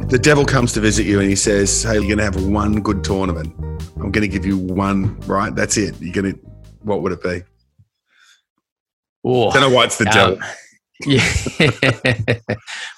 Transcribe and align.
The 0.00 0.18
devil 0.18 0.44
comes 0.44 0.72
to 0.74 0.80
visit 0.80 1.06
you 1.06 1.20
and 1.20 1.28
he 1.28 1.36
says, 1.36 1.82
Hey, 1.82 1.94
you're 1.94 2.02
going 2.02 2.18
to 2.18 2.24
have 2.24 2.44
one 2.44 2.80
good 2.80 3.04
tournament. 3.04 3.54
I'm 3.96 4.10
going 4.10 4.22
to 4.22 4.28
give 4.28 4.46
you 4.46 4.58
one, 4.58 5.18
right? 5.20 5.54
That's 5.54 5.76
it. 5.76 5.94
You're 6.00 6.14
going 6.14 6.34
to, 6.34 6.40
what 6.82 7.02
would 7.02 7.12
it 7.12 7.22
be? 7.22 7.42
Oh, 9.24 9.50
I 9.50 9.54
don't 9.54 9.70
know 9.70 9.76
why 9.76 9.84
it's 9.84 9.98
the 9.98 10.06
devil. 10.06 10.38
yeah. 11.06 11.22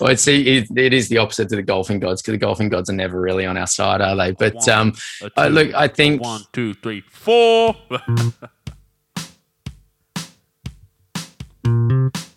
well, 0.01 0.11
it's 0.11 0.27
it, 0.27 0.67
it 0.77 0.93
is 0.95 1.09
the 1.09 1.19
opposite 1.19 1.49
to 1.51 1.57
the 1.57 1.63
golfing 1.63 1.99
gods 2.01 2.23
because 2.23 2.33
the 2.33 2.39
golfing 2.39 2.69
gods 2.69 2.89
are 2.89 2.95
never 2.95 3.21
really 3.21 3.47
on 3.47 3.57
our 3.57 3.67
side, 3.67 4.01
are 4.01 4.17
they? 4.17 4.33
But 4.33 4.55
One, 4.55 4.71
um, 4.71 4.93
a 5.37 5.49
two, 5.49 5.55
look, 5.55 5.75
I 5.75 5.89
think 5.89 6.23
One, 6.23 6.43
two, 6.53 6.75
three, 6.75 7.03
four. 7.03 7.77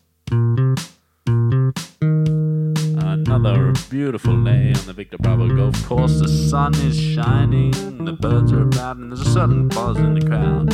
Another 3.48 3.72
beautiful 3.90 4.44
day 4.44 4.74
on 4.76 4.86
the 4.88 4.94
Victor 4.94 5.18
Bravo 5.18 5.48
Golf 5.56 5.82
Course. 5.86 6.20
The 6.20 6.28
sun 6.28 6.76
is 6.82 7.00
shining, 7.00 7.72
the 8.04 8.12
birds 8.12 8.52
are 8.52 8.64
about, 8.64 8.98
and 8.98 9.10
there's 9.10 9.26
a 9.26 9.32
sudden 9.32 9.70
buzz 9.70 9.96
in 10.00 10.16
the 10.16 10.28
crowd. 10.28 10.70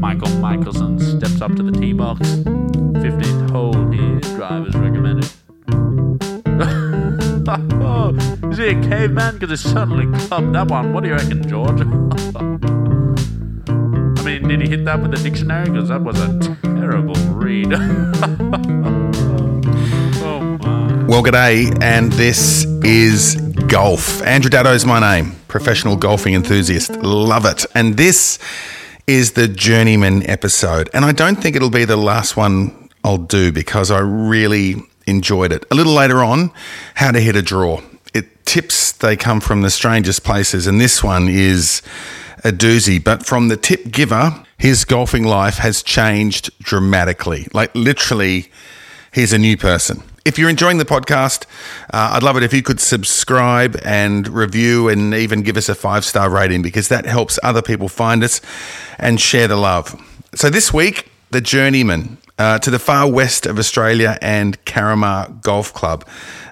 Michael 0.00 0.28
Michelson 0.40 0.98
steps 0.98 1.40
up 1.40 1.54
to 1.54 1.62
the 1.62 1.70
tee 1.70 1.92
box. 1.92 2.18
15th 2.18 3.50
hole 3.50 3.88
here, 3.92 4.18
drivers 4.36 4.74
recommended. 4.74 5.30
oh, 7.80 8.16
is 8.50 8.58
he 8.58 8.70
a 8.70 8.82
caveman? 8.82 9.38
Because 9.38 9.62
he 9.62 9.68
certainly 9.68 10.06
clubbed 10.26 10.56
that 10.56 10.66
one. 10.66 10.92
What 10.92 11.04
do 11.04 11.08
you 11.08 11.14
reckon, 11.14 11.48
George? 11.48 11.82
I 14.18 14.24
mean, 14.24 14.48
did 14.48 14.60
he 14.60 14.68
hit 14.68 14.84
that 14.86 15.00
with 15.00 15.14
a 15.14 15.18
dictionary? 15.22 15.70
Because 15.70 15.90
that 15.90 16.02
was 16.02 16.20
a 16.20 16.36
terrible 16.64 17.14
read. 17.30 17.70
Well, 21.12 21.22
g'day, 21.22 21.78
and 21.82 22.10
this 22.10 22.64
is 22.82 23.36
golf. 23.68 24.22
Andrew 24.22 24.50
Daddo 24.50 24.74
is 24.74 24.86
my 24.86 24.98
name, 24.98 25.36
professional 25.46 25.94
golfing 25.94 26.32
enthusiast. 26.32 26.90
Love 27.02 27.44
it. 27.44 27.66
And 27.74 27.98
this 27.98 28.38
is 29.06 29.32
the 29.32 29.46
Journeyman 29.46 30.26
episode. 30.26 30.88
And 30.94 31.04
I 31.04 31.12
don't 31.12 31.36
think 31.36 31.54
it'll 31.54 31.68
be 31.68 31.84
the 31.84 31.98
last 31.98 32.38
one 32.38 32.88
I'll 33.04 33.18
do 33.18 33.52
because 33.52 33.90
I 33.90 33.98
really 33.98 34.76
enjoyed 35.06 35.52
it. 35.52 35.66
A 35.70 35.74
little 35.74 35.92
later 35.92 36.24
on, 36.24 36.50
how 36.94 37.10
to 37.10 37.20
hit 37.20 37.36
a 37.36 37.42
draw. 37.42 37.82
It 38.14 38.46
tips 38.46 38.92
they 38.92 39.14
come 39.14 39.42
from 39.42 39.60
the 39.60 39.70
strangest 39.70 40.24
places, 40.24 40.66
and 40.66 40.80
this 40.80 41.04
one 41.04 41.28
is 41.28 41.82
a 42.42 42.52
doozy. 42.52 43.04
But 43.04 43.26
from 43.26 43.48
the 43.48 43.58
tip 43.58 43.90
giver, 43.90 44.46
his 44.56 44.86
golfing 44.86 45.24
life 45.24 45.58
has 45.58 45.82
changed 45.82 46.58
dramatically. 46.60 47.48
Like 47.52 47.70
literally, 47.74 48.50
he's 49.12 49.34
a 49.34 49.38
new 49.38 49.58
person. 49.58 50.04
If 50.24 50.38
you're 50.38 50.50
enjoying 50.50 50.78
the 50.78 50.84
podcast, 50.84 51.46
uh, 51.92 52.12
I'd 52.12 52.22
love 52.22 52.36
it 52.36 52.44
if 52.44 52.54
you 52.54 52.62
could 52.62 52.78
subscribe 52.78 53.76
and 53.84 54.28
review 54.28 54.88
and 54.88 55.12
even 55.14 55.42
give 55.42 55.56
us 55.56 55.68
a 55.68 55.74
five 55.74 56.04
star 56.04 56.30
rating 56.30 56.62
because 56.62 56.88
that 56.88 57.06
helps 57.06 57.40
other 57.42 57.60
people 57.60 57.88
find 57.88 58.22
us 58.22 58.40
and 59.00 59.20
share 59.20 59.48
the 59.48 59.56
love. 59.56 60.00
So 60.36 60.48
this 60.48 60.72
week, 60.72 61.10
the 61.32 61.40
Journeyman 61.40 62.18
uh, 62.38 62.58
to 62.60 62.70
the 62.70 62.78
far 62.78 63.10
west 63.10 63.46
of 63.46 63.58
Australia 63.58 64.16
and 64.22 64.64
Carramar 64.64 65.42
Golf 65.42 65.74
Club. 65.74 66.06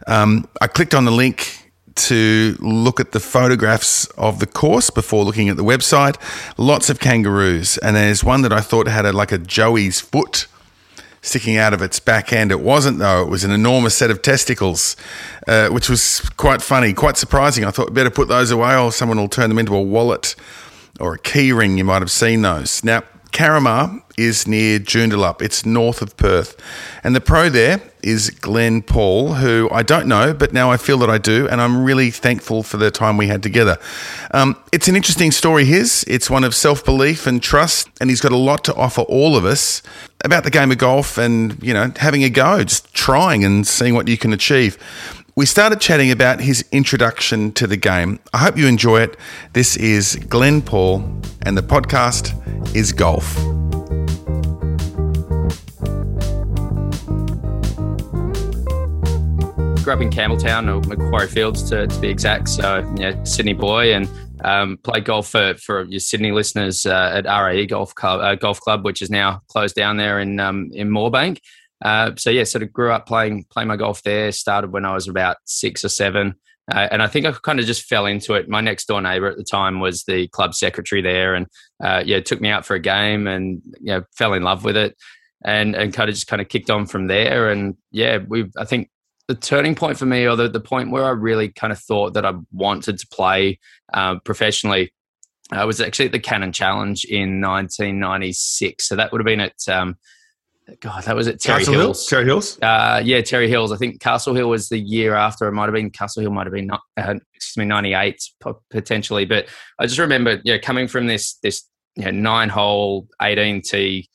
Um, 0.07 0.49
I 0.61 0.67
clicked 0.67 0.95
on 0.95 1.05
the 1.05 1.13
link 1.13 1.71
to 1.95 2.57
look 2.61 2.99
at 2.99 3.13
the 3.13 3.21
photographs 3.21 4.07
of 4.17 4.41
the 4.41 4.47
course 4.47 4.91
before 4.91 5.25
looking 5.25 5.49
at 5.49 5.57
the 5.57 5.65
website. 5.65 6.17
Lots 6.57 6.91
of 6.91 6.99
kangaroos, 6.99 7.79
and 7.79 7.95
there's 7.95 8.25
one 8.25 8.43
that 8.43 8.53
I 8.53 8.61
thought 8.61 8.89
had 8.89 9.05
a, 9.07 9.13
like 9.13 9.33
a 9.33 9.39
Joey's 9.39 10.01
foot 10.01 10.47
sticking 11.23 11.57
out 11.57 11.75
of 11.75 11.83
its 11.83 12.01
back 12.01 12.33
end. 12.33 12.51
It 12.51 12.61
wasn't, 12.61 12.99
though. 12.99 13.23
It 13.23 13.29
was 13.29 13.45
an 13.45 13.51
enormous 13.51 13.95
set 13.95 14.11
of 14.11 14.23
testicles, 14.23 14.97
uh, 15.47 15.69
which 15.69 15.89
was 15.89 16.21
quite 16.37 16.63
funny, 16.63 16.93
quite 16.93 17.17
surprising. 17.17 17.65
I 17.65 17.71
thought, 17.71 17.93
better 17.93 18.11
put 18.11 18.29
those 18.29 18.51
away 18.51 18.77
or 18.77 18.93
someone 18.93 19.19
will 19.19 19.29
turn 19.29 19.49
them 19.51 19.59
into 19.59 19.75
a 19.75 19.83
wallet 19.83 20.35
or 20.99 21.15
a 21.15 21.19
key 21.19 21.53
ring. 21.53 21.79
You 21.79 21.85
might 21.85 22.03
have 22.03 22.11
seen 22.11 22.43
those. 22.43 22.83
Now, 22.85 23.03
Carramar 23.33 24.03
is 24.17 24.47
near 24.47 24.79
Joondalup. 24.79 25.41
It's 25.41 25.65
north 25.65 26.03
of 26.03 26.17
Perth. 26.17 26.61
And 27.03 27.17
the 27.17 27.21
pro 27.21 27.49
there 27.49 27.81
is 28.03 28.31
Glenn 28.31 28.83
Paul, 28.83 29.35
who 29.35 29.69
I 29.73 29.83
don't 29.83 30.07
know, 30.07 30.35
but 30.35 30.53
now 30.53 30.71
I 30.71 30.77
feel 30.77 30.99
that 30.99 31.11
I 31.11 31.19
do. 31.19 31.49
And 31.49 31.61
I'm 31.61 31.85
really 31.85 32.11
thankful 32.11 32.63
for 32.63 32.77
the 32.77 32.91
time 32.91 33.17
we 33.17 33.29
had 33.29 33.43
together. 33.43 33.79
Um, 34.33 34.57
it's 34.73 34.89
an 34.89 34.97
interesting 34.97 35.31
story, 35.31 35.65
his. 35.65 36.05
It's 36.07 36.29
one 36.29 36.45
of 36.45 36.55
self 36.55 36.85
belief 36.85 37.27
and 37.27 37.43
trust. 37.43 37.89
And 38.01 38.11
he's 38.11 38.21
got 38.21 38.33
a 38.33 38.37
lot 38.37 38.65
to 38.65 38.75
offer 38.75 39.03
all 39.03 39.37
of 39.37 39.45
us 39.45 39.83
about 40.23 40.45
the 40.45 40.51
game 40.51 40.71
of 40.71 40.79
golf 40.79 41.17
and, 41.17 41.63
you 41.63 41.73
know, 41.73 41.93
having 41.97 42.25
a 42.25 42.31
go, 42.31 42.63
just 42.63 42.93
trying 42.93 43.45
and 43.45 43.67
seeing 43.67 43.95
what 43.95 44.07
you 44.07 44.19
can 44.19 44.33
achieve. 44.33 44.77
We 45.41 45.47
started 45.47 45.81
chatting 45.81 46.11
about 46.11 46.43
his 46.43 46.67
introduction 46.71 47.53
to 47.53 47.67
the 47.67 47.79
game. 47.79 48.21
I 48.35 48.37
hope 48.41 48.59
you 48.59 48.67
enjoy 48.67 49.01
it. 49.01 49.17
This 49.55 49.75
is 49.75 50.17
Glenn 50.29 50.61
Paul, 50.61 50.97
and 51.41 51.57
the 51.57 51.63
podcast 51.63 52.37
is 52.77 52.93
Golf. 52.93 53.35
grew 59.83 59.95
up 59.95 60.03
in 60.03 60.11
Campbelltown 60.11 60.69
or 60.69 60.87
Macquarie 60.87 61.27
Fields 61.27 61.63
to, 61.71 61.87
to 61.87 62.01
be 62.01 62.11
exact. 62.11 62.51
So, 62.51 62.87
yeah, 62.99 63.25
Sydney 63.25 63.55
boy 63.55 63.95
and 63.95 64.11
um, 64.45 64.77
played 64.83 65.07
golf 65.07 65.31
for, 65.31 65.55
for 65.55 65.85
your 65.85 66.01
Sydney 66.01 66.33
listeners 66.33 66.85
uh, 66.85 67.13
at 67.15 67.25
RAE 67.25 67.65
Golf 67.65 67.95
Club, 67.95 68.21
uh, 68.21 68.35
Golf 68.35 68.61
Club, 68.61 68.85
which 68.85 69.01
is 69.01 69.09
now 69.09 69.41
closed 69.49 69.75
down 69.75 69.97
there 69.97 70.21
in 70.21 70.39
um, 70.39 70.69
in 70.75 70.91
Moorebank. 70.91 71.39
Uh, 71.83 72.13
so 72.17 72.31
yeah, 72.31 72.45
sort 72.45 72.63
of 72.63 72.73
grew 72.73 72.93
up 72.93 73.07
playing 73.07 73.45
playing 73.51 73.69
my 73.69 73.77
golf 73.77 74.03
there. 74.03 74.33
Started 74.33 74.73
when 74.73 74.85
I 74.85 74.95
was 74.95 75.09
about 75.09 75.39
six 75.45 75.85
or 75.85 75.89
seven, 75.89 76.35
uh, 76.71 76.89
and 76.91 77.03
I 77.03 77.07
think 77.07 77.27
I 77.27 77.33
kind 77.33 77.59
of 77.59 77.67
just 77.67 77.85
fell 77.85 78.07
into 78.07 78.35
it. 78.35 78.49
My 78.49 78.61
next 78.61 78.87
door 78.87 79.01
neighbour 79.01 79.29
at 79.29 79.37
the 79.37 79.45
time 79.45 79.81
was 79.81 80.05
the 80.05 80.29
club 80.29 80.55
secretary 80.55 81.03
there, 81.03 81.35
and 81.35 81.47
uh, 81.83 82.03
yeah, 82.05 82.21
took 82.21 82.41
me 82.41 82.51
out 82.51 82.67
for 82.67 82.75
a 82.75 82.81
game, 82.81 83.27
and 83.27 83.63
you 83.81 83.95
know, 83.95 84.03
fell 84.17 84.35
in 84.35 84.43
love 84.43 84.65
with 84.65 84.77
it, 84.77 84.97
and 85.45 85.75
and 85.75 85.95
kind 85.95 86.09
of 86.09 86.15
just 86.15 86.27
kind 86.27 86.43
of 86.43 86.49
kicked 86.49 86.71
on 86.71 86.87
from 86.87 87.07
there. 87.07 87.51
And 87.51 87.77
yeah, 87.91 88.19
we 88.29 88.51
I 88.59 88.65
think 88.65 88.91
the 89.31 89.37
turning 89.37 89.77
point 89.77 89.97
for 89.97 90.07
me, 90.07 90.27
or 90.27 90.35
the, 90.35 90.49
the 90.49 90.59
point 90.59 90.91
where 90.91 91.05
I 91.05 91.11
really 91.11 91.51
kind 91.51 91.73
of 91.73 91.79
thought 91.79 92.15
that 92.15 92.27
I 92.27 92.33
wanted 92.53 92.99
to 92.99 93.07
play 93.07 93.61
uh, 93.95 94.19
professionally, 94.25 94.93
uh, 95.53 95.65
was 95.69 95.81
actually 95.81 96.07
at 96.07 96.13
the 96.13 96.19
Canon 96.19 96.53
Challenge 96.53 97.05
in 97.05 97.41
1996. 97.41 98.89
So 98.89 98.97
that 98.97 99.13
would 99.13 99.21
have 99.21 99.27
been 99.27 99.39
at, 99.39 99.69
um, 99.69 99.97
God, 100.81 101.05
that 101.05 101.17
was 101.17 101.29
at 101.29 101.39
Terrey 101.39 101.59
Castle 101.59 101.75
Hills. 101.75 102.09
Terrey 102.09 102.25
Hills? 102.25 102.59
Uh, 102.61 103.01
yeah, 103.05 103.19
Terrey 103.19 103.49
Hills. 103.49 103.73
I 103.73 103.77
think 103.77 104.01
Castle 104.01 104.35
Hill 104.35 104.49
was 104.49 104.69
the 104.69 104.79
year 104.79 105.15
after. 105.15 105.49
It 105.49 105.53
might 105.53 105.65
have 105.65 105.75
been 105.75 105.91
Castle 105.91 106.23
Hill. 106.23 106.31
Might 106.31 106.47
have 106.47 106.53
been 106.53 106.71
uh, 106.71 106.79
excuse 107.35 107.57
me, 107.57 107.65
ninety 107.65 107.95
eight 107.95 108.23
potentially. 108.71 109.25
But 109.25 109.49
I 109.79 109.87
just 109.87 109.99
remember, 109.99 110.41
know, 110.55 110.59
coming 110.59 110.89
from 110.89 111.07
this 111.07 111.35
this 111.43 111.65
you 111.97 112.05
know, 112.05 112.11
nine 112.11 112.49
hole, 112.49 113.09
eighteen 113.21 113.63
t 113.63 114.09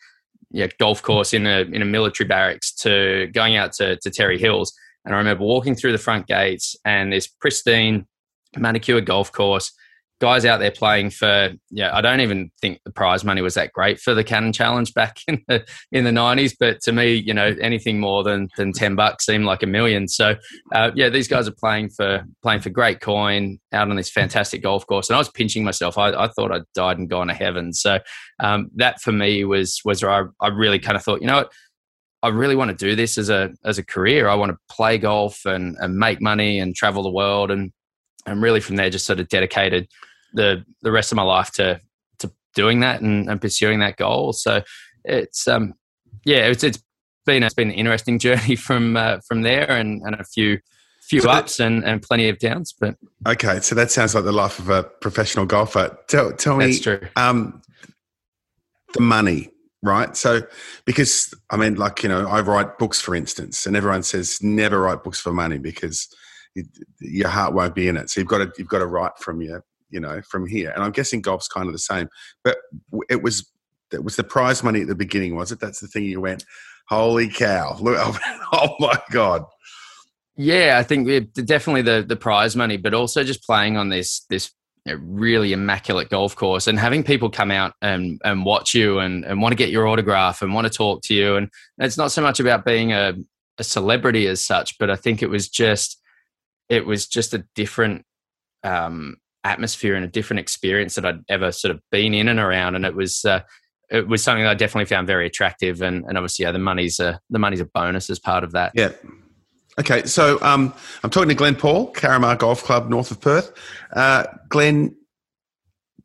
yeah, 0.52 0.68
golf 0.80 1.02
course 1.02 1.34
in 1.34 1.46
a 1.48 1.62
in 1.62 1.82
a 1.82 1.86
military 1.86 2.28
barracks 2.28 2.74
to 2.76 3.28
going 3.34 3.58
out 3.58 3.74
to 3.74 3.98
to 3.98 4.10
Terrey 4.10 4.40
Hills, 4.40 4.74
and 5.04 5.14
I 5.14 5.18
remember 5.18 5.44
walking 5.44 5.76
through 5.76 5.92
the 5.92 5.98
front 5.98 6.28
gates 6.28 6.76
and 6.86 7.12
this 7.12 7.28
pristine 7.28 8.08
manicured 8.58 9.06
golf 9.06 9.32
course. 9.32 9.72
Guys 10.22 10.46
out 10.46 10.60
there 10.60 10.72
playing 10.72 11.10
for 11.10 11.50
yeah 11.70 11.94
i 11.94 12.00
don't 12.00 12.22
even 12.22 12.50
think 12.62 12.80
the 12.86 12.92
prize 12.92 13.26
money 13.26 13.42
was 13.42 13.56
that 13.56 13.74
great 13.74 14.00
for 14.00 14.14
the 14.14 14.24
Canon 14.24 14.54
Challenge 14.54 14.94
back 14.94 15.18
in 15.28 15.44
the 15.50 15.66
in 15.92 16.06
the 16.06 16.12
90s 16.12 16.54
but 16.58 16.80
to 16.82 16.94
me 16.94 17.14
you 17.14 17.34
know 17.34 17.54
anything 17.60 18.00
more 18.00 18.24
than 18.24 18.48
than 18.56 18.72
10 18.72 18.96
bucks 18.96 19.26
seemed 19.26 19.44
like 19.44 19.62
a 19.62 19.68
million. 19.68 20.08
So 20.08 20.36
uh, 20.74 20.92
yeah 20.96 21.10
these 21.10 21.28
guys 21.28 21.50
are 21.50 21.56
playing 21.60 21.90
for 21.90 22.24
playing 22.42 22.62
for 22.62 22.70
great 22.70 23.02
coin 23.02 23.60
out 23.74 23.90
on 23.90 23.98
this 23.98 24.10
fantastic 24.10 24.64
golf 24.64 24.88
course. 24.88 25.10
And 25.10 25.16
i 25.16 25.20
was 25.20 25.30
pinching 25.30 25.66
myself. 25.66 25.98
I, 25.98 26.12
I 26.12 26.30
thought 26.30 26.52
i'd 26.52 26.64
died 26.74 26.98
and 26.98 27.10
gone 27.10 27.28
to 27.28 27.34
heaven. 27.34 27.74
So 27.74 28.00
um, 28.40 28.70
that 28.76 29.02
for 29.02 29.12
me 29.12 29.44
was 29.44 29.82
was 29.84 30.02
where 30.02 30.12
I, 30.12 30.24
I 30.46 30.48
really 30.48 30.80
kind 30.80 30.96
of 30.96 31.04
thought 31.04 31.22
you 31.22 31.28
know 31.28 31.38
what? 31.38 31.52
I 32.24 32.30
really 32.30 32.56
want 32.56 32.72
to 32.72 32.76
do 32.76 32.96
this 32.96 33.18
as 33.18 33.30
a 33.30 33.52
as 33.64 33.78
a 33.78 33.86
career. 33.86 34.28
I 34.30 34.36
want 34.36 34.52
to 34.52 34.58
play 34.74 34.98
golf 34.98 35.46
and, 35.46 35.76
and 35.80 35.96
make 35.96 36.22
money 36.22 36.58
and 36.60 36.76
travel 36.76 37.04
the 37.04 37.12
world 37.12 37.52
and 37.52 37.72
and 38.26 38.42
really 38.42 38.60
from 38.60 38.76
there 38.76 38.90
just 38.90 39.06
sort 39.06 39.20
of 39.20 39.30
dedicated 39.30 39.88
the 40.34 40.64
the 40.82 40.92
rest 40.92 41.12
of 41.12 41.16
my 41.16 41.24
life 41.24 41.52
to 41.54 41.80
to 42.20 42.32
doing 42.56 42.82
that 42.82 43.02
and, 43.02 43.30
and 43.30 43.42
pursuing 43.42 43.80
that 43.80 43.98
goal. 43.98 44.34
So 44.34 44.62
it's 45.04 45.48
um 45.48 45.74
yeah 46.26 46.48
it's 46.48 46.64
it's 46.64 46.80
been 47.26 47.44
it's 47.44 47.56
been 47.56 47.70
an 47.70 47.76
interesting 47.76 48.20
journey 48.26 48.56
from 48.56 48.98
uh, 48.98 49.20
from 49.28 49.42
there 49.42 49.72
and 49.72 50.02
and 50.04 50.16
a 50.16 50.24
few 50.24 50.60
few 51.02 51.22
so 51.22 51.30
ups 51.30 51.58
that, 51.58 51.68
and, 51.68 51.84
and 51.84 52.02
plenty 52.02 52.30
of 52.30 52.40
downs. 52.40 52.74
But 52.78 52.96
okay, 53.28 53.60
so 53.60 53.76
that 53.76 53.92
sounds 53.92 54.16
like 54.16 54.24
the 54.24 54.32
life 54.32 54.60
of 54.60 54.70
a 54.70 54.84
professional 54.84 55.46
golfer. 55.46 55.98
Tell 56.08 56.32
tell 56.34 56.58
me, 56.58 56.80
um, 57.16 57.62
the 58.94 59.02
money, 59.02 59.52
right? 59.84 60.16
So 60.16 60.42
because 60.86 61.34
I 61.50 61.58
mean, 61.58 61.76
like 61.76 62.04
you 62.04 62.10
know, 62.10 62.28
I 62.28 62.42
write 62.42 62.78
books, 62.78 63.02
for 63.02 63.16
instance, 63.16 63.66
and 63.66 63.76
everyone 63.76 64.04
says 64.04 64.42
never 64.42 64.82
write 64.82 65.04
books 65.04 65.20
for 65.20 65.32
money 65.32 65.58
because 65.58 66.08
your 67.00 67.30
heart 67.30 67.54
won't 67.54 67.76
be 67.76 67.88
in 67.88 67.98
it. 67.98 68.10
So 68.10 68.22
you've 68.22 68.28
got 68.28 68.40
to 68.40 68.52
you've 68.58 68.68
got 68.68 68.80
to 68.80 68.88
write 68.88 69.18
from 69.20 69.42
your 69.42 69.64
you 69.90 70.00
know 70.00 70.22
from 70.30 70.48
here. 70.48 70.72
And 70.72 70.84
I'm 70.84 70.92
guessing 70.92 71.22
golf's 71.22 71.48
kind 71.48 71.68
of 71.68 71.74
the 71.74 71.80
same. 71.80 72.10
But 72.44 72.58
it 73.10 73.22
was 73.22 73.50
it 73.92 74.04
was 74.04 74.16
the 74.16 74.24
prize 74.24 74.64
money 74.64 74.82
at 74.82 74.88
the 74.88 74.96
beginning, 74.96 75.36
was 75.36 75.52
it? 75.52 75.60
That's 75.60 75.80
the 75.80 75.88
thing 75.88 76.06
you 76.06 76.22
went, 76.22 76.44
holy 76.88 77.30
cow! 77.30 77.78
Look, 77.82 77.98
oh 78.54 78.76
my 78.80 79.00
god. 79.12 79.44
Yeah, 80.38 80.78
I 80.78 80.84
think 80.84 81.34
definitely 81.34 81.84
the 81.84 82.04
the 82.08 82.16
prize 82.16 82.56
money, 82.56 82.78
but 82.78 82.94
also 82.94 83.24
just 83.24 83.44
playing 83.44 83.78
on 83.78 83.90
this 83.90 84.26
this 84.30 84.52
really 84.88 85.52
immaculate 85.52 86.10
golf 86.10 86.36
course 86.36 86.68
and 86.68 86.78
having 86.78 87.04
people 87.04 87.28
come 87.28 87.50
out 87.50 87.74
and 87.82 88.22
and 88.24 88.46
watch 88.46 88.76
you 88.76 89.00
and 89.00 89.26
and 89.26 89.42
want 89.42 89.52
to 89.52 89.56
get 89.56 89.72
your 89.72 89.88
autograph 89.88 90.44
and 90.44 90.54
want 90.54 90.68
to 90.68 90.72
talk 90.72 91.02
to 91.02 91.16
you 91.16 91.38
and 91.38 91.50
it's 91.80 91.98
not 91.98 92.12
so 92.12 92.22
much 92.22 92.40
about 92.40 92.64
being 92.64 92.94
a 92.94 93.16
a 93.58 93.64
celebrity 93.64 94.28
as 94.28 94.44
such, 94.44 94.78
but 94.78 94.90
I 94.90 94.96
think 94.96 95.22
it 95.22 95.30
was 95.30 95.48
just 95.48 96.02
it 96.70 96.86
was 96.86 97.08
just 97.08 97.34
a 97.34 97.46
different 97.56 98.04
um, 98.64 99.18
atmosphere 99.44 99.96
and 99.96 100.04
a 100.04 100.10
different 100.10 100.40
experience 100.40 100.96
that 100.96 101.06
I'd 101.06 101.24
ever 101.30 101.52
sort 101.52 101.74
of 101.74 101.82
been 101.92 102.14
in 102.14 102.28
and 102.28 102.40
around, 102.40 102.76
and 102.76 102.86
it 102.86 102.96
was 102.96 103.24
uh, 103.26 103.42
it 103.90 104.08
was 104.08 104.24
something 104.24 104.44
that 104.44 104.52
I 104.52 104.56
definitely 104.56 104.86
found 104.86 105.08
very 105.08 105.28
attractive. 105.28 105.82
And, 105.82 106.06
and 106.06 106.18
obviously, 106.18 106.44
yeah, 106.44 106.52
the 106.52 106.60
money's 106.60 107.00
a 107.00 107.20
the 107.30 107.40
money's 107.40 107.62
a 107.62 107.66
bonus 107.66 108.10
as 108.10 108.20
part 108.20 108.44
of 108.44 108.52
that. 108.54 108.72
Yeah. 108.76 108.92
Okay, 109.78 110.06
so 110.06 110.42
um, 110.42 110.74
I'm 111.04 111.10
talking 111.10 111.28
to 111.28 111.36
Glenn 111.36 111.56
Paul, 111.56 111.92
Carramar 111.92 112.38
Golf 112.38 112.64
Club, 112.64 112.90
north 112.90 113.12
of 113.12 113.20
Perth. 113.20 113.52
Uh, 113.92 114.24
Glenn, 114.48 114.96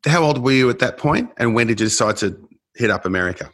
how 0.05 0.23
old 0.23 0.43
were 0.43 0.51
you 0.51 0.69
at 0.69 0.79
that 0.79 0.97
point, 0.97 1.31
and 1.37 1.55
when 1.55 1.67
did 1.67 1.79
you 1.79 1.85
decide 1.85 2.17
to 2.17 2.37
hit 2.75 2.89
up 2.89 3.05
America? 3.05 3.49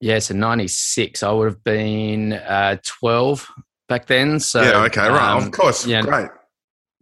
Yeah, 0.00 0.18
so 0.18 0.34
'96. 0.34 1.22
I 1.22 1.30
would 1.30 1.44
have 1.44 1.62
been 1.62 2.32
uh, 2.32 2.78
12 2.82 3.46
back 3.86 4.06
then. 4.06 4.40
So 4.40 4.62
yeah, 4.62 4.82
okay, 4.84 5.06
right, 5.08 5.36
um, 5.36 5.44
of 5.44 5.50
course, 5.50 5.86
yeah, 5.86 6.00
great. 6.00 6.30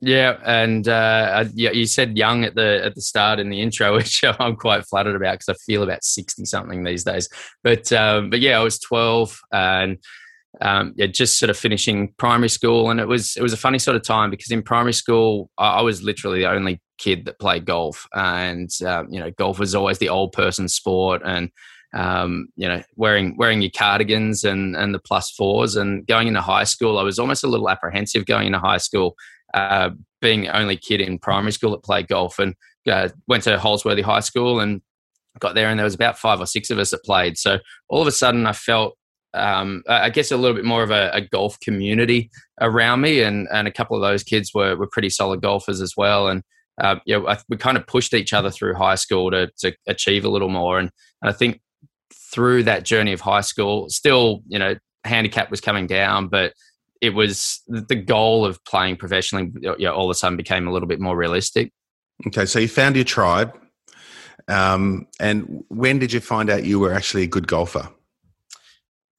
Yeah, 0.01 0.39
and 0.45 0.87
uh, 0.87 1.45
you 1.55 1.87
said 1.87 2.17
young 2.17 2.45
at 2.45 2.55
the 2.55 2.83
at 2.85 2.95
the 2.95 3.01
start 3.01 3.41
in 3.41 3.51
the 3.51 3.61
intro, 3.61 3.95
which 3.97 4.23
I'm 4.23 4.57
quite 4.57 4.87
flattered 4.87 5.17
about 5.17 5.41
because 5.41 5.49
I 5.49 5.55
feel 5.67 5.83
about 5.83 6.05
sixty 6.05 6.45
something 6.45 6.85
these 6.85 7.05
days. 7.05 7.29
But 7.65 7.93
um, 7.93 8.31
but 8.31 8.41
yeah, 8.41 8.59
I 8.59 8.63
was 8.63 8.79
twelve 8.79 9.41
and 9.53 9.99
um, 10.61 10.95
yeah, 10.97 11.07
just 11.07 11.39
sort 11.39 11.51
of 11.51 11.57
finishing 11.57 12.15
primary 12.17 12.49
school, 12.49 12.91
and 12.91 13.01
it 13.01 13.09
was 13.09 13.37
it 13.37 13.43
was 13.43 13.53
a 13.53 13.59
funny 13.59 13.79
sort 13.79 13.97
of 13.97 14.03
time 14.03 14.31
because 14.31 14.51
in 14.51 14.63
primary 14.63 14.93
school 14.93 15.51
I, 15.59 15.79
I 15.79 15.83
was 15.83 16.03
literally 16.03 16.41
the 16.41 16.51
only 16.51 16.81
kid 16.99 17.25
that 17.25 17.41
played 17.41 17.65
golf, 17.65 18.07
and 18.15 18.71
um, 18.87 19.09
you 19.11 19.19
know 19.19 19.33
golf 19.33 19.59
was 19.59 19.75
always 19.75 19.99
the 19.99 20.11
old 20.11 20.33
person 20.33 20.69
sport, 20.69 21.23
and 21.25 21.51
um, 21.95 22.49
you 22.57 22.69
know, 22.69 22.83
wearing 22.97 23.37
wearing 23.37 23.63
your 23.63 23.71
cardigans 23.77 24.45
and 24.45 24.77
and 24.77 24.95
the 24.95 24.99
plus 24.99 25.31
fours. 25.33 25.77
And 25.77 26.07
going 26.07 26.29
into 26.29 26.41
high 26.41 26.65
school, 26.65 26.99
I 26.99 27.03
was 27.03 27.19
almost 27.19 27.45
a 27.45 27.49
little 27.49 27.69
apprehensive 27.69 28.27
going 28.27 28.47
into 28.47 28.59
high 28.59 28.79
school 28.79 29.17
uh, 29.55 29.91
being 30.21 30.43
the 30.43 30.57
only 30.57 30.77
kid 30.77 31.01
in 31.01 31.19
primary 31.19 31.53
school 31.53 31.71
that 31.73 31.83
played 31.83 32.09
golf 32.09 32.39
and 32.39 32.55
uh, 32.91 33.09
went 33.27 33.45
to 33.45 33.59
Holsworthy 33.59 34.03
High 34.03 34.21
School 34.21 34.61
and 34.61 34.81
got 35.39 35.55
there 35.55 35.69
and 35.69 35.79
there 35.79 35.85
was 35.85 35.95
about 35.95 36.19
five 36.19 36.41
or 36.41 36.47
six 36.47 36.71
of 36.71 36.79
us 36.79 36.91
that 36.91 37.05
played. 37.05 37.39
So 37.39 37.59
all 37.89 38.01
of 38.01 38.09
a 38.09 38.13
sudden 38.13 38.47
I 38.47 38.53
felt, 38.53 38.97
um, 39.35 39.83
I 39.89 40.11
guess 40.11 40.33
a 40.33 40.37
little 40.37 40.57
bit 40.57 40.65
more 40.65 40.83
of 40.83 40.91
a, 40.91 41.11
a, 41.13 41.21
golf 41.21 41.61
community 41.61 42.31
around 42.61 43.03
me 43.03 43.21
and, 43.21 43.47
and 43.53 43.69
a 43.69 43.73
couple 43.73 43.95
of 43.95 44.03
those 44.03 44.25
kids 44.25 44.53
were, 44.55 44.75
were 44.75 44.89
pretty 44.91 45.11
solid 45.11 45.43
golfers 45.43 45.81
as 45.81 45.95
well. 45.97 46.29
And 46.29 46.43
uh, 46.81 46.97
yeah, 47.05 47.21
I, 47.29 47.39
we 47.49 47.57
kind 47.57 47.77
of 47.77 47.87
pushed 47.87 48.15
each 48.15 48.33
other 48.33 48.51
through 48.51 48.75
high 48.75 48.95
school 48.95 49.31
to, 49.31 49.51
to 49.59 49.75
achieve 49.87 50.25
a 50.25 50.31
little 50.31 50.49
more. 50.49 50.79
And, 50.79 50.91
and 51.23 51.29
I 51.29 51.33
think 51.33 51.61
through 52.33 52.65
that 52.65 52.85
journey 52.85 53.13
of 53.13 53.21
high 53.21 53.43
school, 53.43 53.89
still, 53.91 54.43
you 54.49 54.59
know, 54.59 54.75
handicap 55.05 55.51
was 55.51 55.61
coming 55.61 55.87
down, 55.87 56.29
but 56.29 56.55
it 57.01 57.11
was 57.11 57.63
the 57.69 57.95
goal 57.95 58.45
of 58.45 58.63
playing 58.65 58.97
professionally. 58.97 59.51
You 59.61 59.77
know, 59.79 59.95
all 59.95 60.07
of 60.07 60.11
a 60.11 60.15
sudden 60.15 60.37
became 60.37 60.67
a 60.67 60.73
little 60.73 60.89
bit 60.89 61.01
more 61.01 61.17
realistic. 61.17 61.73
Okay, 62.27 62.47
so 62.47 62.59
you 62.59 62.69
found 62.69 62.97
your 62.97 63.05
tribe, 63.05 63.57
um, 64.49 65.07
and 65.21 65.65
when 65.69 65.99
did 65.99 66.13
you 66.13 66.21
find 66.21 66.51
out 66.51 66.65
you 66.65 66.81
were 66.81 66.93
actually 66.93 67.23
a 67.23 67.29
good 67.29 67.47
golfer? 67.47 67.89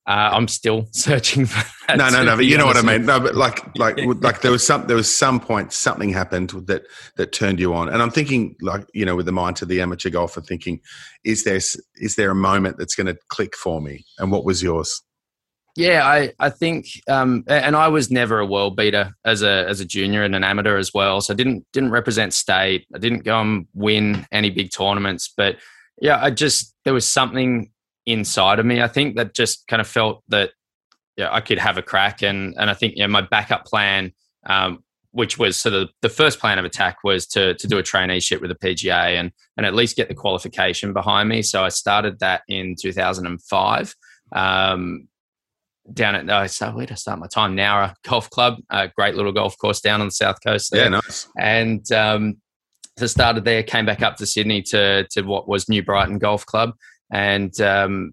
Uh, 0.06 0.30
I'm 0.32 0.48
still 0.48 0.88
searching 0.92 1.46
for 1.46 1.64
that. 1.86 1.96
No, 1.96 2.08
no, 2.08 2.24
no. 2.24 2.36
But 2.36 2.46
you 2.46 2.58
know 2.58 2.66
what 2.66 2.76
I 2.76 2.82
mean. 2.82 3.06
No, 3.06 3.20
but 3.20 3.36
like, 3.36 3.76
like, 3.76 3.96
like 4.20 4.40
there 4.40 4.50
was 4.50 4.66
some, 4.66 4.86
there 4.86 4.96
was 4.96 5.14
some 5.14 5.38
point 5.38 5.72
something 5.72 6.10
happened 6.10 6.50
that 6.66 6.82
that 7.16 7.32
turned 7.32 7.60
you 7.60 7.74
on. 7.74 7.88
And 7.88 8.02
I'm 8.02 8.10
thinking, 8.10 8.56
like, 8.60 8.86
you 8.92 9.04
know, 9.04 9.14
with 9.14 9.26
the 9.26 9.32
mind 9.32 9.56
to 9.56 9.66
the 9.66 9.80
amateur 9.80 10.10
golfer, 10.10 10.40
thinking, 10.40 10.80
is 11.24 11.44
there 11.44 11.60
is 11.96 12.16
there 12.16 12.30
a 12.30 12.34
moment 12.34 12.76
that's 12.76 12.94
going 12.94 13.06
to 13.06 13.16
click 13.28 13.54
for 13.56 13.80
me? 13.80 14.04
And 14.18 14.32
what 14.32 14.44
was 14.44 14.62
yours? 14.62 15.02
Yeah, 15.80 16.06
I, 16.06 16.32
I 16.38 16.50
think, 16.50 16.88
um, 17.08 17.42
and 17.46 17.74
I 17.74 17.88
was 17.88 18.10
never 18.10 18.38
a 18.38 18.44
world 18.44 18.76
beater 18.76 19.14
as 19.24 19.40
a 19.40 19.66
as 19.66 19.80
a 19.80 19.86
junior 19.86 20.22
and 20.22 20.34
an 20.34 20.44
amateur 20.44 20.76
as 20.76 20.92
well. 20.92 21.22
So 21.22 21.32
I 21.32 21.36
didn't 21.38 21.64
didn't 21.72 21.90
represent 21.90 22.34
state. 22.34 22.86
I 22.94 22.98
didn't 22.98 23.24
go 23.24 23.40
and 23.40 23.66
win 23.72 24.26
any 24.30 24.50
big 24.50 24.72
tournaments. 24.72 25.32
But 25.34 25.56
yeah, 25.98 26.22
I 26.22 26.32
just 26.32 26.74
there 26.84 26.92
was 26.92 27.06
something 27.06 27.72
inside 28.04 28.58
of 28.58 28.66
me. 28.66 28.82
I 28.82 28.88
think 28.88 29.16
that 29.16 29.34
just 29.34 29.66
kind 29.68 29.80
of 29.80 29.88
felt 29.88 30.22
that 30.28 30.50
yeah 31.16 31.32
I 31.32 31.40
could 31.40 31.58
have 31.58 31.78
a 31.78 31.82
crack. 31.82 32.22
And 32.22 32.54
and 32.58 32.68
I 32.68 32.74
think 32.74 32.94
yeah 32.96 33.06
my 33.06 33.22
backup 33.22 33.64
plan, 33.64 34.12
um, 34.44 34.84
which 35.12 35.38
was 35.38 35.56
so 35.56 35.70
the 35.70 35.88
the 36.02 36.10
first 36.10 36.40
plan 36.40 36.58
of 36.58 36.66
attack 36.66 36.98
was 37.04 37.26
to 37.28 37.54
to 37.54 37.66
do 37.66 37.78
a 37.78 37.82
traineeship 37.82 38.42
with 38.42 38.50
the 38.50 38.68
PGA 38.68 39.18
and 39.18 39.32
and 39.56 39.64
at 39.64 39.74
least 39.74 39.96
get 39.96 40.08
the 40.08 40.14
qualification 40.14 40.92
behind 40.92 41.30
me. 41.30 41.40
So 41.40 41.64
I 41.64 41.70
started 41.70 42.18
that 42.18 42.42
in 42.48 42.76
2005. 42.78 43.94
Um, 44.32 45.08
down 45.92 46.14
at 46.14 46.28
uh, 46.28 46.46
so 46.46 46.70
where 46.72 46.86
did 46.86 46.92
I 46.92 46.96
start 46.96 47.18
my 47.18 47.26
time? 47.26 47.56
Nowra 47.56 47.94
Golf 48.04 48.30
Club, 48.30 48.58
a 48.70 48.88
great 48.88 49.14
little 49.14 49.32
golf 49.32 49.56
course 49.58 49.80
down 49.80 50.00
on 50.00 50.08
the 50.08 50.12
south 50.12 50.38
coast. 50.44 50.70
There. 50.70 50.84
Yeah, 50.84 50.88
nice. 50.88 51.28
And 51.38 51.90
um, 51.92 52.36
so 52.98 53.06
started 53.06 53.44
there, 53.44 53.62
came 53.62 53.86
back 53.86 54.02
up 54.02 54.16
to 54.16 54.26
Sydney 54.26 54.62
to 54.62 55.06
to 55.12 55.22
what 55.22 55.48
was 55.48 55.68
New 55.68 55.82
Brighton 55.82 56.18
Golf 56.18 56.44
Club, 56.46 56.74
and 57.10 57.58
um, 57.60 58.12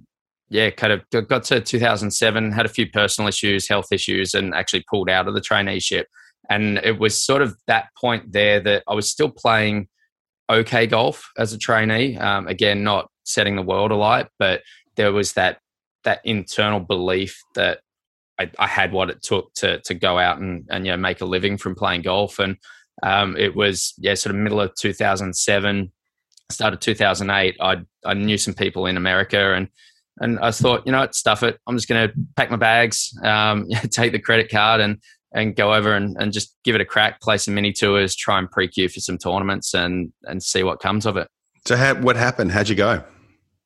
yeah, 0.50 0.69
kind 0.69 0.93
of 0.93 1.27
got 1.27 1.43
to 1.45 1.59
2007, 1.59 2.51
had 2.51 2.65
a 2.65 2.69
few 2.69 2.89
personal 2.89 3.27
issues, 3.27 3.67
health 3.67 3.88
issues, 3.91 4.33
and 4.33 4.53
actually 4.53 4.86
pulled 4.89 5.09
out 5.09 5.27
of 5.27 5.33
the 5.33 5.41
traineeship. 5.41 6.05
And 6.50 6.77
it 6.77 7.00
was 7.00 7.21
sort 7.21 7.41
of 7.41 7.57
that 7.67 7.89
point 8.00 8.31
there 8.31 8.62
that 8.62 8.83
I 8.88 8.93
was 8.93 9.09
still 9.09 9.29
playing 9.29 9.89
okay 10.50 10.88
golf 10.88 11.29
as 11.38 11.51
a 11.51 11.57
trainee. 11.57 12.17
Um, 12.17 12.47
again, 12.47 12.83
not 12.83 13.09
setting 13.25 13.57
the 13.57 13.62
world 13.62 13.91
alight, 13.91 14.27
but 14.39 14.62
there 14.95 15.12
was 15.12 15.33
that 15.33 15.59
that 16.07 16.21
internal 16.23 16.79
belief 16.79 17.43
that 17.55 17.81
I, 18.39 18.49
I, 18.57 18.65
had 18.65 18.93
what 18.93 19.09
it 19.09 19.21
took 19.21 19.53
to 19.55 19.81
to 19.81 19.93
go 19.93 20.17
out 20.17 20.39
and 20.39 20.65
and 20.69 20.85
you 20.85 20.93
know 20.93 20.97
make 20.97 21.19
a 21.19 21.25
living 21.25 21.57
from 21.57 21.75
playing 21.75 22.03
golf. 22.03 22.39
And 22.39 22.55
um, 23.03 23.35
it 23.35 23.57
was 23.57 23.93
yeah, 23.97 24.13
sort 24.13 24.33
of 24.33 24.41
middle 24.41 24.61
of 24.61 24.73
2007, 24.75 25.91
started 26.49 26.79
2008. 26.79 27.57
I 27.59 27.75
I 28.05 28.13
knew 28.13 28.37
some 28.37 28.53
people 28.53 28.87
in 28.87 28.97
America 28.97 29.53
and. 29.53 29.67
And 30.19 30.39
I 30.39 30.49
thought, 30.49 30.81
you 30.83 30.91
know 30.91 31.01
what, 31.01 31.13
stuff 31.13 31.43
it. 31.43 31.59
I'm 31.67 31.77
just 31.77 31.87
going 31.87 32.09
to 32.09 32.15
pack 32.35 32.49
my 32.49 32.57
bags, 32.57 33.15
um, 33.21 33.67
take 33.91 34.13
the 34.13 34.19
credit 34.19 34.49
card, 34.49 34.81
and 34.81 34.97
and 35.31 35.55
go 35.55 35.75
over 35.75 35.93
and, 35.93 36.17
and 36.19 36.33
just 36.33 36.55
give 36.63 36.73
it 36.73 36.81
a 36.81 36.85
crack, 36.85 37.21
play 37.21 37.37
some 37.37 37.53
mini 37.53 37.71
tours, 37.71 38.15
try 38.15 38.39
and 38.39 38.49
pre-queue 38.49 38.89
for 38.89 38.99
some 38.99 39.19
tournaments, 39.19 39.75
and 39.75 40.11
and 40.23 40.41
see 40.41 40.63
what 40.63 40.79
comes 40.79 41.05
of 41.05 41.17
it. 41.17 41.27
So, 41.67 41.75
how, 41.75 41.93
what 42.01 42.15
happened? 42.15 42.51
How'd 42.51 42.67
you 42.67 42.73
go? 42.73 43.03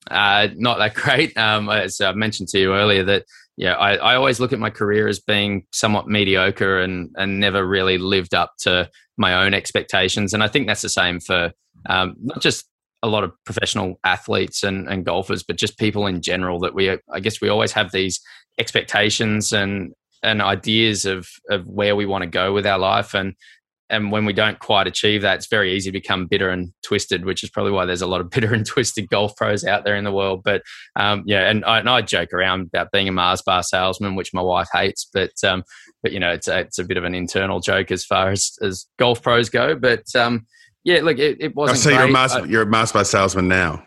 Uh, 0.09 0.47
not 0.55 0.77
that 0.79 0.93
great. 0.95 1.37
Um, 1.37 1.69
as 1.69 2.01
I 2.01 2.11
mentioned 2.13 2.49
to 2.49 2.59
you 2.59 2.73
earlier, 2.73 3.03
that 3.03 3.25
yeah, 3.57 3.73
I, 3.73 3.95
I, 3.95 4.15
always 4.15 4.39
look 4.39 4.53
at 4.53 4.59
my 4.59 4.69
career 4.69 5.07
as 5.07 5.19
being 5.19 5.65
somewhat 5.71 6.07
mediocre 6.07 6.79
and 6.79 7.09
and 7.15 7.39
never 7.39 7.67
really 7.67 7.97
lived 7.97 8.33
up 8.33 8.53
to 8.61 8.89
my 9.17 9.43
own 9.45 9.53
expectations. 9.53 10.33
And 10.33 10.43
I 10.43 10.47
think 10.47 10.67
that's 10.67 10.81
the 10.81 10.89
same 10.89 11.19
for 11.19 11.51
um, 11.87 12.15
not 12.19 12.41
just 12.41 12.65
a 13.03 13.07
lot 13.07 13.23
of 13.23 13.31
professional 13.45 13.99
athletes 14.03 14.63
and, 14.63 14.87
and 14.87 15.05
golfers, 15.05 15.43
but 15.43 15.57
just 15.57 15.77
people 15.77 16.07
in 16.07 16.21
general 16.21 16.59
that 16.59 16.73
we, 16.73 16.97
I 17.11 17.19
guess 17.19 17.41
we 17.41 17.49
always 17.49 17.71
have 17.71 17.91
these 17.91 18.19
expectations 18.59 19.53
and, 19.53 19.93
and 20.23 20.41
ideas 20.41 21.05
of, 21.05 21.27
of 21.49 21.65
where 21.65 21.95
we 21.95 22.05
want 22.05 22.23
to 22.23 22.29
go 22.29 22.53
with 22.53 22.67
our 22.67 22.77
life. 22.77 23.15
And, 23.15 23.35
and 23.91 24.11
when 24.11 24.25
we 24.25 24.33
don't 24.33 24.57
quite 24.57 24.87
achieve 24.87 25.21
that, 25.21 25.35
it's 25.35 25.47
very 25.47 25.73
easy 25.73 25.91
to 25.91 25.93
become 25.93 26.25
bitter 26.25 26.49
and 26.49 26.71
twisted, 26.81 27.25
which 27.25 27.43
is 27.43 27.49
probably 27.49 27.71
why 27.71 27.85
there's 27.85 28.01
a 28.01 28.07
lot 28.07 28.21
of 28.21 28.29
bitter 28.31 28.53
and 28.53 28.65
twisted 28.65 29.09
golf 29.09 29.35
pros 29.35 29.63
out 29.63 29.83
there 29.83 29.95
in 29.95 30.03
the 30.03 30.11
world. 30.11 30.41
But 30.43 30.63
um, 30.95 31.23
yeah, 31.25 31.49
and 31.49 31.63
I, 31.65 31.79
and 31.79 31.89
I, 31.89 32.01
joke 32.01 32.33
around 32.33 32.67
about 32.67 32.91
being 32.91 33.07
a 33.07 33.11
Mars 33.11 33.41
bar 33.41 33.61
salesman, 33.61 34.15
which 34.15 34.33
my 34.33 34.41
wife 34.41 34.69
hates, 34.73 35.07
but 35.13 35.31
um, 35.43 35.63
but 36.01 36.11
you 36.11 36.19
know, 36.19 36.31
it's 36.31 36.47
a, 36.47 36.59
it's 36.59 36.79
a 36.79 36.83
bit 36.83 36.97
of 36.97 37.03
an 37.03 37.13
internal 37.13 37.59
joke 37.59 37.91
as 37.91 38.05
far 38.05 38.29
as 38.29 38.57
as 38.61 38.87
golf 38.97 39.21
pros 39.21 39.49
go. 39.49 39.75
But 39.75 40.03
um, 40.15 40.47
yeah, 40.83 41.01
look, 41.01 41.19
it, 41.19 41.37
it 41.39 41.55
wasn't. 41.55 41.77
Oh, 41.77 41.81
so 41.81 41.89
you're 41.91 42.09
a 42.09 42.11
Mars, 42.11 42.33
uh, 42.33 42.43
you're 42.43 42.63
a 42.63 42.65
Mars 42.65 42.91
bar 42.91 43.03
salesman 43.03 43.47
now. 43.47 43.85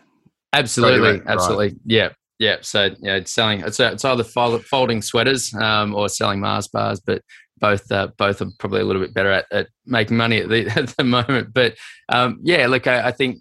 Absolutely, 0.53 1.21
absolutely, 1.25 1.67
right. 1.69 1.77
yeah. 1.85 2.09
Yeah, 2.37 2.57
so 2.59 2.89
yeah, 2.99 3.15
it's 3.15 3.31
selling. 3.31 3.61
It's, 3.61 3.79
it's 3.79 4.03
either 4.03 4.25
folding 4.25 5.01
sweaters 5.01 5.53
um, 5.53 5.95
or 5.95 6.09
selling 6.09 6.41
Mars 6.41 6.67
bars, 6.67 6.99
but 6.99 7.21
both 7.57 7.91
uh, 7.91 8.07
both 8.17 8.41
are 8.41 8.49
probably 8.59 8.81
a 8.81 8.85
little 8.85 9.01
bit 9.01 9.13
better 9.13 9.31
at, 9.31 9.45
at 9.51 9.67
making 9.85 10.17
money 10.17 10.39
at 10.39 10.49
the, 10.49 10.67
at 10.75 10.95
the 10.97 11.03
moment. 11.03 11.53
But 11.53 11.75
um, 12.09 12.39
yeah, 12.43 12.67
look, 12.67 12.87
I, 12.87 13.07
I, 13.07 13.11
think 13.11 13.37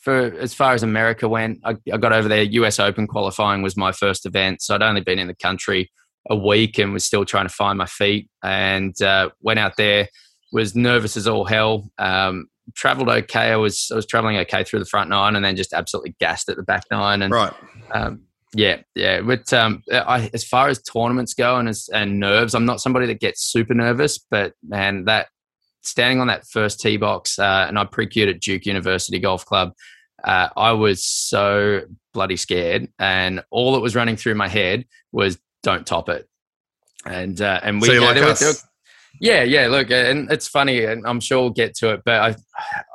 for 0.00 0.34
as 0.38 0.54
far 0.54 0.72
as 0.72 0.82
America 0.82 1.28
went, 1.28 1.60
I, 1.64 1.76
I, 1.92 1.96
got 1.96 2.12
over 2.12 2.28
there. 2.28 2.42
U.S. 2.42 2.78
Open 2.78 3.06
qualifying 3.06 3.62
was 3.62 3.76
my 3.76 3.92
first 3.92 4.26
event, 4.26 4.62
so 4.62 4.74
I'd 4.74 4.82
only 4.82 5.00
been 5.00 5.18
in 5.18 5.28
the 5.28 5.34
country 5.34 5.90
a 6.28 6.36
week 6.36 6.78
and 6.78 6.92
was 6.92 7.04
still 7.04 7.24
trying 7.24 7.46
to 7.46 7.54
find 7.54 7.78
my 7.78 7.86
feet. 7.86 8.28
And 8.42 9.00
uh, 9.02 9.30
went 9.40 9.58
out 9.58 9.76
there, 9.76 10.08
was 10.52 10.74
nervous 10.74 11.16
as 11.16 11.26
all 11.26 11.44
hell. 11.44 11.90
Um, 11.98 12.46
traveled 12.74 13.08
okay. 13.08 13.50
I 13.52 13.56
was 13.56 13.88
I 13.92 13.96
was 13.96 14.06
traveling 14.06 14.36
okay 14.38 14.64
through 14.64 14.78
the 14.80 14.86
front 14.86 15.10
nine, 15.10 15.36
and 15.36 15.44
then 15.44 15.56
just 15.56 15.72
absolutely 15.72 16.14
gassed 16.20 16.48
at 16.48 16.56
the 16.56 16.62
back 16.62 16.84
nine. 16.90 17.22
And 17.22 17.32
right. 17.32 17.52
Um, 17.92 18.22
yeah, 18.54 18.82
yeah. 18.94 19.20
But 19.20 19.52
um, 19.52 19.82
I, 19.92 20.30
as 20.34 20.44
far 20.44 20.68
as 20.68 20.82
tournaments 20.82 21.34
go 21.34 21.56
and 21.56 21.68
as, 21.68 21.88
and 21.92 22.18
nerves, 22.18 22.54
I'm 22.54 22.64
not 22.64 22.80
somebody 22.80 23.06
that 23.06 23.20
gets 23.20 23.44
super 23.44 23.74
nervous. 23.74 24.18
But 24.18 24.54
man, 24.66 25.04
that 25.04 25.28
standing 25.82 26.20
on 26.20 26.26
that 26.26 26.46
first 26.46 26.80
tee 26.80 26.96
box, 26.96 27.38
uh, 27.38 27.66
and 27.68 27.78
I 27.78 27.84
pre-queued 27.84 28.28
at 28.28 28.40
Duke 28.40 28.66
University 28.66 29.18
Golf 29.18 29.44
Club. 29.44 29.72
Uh, 30.22 30.48
I 30.56 30.72
was 30.72 31.04
so 31.04 31.82
bloody 32.12 32.36
scared, 32.36 32.88
and 32.98 33.42
all 33.50 33.72
that 33.74 33.80
was 33.80 33.94
running 33.94 34.16
through 34.16 34.34
my 34.34 34.48
head 34.48 34.84
was 35.12 35.38
"Don't 35.62 35.86
top 35.86 36.08
it." 36.08 36.28
And 37.06 37.40
uh, 37.40 37.60
and 37.62 37.80
we, 37.80 37.86
so 37.88 37.94
like. 38.00 38.20
Were, 38.20 38.52
yeah, 39.20 39.42
yeah. 39.42 39.68
Look, 39.68 39.90
and 39.90 40.30
it's 40.30 40.48
funny, 40.48 40.84
and 40.84 41.06
I'm 41.06 41.20
sure 41.20 41.40
we'll 41.40 41.50
get 41.50 41.74
to 41.76 41.92
it, 41.92 42.02
but 42.04 42.20
I, 42.20 42.36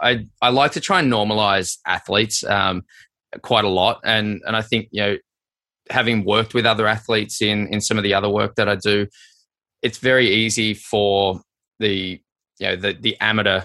I, 0.02 0.26
I 0.42 0.50
like 0.50 0.74
to 0.74 0.80
try 0.80 1.00
and 1.00 1.12
normalize 1.12 1.78
athletes 1.86 2.44
um, 2.44 2.84
quite 3.42 3.66
a 3.66 3.70
lot, 3.70 4.02
and 4.04 4.42
and 4.46 4.56
I 4.56 4.62
think 4.62 4.90
you 4.92 5.02
know 5.02 5.18
having 5.90 6.26
worked 6.26 6.54
with 6.54 6.66
other 6.66 6.88
athletes 6.88 7.42
in 7.42 7.68
in 7.68 7.82
some 7.82 7.98
of 7.98 8.04
the 8.04 8.14
other 8.14 8.30
work 8.30 8.56
that 8.56 8.70
I 8.70 8.76
do, 8.76 9.08
it's 9.82 9.98
very 9.98 10.30
easy 10.30 10.74
for 10.74 11.42
the 11.80 12.20
you 12.60 12.68
know 12.68 12.76
the 12.76 12.94
the 12.94 13.18
amateur 13.20 13.62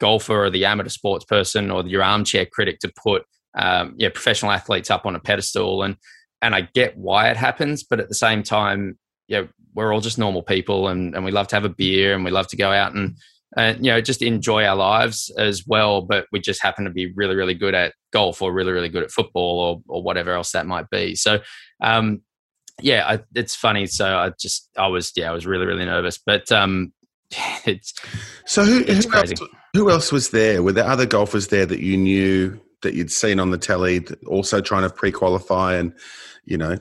golfer 0.00 0.44
or 0.44 0.50
the 0.50 0.64
amateur 0.64 0.88
sports 0.88 1.24
person 1.24 1.70
or 1.70 1.86
your 1.86 2.02
armchair 2.02 2.46
critic 2.46 2.78
to 2.80 2.92
put 3.02 3.24
um, 3.56 3.94
yeah 3.96 4.08
professional 4.08 4.52
athletes 4.52 4.90
up 4.90 5.06
on 5.06 5.14
a 5.14 5.20
pedestal. 5.20 5.82
And 5.82 5.96
and 6.42 6.54
I 6.54 6.68
get 6.74 6.96
why 6.98 7.30
it 7.30 7.36
happens, 7.36 7.82
but 7.82 8.00
at 8.00 8.08
the 8.08 8.14
same 8.14 8.42
time, 8.42 8.98
know, 9.40 9.48
we're 9.74 9.92
all 9.92 10.00
just 10.00 10.18
normal 10.18 10.42
people 10.42 10.88
and, 10.88 11.14
and 11.14 11.24
we 11.24 11.30
love 11.30 11.48
to 11.48 11.56
have 11.56 11.64
a 11.64 11.70
beer 11.70 12.14
and 12.14 12.24
we 12.24 12.30
love 12.30 12.46
to 12.48 12.56
go 12.56 12.70
out 12.70 12.94
and 12.94 13.16
and 13.56 13.84
you 13.84 13.90
know 13.90 14.00
just 14.00 14.22
enjoy 14.22 14.64
our 14.64 14.76
lives 14.76 15.30
as 15.38 15.64
well 15.66 16.02
but 16.02 16.26
we 16.32 16.40
just 16.40 16.62
happen 16.62 16.84
to 16.84 16.90
be 16.90 17.12
really 17.14 17.36
really 17.36 17.54
good 17.54 17.74
at 17.74 17.94
golf 18.12 18.42
or 18.42 18.52
really 18.52 18.72
really 18.72 18.88
good 18.88 19.02
at 19.02 19.10
football 19.10 19.60
or 19.60 19.82
or 19.88 20.02
whatever 20.02 20.32
else 20.32 20.52
that 20.52 20.66
might 20.66 20.88
be. 20.90 21.14
So 21.14 21.40
um 21.82 22.22
yeah 22.80 23.06
I, 23.06 23.20
it's 23.34 23.54
funny. 23.54 23.86
So 23.86 24.16
i 24.16 24.32
just 24.40 24.68
i 24.76 24.86
was 24.86 25.12
yeah 25.16 25.30
i 25.30 25.32
was 25.32 25.46
really 25.46 25.66
really 25.66 25.84
nervous 25.84 26.18
but 26.18 26.50
um 26.52 26.92
it's 27.64 27.94
so 28.46 28.64
who, 28.64 28.80
it's 28.86 29.06
who 29.06 29.16
else, 29.16 29.32
who 29.74 29.90
else 29.90 30.12
was 30.12 30.30
there? 30.30 30.62
Were 30.62 30.72
there 30.72 30.86
other 30.86 31.06
golfers 31.06 31.48
there 31.48 31.66
that 31.66 31.80
you 31.80 31.96
knew 31.96 32.60
that 32.82 32.94
you'd 32.94 33.10
seen 33.10 33.40
on 33.40 33.50
the 33.50 33.58
telly 33.58 34.06
also 34.26 34.60
trying 34.60 34.82
to 34.82 34.90
pre-qualify 34.90 35.74
and 35.74 35.92
you 36.44 36.56
know 36.56 36.76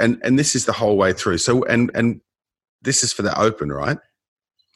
and 0.00 0.20
and 0.22 0.38
this 0.38 0.54
is 0.54 0.66
the 0.66 0.72
whole 0.72 0.96
way 0.96 1.12
through. 1.12 1.38
So 1.38 1.64
and 1.64 1.90
and 1.94 2.20
this 2.82 3.02
is 3.02 3.12
for 3.12 3.22
the 3.22 3.38
open 3.40 3.70
right 3.70 3.98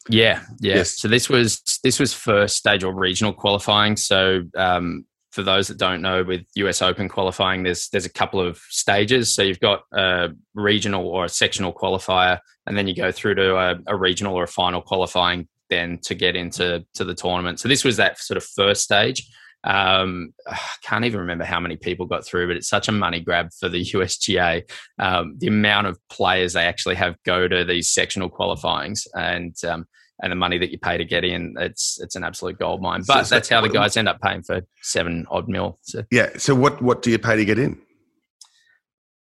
yeah, 0.08 0.42
yeah. 0.60 0.76
Yes. 0.76 0.98
So 0.98 1.08
this 1.08 1.28
was 1.28 1.62
this 1.82 1.98
was 1.98 2.12
first 2.12 2.56
stage 2.56 2.84
or 2.84 2.92
regional 2.92 3.32
qualifying. 3.32 3.96
So 3.96 4.42
um, 4.56 5.06
for 5.30 5.42
those 5.42 5.68
that 5.68 5.78
don't 5.78 6.02
know, 6.02 6.22
with 6.22 6.42
US 6.56 6.82
Open 6.82 7.08
qualifying, 7.08 7.62
there's 7.62 7.88
there's 7.88 8.06
a 8.06 8.12
couple 8.12 8.40
of 8.40 8.58
stages. 8.68 9.34
So 9.34 9.42
you've 9.42 9.60
got 9.60 9.82
a 9.92 10.30
regional 10.54 11.06
or 11.06 11.24
a 11.24 11.28
sectional 11.28 11.72
qualifier, 11.72 12.38
and 12.66 12.76
then 12.76 12.86
you 12.86 12.94
go 12.94 13.12
through 13.12 13.36
to 13.36 13.56
a, 13.56 13.76
a 13.86 13.96
regional 13.96 14.34
or 14.34 14.44
a 14.44 14.48
final 14.48 14.82
qualifying 14.82 15.48
then 15.70 15.98
to 16.02 16.14
get 16.14 16.36
into 16.36 16.84
to 16.94 17.04
the 17.04 17.14
tournament. 17.14 17.60
So 17.60 17.68
this 17.68 17.84
was 17.84 17.96
that 17.96 18.18
sort 18.18 18.36
of 18.36 18.44
first 18.44 18.82
stage. 18.82 19.26
Um, 19.64 20.34
I 20.46 20.58
can't 20.82 21.04
even 21.04 21.20
remember 21.20 21.44
how 21.44 21.60
many 21.60 21.76
people 21.76 22.06
got 22.06 22.26
through, 22.26 22.48
but 22.48 22.56
it's 22.56 22.68
such 22.68 22.88
a 22.88 22.92
money 22.92 23.20
grab 23.20 23.50
for 23.58 23.68
the 23.68 23.84
USGA. 23.94 24.68
Um, 24.98 25.36
the 25.38 25.46
amount 25.46 25.86
of 25.86 25.98
players 26.08 26.52
they 26.52 26.64
actually 26.64 26.96
have 26.96 27.16
go 27.24 27.48
to 27.48 27.64
these 27.64 27.92
sectional 27.92 28.28
qualifyings 28.28 29.06
and 29.14 29.54
um, 29.64 29.86
and 30.22 30.30
the 30.30 30.36
money 30.36 30.56
that 30.58 30.70
you 30.70 30.78
pay 30.78 30.96
to 30.96 31.04
get 31.04 31.24
in, 31.24 31.54
it's 31.58 32.00
it's 32.00 32.14
an 32.14 32.24
absolute 32.24 32.58
gold 32.58 32.80
mine. 32.80 33.02
But 33.06 33.24
so, 33.24 33.34
that's 33.34 33.48
how 33.48 33.60
the 33.60 33.68
guys 33.68 33.96
end 33.96 34.08
up 34.08 34.20
paying 34.20 34.42
for 34.42 34.62
seven 34.80 35.26
odd 35.30 35.48
mil. 35.48 35.78
So. 35.82 36.04
Yeah. 36.10 36.30
So 36.38 36.54
what 36.54 36.80
what 36.80 37.02
do 37.02 37.10
you 37.10 37.18
pay 37.18 37.36
to 37.36 37.44
get 37.44 37.58
in? 37.58 37.80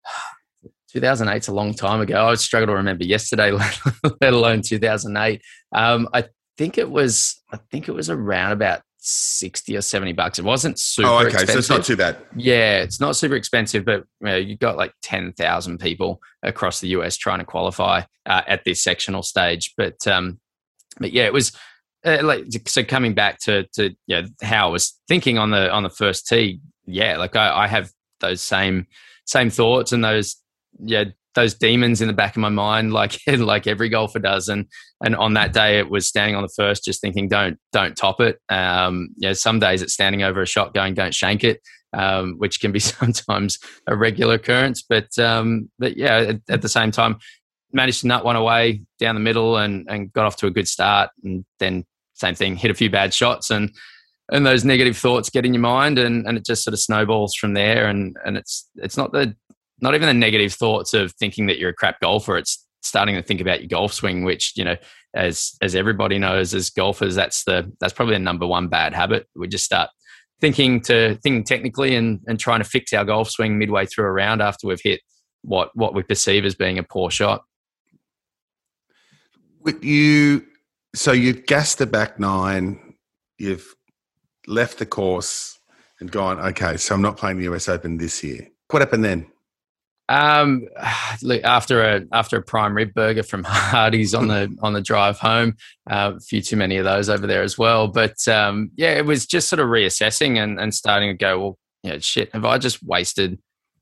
2008 0.93 1.37
is 1.37 1.49
a 1.49 1.53
long 1.53 1.75
time 1.75 2.01
ago. 2.01 2.29
I 2.29 2.35
struggle 2.37 2.69
to 2.69 2.75
remember 2.75 3.05
yesterday, 3.05 3.51
let 4.21 4.33
alone 4.33 4.63
2008. 4.63 5.43
Um, 5.73 6.09
I 6.13 6.27
think 6.57 6.79
it 6.79 6.89
was 6.89 7.43
I 7.53 7.59
think 7.71 7.89
it 7.89 7.93
was 7.93 8.09
around 8.09 8.53
about 8.53 8.83
60 9.07 9.77
or 9.77 9.83
70 9.83 10.13
bucks. 10.13 10.39
It 10.39 10.45
wasn't 10.45 10.79
super 10.79 11.09
Oh, 11.09 11.19
okay. 11.19 11.27
Expensive. 11.29 11.53
So 11.53 11.59
it's 11.59 11.69
not 11.71 11.85
too 11.85 11.97
bad. 11.97 12.17
Yeah, 12.35 12.79
it's 12.79 13.01
not 13.01 13.17
super 13.17 13.35
expensive, 13.35 13.85
but 13.85 14.05
you 14.21 14.27
know, 14.27 14.37
you've 14.37 14.59
got 14.59 14.77
like 14.77 14.93
10,000 15.03 15.79
people 15.79 16.21
across 16.43 16.81
the 16.81 16.89
US 16.89 17.17
trying 17.17 17.39
to 17.41 17.45
qualify 17.45 18.03
uh, 18.25 18.43
at 18.47 18.65
this 18.65 18.83
sectional 18.83 19.23
stage. 19.23 19.75
But, 19.77 20.07
um, 20.07 20.41
but 20.99 21.13
yeah, 21.13 21.25
it 21.25 21.33
was 21.33 21.53
uh, 22.05 22.21
like, 22.23 22.47
so 22.67 22.83
coming 22.83 23.13
back 23.15 23.41
to, 23.41 23.65
to, 23.75 23.91
you 24.07 24.23
know, 24.23 24.29
how 24.43 24.69
I 24.69 24.71
was 24.71 24.99
thinking 25.07 25.37
on 25.37 25.51
the, 25.51 25.71
on 25.71 25.83
the 25.83 25.91
first 25.91 26.27
tee. 26.27 26.61
Yeah. 26.87 27.19
Like 27.19 27.37
I, 27.37 27.65
I 27.65 27.67
have 27.67 27.91
those 28.21 28.41
same, 28.41 28.87
same 29.27 29.51
thoughts 29.51 29.93
and 29.93 30.03
those, 30.03 30.37
yeah, 30.83 31.05
those 31.35 31.55
demons 31.55 32.01
in 32.01 32.09
the 32.09 32.15
back 32.15 32.37
of 32.37 32.41
my 32.41 32.49
mind, 32.49 32.93
like 32.93 33.19
like 33.27 33.67
every 33.67 33.89
golfer 33.89 34.19
does. 34.19 34.49
And 34.49 34.67
and 35.05 35.15
on 35.17 35.35
that 35.35 35.53
day, 35.53 35.79
it 35.79 35.91
was 35.91 36.09
standing 36.09 36.35
on 36.35 36.43
the 36.43 36.53
first, 36.57 36.85
just 36.85 37.01
thinking, 37.01 37.29
don't 37.29 37.59
don't 37.73 37.97
top 37.97 38.21
it. 38.21 38.39
Um, 38.49 39.11
you 39.17 39.29
know, 39.29 39.33
some 39.33 39.59
days 39.59 39.83
it's 39.83 39.93
standing 39.93 40.23
over 40.23 40.43
a 40.43 40.47
shot, 40.47 40.75
going, 40.75 40.95
don't 40.95 41.15
shank 41.15 41.45
it, 41.45 41.61
um, 41.93 42.35
which 42.39 42.61
can 42.61 42.73
be 42.73 42.79
sometimes 42.81 43.59
a 43.87 43.97
regular 43.97 44.35
occurrence. 44.35 44.83
But 44.83 45.17
um, 45.19 45.71
but 45.79 45.97
yeah, 45.97 46.17
at, 46.17 46.41
at, 46.49 46.63
the 46.63 46.69
same 46.69 46.91
time, 46.91 47.19
managed 47.73 48.03
to 48.03 48.07
nut 48.07 48.25
one 48.25 48.37
away 48.37 48.83
down 48.99 49.15
the 49.15 49.21
middle 49.21 49.57
and 49.57 49.87
and 49.89 50.13
got 50.13 50.27
off 50.27 50.37
to 50.37 50.47
a 50.47 50.51
good 50.51 50.69
start, 50.69 51.11
and 51.23 51.45
then 51.59 51.85
same 52.15 52.35
thing, 52.35 52.57
hit 52.57 52.71
a 52.71 52.75
few 52.75 52.91
bad 52.91 53.13
shots 53.13 53.51
and. 53.51 53.71
And 54.31 54.47
those 54.47 54.65
negative 54.65 54.97
thoughts 54.97 55.29
get 55.29 55.45
in 55.45 55.53
your 55.53 55.61
mind, 55.61 55.99
and, 55.99 56.27
and 56.27 56.39
it 56.39 56.47
just 56.47 56.65
sort 56.65 56.73
of 56.73 56.81
snowballs 56.81 57.35
from 57.35 57.53
there. 57.53 57.89
And 57.89 58.17
and 58.25 58.39
it's 58.39 58.71
it's 58.77 58.97
not 58.97 59.13
the 59.13 59.37
not 59.85 59.95
even 59.95 60.09
the 60.09 60.15
negative 60.15 60.55
thoughts 60.55 60.95
of 60.95 61.13
thinking 61.13 61.47
that 61.47 61.59
you're 61.59 61.71
a 61.71 61.75
crap 61.75 62.01
golfer. 62.01 62.39
It's 62.39 62.67
starting 62.83 63.15
to 63.17 63.23
think 63.23 63.43
about 63.43 63.61
your 63.61 63.69
golf 63.69 63.93
swing, 63.93 64.25
which 64.25 64.55
you 64.57 64.65
know, 64.65 64.77
as 65.15 65.53
as 65.61 65.75
everybody 65.75 66.19
knows, 66.19 66.55
as 66.55 66.71
golfers, 66.71 67.15
that's 67.15 67.45
the 67.45 67.71
that's 67.81 67.93
probably 67.93 68.15
the 68.15 68.21
number 68.21 68.47
one 68.47 68.69
bad 68.69 68.95
habit. 68.95 69.29
We 69.37 69.47
just 69.47 69.65
start 69.65 69.91
thinking 70.41 70.81
to 70.83 71.17
thinking 71.23 71.45
technically 71.45 71.95
and 71.95 72.21
and 72.27 72.41
trying 72.41 72.61
to 72.61 72.69
fix 72.69 72.95
our 72.95 73.05
golf 73.05 73.31
swing 73.31 73.59
midway 73.59 73.85
through 73.85 74.07
a 74.07 74.11
round 74.11 74.41
after 74.41 74.67
we've 74.67 74.81
hit 74.83 75.03
what 75.43 75.71
what 75.75 75.95
we 75.95 76.03
perceive 76.03 76.47
as 76.47 76.55
being 76.55 76.79
a 76.79 76.83
poor 76.83 77.11
shot. 77.11 77.45
You, 79.81 80.45
so 80.95 81.13
you've 81.13 81.47
gassed 81.47 81.79
the 81.79 81.87
back 81.87 82.19
nine, 82.19 82.97
you've 83.39 83.75
left 84.47 84.79
the 84.79 84.87
course 84.87 85.59
and 86.01 86.11
gone. 86.11 86.39
Okay, 86.39 86.77
so 86.77 86.95
I'm 86.95 87.03
not 87.03 87.17
playing 87.17 87.39
the 87.39 87.55
US 87.55 87.69
Open 87.69 87.99
this 87.99 88.23
year. 88.23 88.49
What 88.71 88.81
happened 88.81 89.05
then? 89.05 89.27
Um, 90.09 90.67
look, 91.23 91.43
after 91.45 91.83
a 91.83 92.03
after 92.13 92.37
a 92.37 92.43
prime 92.43 92.75
rib 92.75 92.95
burger 92.95 93.23
from 93.23 93.45
Hardee's 93.47 94.15
on 94.15 94.29
the 94.29 94.55
on 94.63 94.73
the 94.73 94.81
drive 94.81 95.19
home, 95.19 95.57
uh, 95.91 96.13
a 96.17 96.21
few 96.21 96.41
too 96.41 96.57
many 96.57 96.77
of 96.77 96.85
those 96.85 97.09
over 97.09 97.27
there 97.27 97.43
as 97.43 97.59
well. 97.59 97.89
But 97.89 98.27
um, 98.29 98.71
yeah, 98.77 98.93
it 98.93 99.07
was 99.07 99.27
just 99.27 99.49
sort 99.49 99.61
of 99.61 99.69
reassessing 99.69 100.43
and, 100.43 100.61
and 100.61 100.75
starting 100.75 101.11
to 101.11 101.17
go, 101.17 101.41
well, 101.41 101.59
know, 101.91 101.99
shit, 101.99 102.33
have 102.33 102.45
I 102.45 102.59
just 102.59 102.83
wasted 102.83 103.39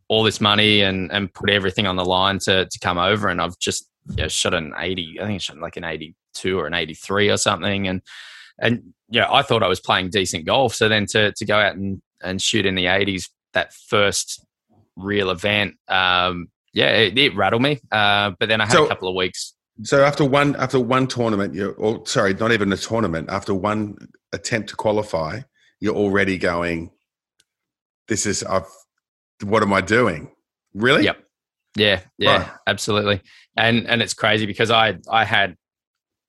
all 0.08 0.22
this 0.22 0.40
money 0.40 0.82
and 0.82 1.10
and 1.12 1.32
put 1.32 1.50
everything 1.50 1.86
on 1.86 1.96
the 1.96 2.04
line 2.04 2.38
to 2.40 2.66
to 2.66 2.78
come 2.80 2.98
over? 2.98 3.28
And 3.28 3.40
I've 3.40 3.58
just 3.58 3.88
know, 4.06 4.28
shot 4.28 4.54
an 4.54 4.72
eighty, 4.78 5.18
I 5.20 5.26
think 5.26 5.36
I 5.36 5.38
shot 5.38 5.58
like 5.58 5.76
an 5.76 5.84
eighty 5.84 6.14
two 6.34 6.58
or 6.58 6.66
an 6.66 6.74
eighty 6.74 6.94
three 6.94 7.30
or 7.30 7.36
something, 7.36 7.88
and 7.88 8.02
and 8.58 8.92
yeah, 9.10 9.30
I 9.30 9.42
thought 9.42 9.62
I 9.62 9.68
was 9.68 9.80
playing 9.80 10.10
decent 10.10 10.46
golf. 10.46 10.74
So 10.74 10.88
then 10.88 11.06
to 11.06 11.32
to 11.32 11.44
go 11.44 11.58
out 11.58 11.76
and 11.76 12.00
and 12.22 12.40
shoot 12.40 12.66
in 12.66 12.76
the 12.76 12.84
80s, 12.84 13.28
that 13.52 13.72
first 13.72 14.44
real 14.96 15.30
event, 15.30 15.74
um, 15.88 16.48
yeah, 16.72 16.90
it, 16.90 17.18
it, 17.18 17.36
rattled 17.36 17.62
me. 17.62 17.80
Uh, 17.90 18.32
but 18.38 18.48
then 18.48 18.60
I 18.60 18.64
had 18.64 18.72
so, 18.72 18.84
a 18.84 18.88
couple 18.88 19.08
of 19.08 19.14
weeks. 19.14 19.54
So 19.82 20.04
after 20.04 20.24
one 20.24 20.56
after 20.56 20.80
one 20.80 21.06
tournament, 21.06 21.54
you 21.54 21.70
or 21.72 22.06
sorry, 22.06 22.34
not 22.34 22.52
even 22.52 22.72
a 22.72 22.76
tournament. 22.76 23.30
After 23.30 23.54
one 23.54 23.96
attempt 24.32 24.70
to 24.70 24.76
qualify, 24.76 25.40
you're 25.80 25.96
already 25.96 26.38
going. 26.38 26.90
This 28.08 28.26
is 28.26 28.42
I've. 28.42 28.66
What 29.44 29.62
am 29.62 29.72
I 29.72 29.80
doing? 29.80 30.30
Really? 30.74 31.04
Yep. 31.04 31.18
Yeah. 31.76 32.00
Yeah. 32.18 32.38
Right. 32.38 32.50
Absolutely. 32.66 33.22
And 33.56 33.86
and 33.88 34.02
it's 34.02 34.14
crazy 34.14 34.46
because 34.46 34.70
I 34.70 34.98
I 35.10 35.24
had 35.24 35.56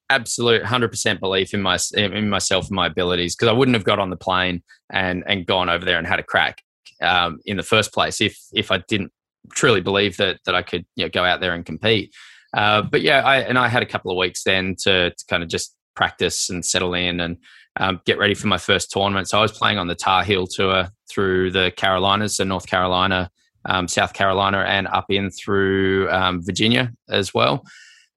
absolute 0.09 0.63
100% 0.63 1.19
belief 1.19 1.53
in 1.53 1.61
my 1.61 1.77
in 1.95 2.29
myself 2.29 2.67
and 2.67 2.75
my 2.75 2.87
abilities 2.87 3.35
because 3.35 3.47
I 3.47 3.53
wouldn't 3.53 3.75
have 3.75 3.83
got 3.83 3.99
on 3.99 4.09
the 4.09 4.15
plane 4.15 4.63
and 4.91 5.23
and 5.27 5.45
gone 5.45 5.69
over 5.69 5.85
there 5.85 5.97
and 5.97 6.07
had 6.07 6.19
a 6.19 6.23
crack 6.23 6.61
um, 7.01 7.39
in 7.45 7.57
the 7.57 7.63
first 7.63 7.93
place 7.93 8.21
if 8.21 8.37
if 8.53 8.71
I 8.71 8.79
didn't 8.87 9.11
truly 9.51 9.81
believe 9.81 10.17
that 10.17 10.39
that 10.45 10.55
I 10.55 10.61
could 10.61 10.85
you 10.95 11.05
know, 11.05 11.09
go 11.09 11.23
out 11.23 11.41
there 11.41 11.53
and 11.53 11.65
compete. 11.65 12.13
Uh, 12.53 12.83
but 12.83 13.01
yeah, 13.01 13.21
I 13.21 13.39
and 13.39 13.57
I 13.57 13.67
had 13.67 13.83
a 13.83 13.85
couple 13.85 14.11
of 14.11 14.17
weeks 14.17 14.43
then 14.43 14.75
to, 14.81 15.09
to 15.09 15.25
kind 15.27 15.43
of 15.43 15.49
just 15.49 15.75
practice 15.95 16.49
and 16.49 16.65
settle 16.65 16.93
in 16.93 17.19
and 17.19 17.37
um, 17.77 18.01
get 18.05 18.17
ready 18.17 18.33
for 18.33 18.47
my 18.47 18.57
first 18.57 18.91
tournament. 18.91 19.29
So 19.29 19.39
I 19.39 19.41
was 19.41 19.51
playing 19.51 19.77
on 19.77 19.87
the 19.87 19.95
Tar 19.95 20.23
Heel 20.23 20.47
tour 20.47 20.89
through 21.09 21.51
the 21.51 21.71
Carolinas, 21.75 22.37
so 22.37 22.43
North 22.43 22.67
Carolina, 22.67 23.31
um, 23.65 23.87
South 23.87 24.13
Carolina, 24.13 24.59
and 24.59 24.87
up 24.87 25.05
in 25.09 25.31
through 25.31 26.09
um, 26.11 26.43
Virginia 26.43 26.91
as 27.09 27.33
well. 27.33 27.65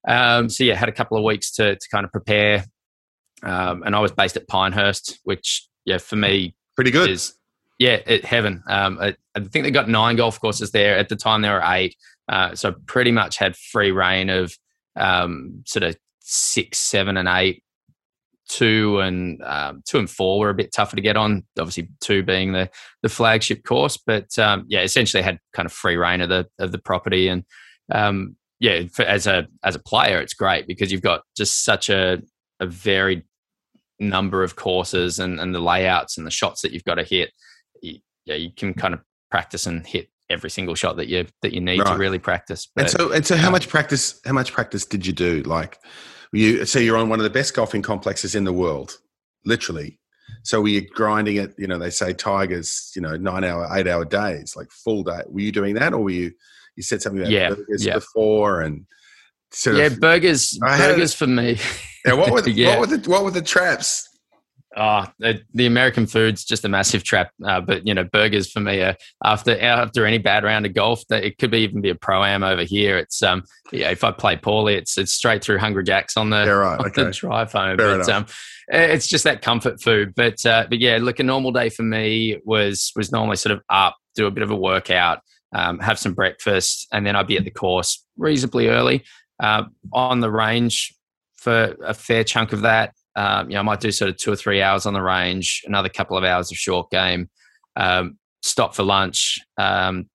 Um, 0.07 0.49
so 0.49 0.65
yeah, 0.65 0.75
had 0.75 0.89
a 0.89 0.93
couple 0.93 1.17
of 1.17 1.25
weeks 1.25 1.51
to 1.53 1.77
to 1.77 1.89
kind 1.91 2.05
of 2.05 2.13
prepare, 2.13 2.65
um, 3.43 3.83
and 3.85 3.97
I 3.97 4.01
was 4.01 4.13
based 4.13 4.37
at 4.37 4.47
Pinehurst, 4.49 5.19
which 5.25 5.67
yeah 5.85 5.99
for 5.99 6.17
me 6.17 6.55
pretty 6.75 6.91
good 6.91 7.09
is 7.09 7.35
yeah 7.79 8.01
it, 8.07 8.25
heaven. 8.25 8.63
Um, 8.69 8.99
I, 9.01 9.17
I, 9.35 9.41
think 9.41 9.65
they 9.65 9.71
got 9.71 9.89
nine 9.89 10.17
golf 10.17 10.41
courses 10.41 10.71
there 10.71 10.97
at 10.97 11.09
the 11.09 11.17
time. 11.17 11.43
There 11.43 11.55
were 11.55 11.63
eight, 11.65 11.97
uh, 12.29 12.55
so 12.55 12.75
pretty 12.87 13.13
much 13.13 13.37
had 13.37 13.57
free 13.57 13.91
reign 13.91 14.31
of 14.31 14.57
um, 14.97 15.63
sort 15.67 15.83
of 15.83 15.97
six, 16.21 16.79
seven, 16.79 17.17
and 17.17 17.29
eight. 17.29 17.63
Two 18.49 19.01
and 19.01 19.43
um, 19.43 19.83
two 19.85 19.99
and 19.99 20.09
four 20.09 20.39
were 20.39 20.51
a 20.51 20.55
bit 20.55 20.73
tougher 20.73 20.95
to 20.95 21.03
get 21.03 21.17
on. 21.17 21.45
Obviously, 21.59 21.89
two 22.01 22.23
being 22.23 22.53
the 22.53 22.71
the 23.03 23.09
flagship 23.09 23.65
course, 23.65 23.97
but 23.97 24.39
um, 24.39 24.67
yeah, 24.69 24.83
essentially 24.83 25.21
had 25.21 25.41
kind 25.53 25.67
of 25.67 25.73
free 25.73 25.97
reign 25.97 26.21
of 26.21 26.29
the 26.29 26.47
of 26.61 26.71
the 26.71 26.79
property 26.79 27.27
and 27.27 27.45
um, 27.93 28.37
yeah, 28.59 28.83
for, 28.93 29.03
as 29.03 29.27
a 29.27 29.47
as 29.65 29.75
a 29.75 29.81
player, 29.81 30.21
it's 30.21 30.35
great 30.35 30.67
because 30.67 30.91
you've 30.91 31.03
got 31.03 31.23
just 31.37 31.65
such 31.65 31.91
a 31.91 32.23
a 32.61 32.67
varied 32.67 33.23
number 33.99 34.43
of 34.43 34.57
courses 34.57 35.19
and, 35.19 35.41
and 35.41 35.55
the 35.55 35.61
layouts 35.61 36.17
and 36.17 36.27
the 36.27 36.31
shots 36.31 36.63
that 36.63 36.73
you've 36.73 36.85
got 36.85 36.97
to 36.97 37.05
hit. 37.05 37.33
You, 38.27 38.35
yeah, 38.35 38.39
you 38.39 38.51
can 38.51 38.75
kind 38.75 38.95
of 38.95 39.01
practice 39.31 39.67
and 39.67 39.87
hit 39.87 40.11
every 40.29 40.51
single 40.51 40.75
shot 40.75 40.97
that 40.97 41.09
you 41.09 41.27
that 41.43 41.55
you 41.55 41.61
need 41.61 41.81
right. 41.81 41.93
to 41.93 41.99
really 41.99 42.19
practice. 42.19 42.69
But, 42.75 42.83
and 42.83 42.91
so, 42.91 43.13
and 43.13 43.27
so, 43.27 43.37
how 43.37 43.49
um, 43.49 43.53
much 43.53 43.69
practice? 43.69 44.21
How 44.25 44.33
much 44.33 44.53
practice 44.53 44.85
did 44.85 45.07
you 45.07 45.13
do? 45.13 45.43
Like, 45.43 45.79
you 46.33 46.65
so 46.67 46.79
you're 46.79 46.99
on 46.99 47.09
one 47.09 47.21
of 47.21 47.25
the 47.25 47.31
best 47.31 47.55
golfing 47.55 47.83
complexes 47.83 48.35
in 48.35 48.45
the 48.45 48.53
world, 48.53 48.99
literally. 49.45 49.99
So 50.43 50.61
were 50.61 50.69
you 50.69 50.89
grinding 50.89 51.37
it? 51.37 51.55
You 51.57 51.69
know, 51.69 51.79
they 51.79 51.91
say 51.91 52.13
tigers, 52.13 52.93
you 52.97 53.03
know, 53.03 53.17
nine 53.17 53.45
hour, 53.45 53.69
eight 53.73 53.87
hour 53.87 54.05
days, 54.05 54.57
like 54.57 54.71
full 54.71 55.05
day. 55.05 55.23
Were 55.29 55.41
you 55.41 55.53
doing 55.53 55.75
that, 55.77 55.93
or 55.93 56.03
were 56.03 56.11
you? 56.11 56.33
you 56.77 56.83
said 56.83 57.03
something 57.03 57.23
about 57.23 57.33
yeah, 57.33 57.49
burgers 57.51 57.85
yeah. 57.85 57.95
before 57.95 58.61
and 58.61 58.87
sort 59.51 59.77
yeah, 59.77 59.87
of, 59.87 59.99
burgers. 59.99 60.59
Burgers 60.59 61.15
for 61.15 61.27
me. 61.27 61.59
Yeah, 62.05 62.13
what 62.13 62.31
were 62.31 62.43
the, 62.43 62.53
yeah. 62.53 62.79
what 62.79 62.81
were 62.81 62.97
the 62.97 63.11
what 63.11 63.25
were 63.25 63.31
the 63.31 63.43
traps? 63.43 64.09
Oh, 64.79 65.07
the, 65.19 65.67
American 65.67 66.07
food's 66.07 66.45
just 66.45 66.65
a 66.67 66.69
massive 66.69 67.03
trap. 67.03 67.31
Uh, 67.43 67.63
but 67.63 67.87
you 67.87 67.95
know, 67.95 68.05
burgers 68.05 68.51
for 68.51 68.61
me 68.61 68.83
are 68.83 68.95
after 69.25 69.59
after 69.59 70.05
any 70.05 70.19
bad 70.19 70.45
round 70.45 70.67
of 70.67 70.75
golf, 70.75 71.03
that 71.09 71.25
it 71.25 71.39
could 71.39 71.51
be 71.51 71.59
even 71.59 71.81
be 71.81 71.89
a 71.89 71.95
pro 71.95 72.23
am 72.23 72.45
over 72.45 72.63
here. 72.63 72.99
It's 72.99 73.23
um, 73.23 73.45
yeah, 73.73 73.91
if 73.91 74.05
I 74.05 74.13
play 74.13 74.37
poorly, 74.37 74.75
it's 74.75 74.99
it's 74.99 75.13
straight 75.13 75.43
through 75.43 75.59
Hungry 75.59 75.83
Jacks 75.83 76.17
on 76.17 76.29
the, 76.29 76.45
yeah, 76.45 76.51
right. 76.51 76.79
on 76.79 76.87
okay. 76.87 77.05
the 77.05 77.11
drive 77.11 77.53
home. 77.53 77.79
Fair 77.79 77.99
but 77.99 78.09
um, 78.11 78.27
it's 78.69 79.07
just 79.07 79.25
that 79.25 79.41
comfort 79.41 79.81
food. 79.81 80.15
But 80.15 80.45
uh, 80.45 80.67
but 80.69 80.79
yeah, 80.79 80.99
look, 81.01 81.21
a 81.21 81.23
normal 81.23 81.53
day 81.53 81.71
for 81.71 81.83
me 81.83 82.39
was 82.45 82.93
was 82.97 83.11
normally 83.11 83.37
sort 83.37 83.53
of 83.53 83.63
up, 83.71 83.97
do 84.15 84.27
a 84.27 84.31
bit 84.31 84.43
of 84.43 84.51
a 84.51 84.57
workout, 84.57 85.21
um, 85.55 85.79
have 85.79 85.99
some 85.99 86.13
breakfast, 86.13 86.87
and 86.93 87.07
then 87.07 87.17
I'd 87.17 87.27
be 87.27 87.39
at 87.39 87.45
the 87.45 87.51
course 87.51 88.05
reasonably 88.19 88.69
early. 88.69 89.05
Uh, 89.43 89.65
on 89.93 90.21
the 90.21 90.31
range 90.31 90.95
for 91.37 91.77
a 91.85 91.95
fair 91.95 92.25
chunk 92.25 92.53
of 92.53 92.63
that. 92.63 92.93
Um, 93.17 93.51
you 93.51 93.55
know, 93.55 93.61
I 93.61 93.63
might 93.63 93.81
do 93.81 93.91
sort 93.91 94.11
of 94.11 94.19
two 94.19 94.31
or 94.31 94.37
three 94.37 94.63
hours 94.63 94.87
on 94.87 94.95
the 94.95 95.03
range, 95.03 95.63
another 95.67 95.89
couple 95.89 96.17
of 96.17 96.25
hours 96.25 96.51
of 96.51 96.59
short 96.59 96.91
game, 96.91 97.31
um, 97.75 98.19
stop 98.43 98.75
for 98.75 98.83
lunch, 98.83 99.41
um, 99.57 100.09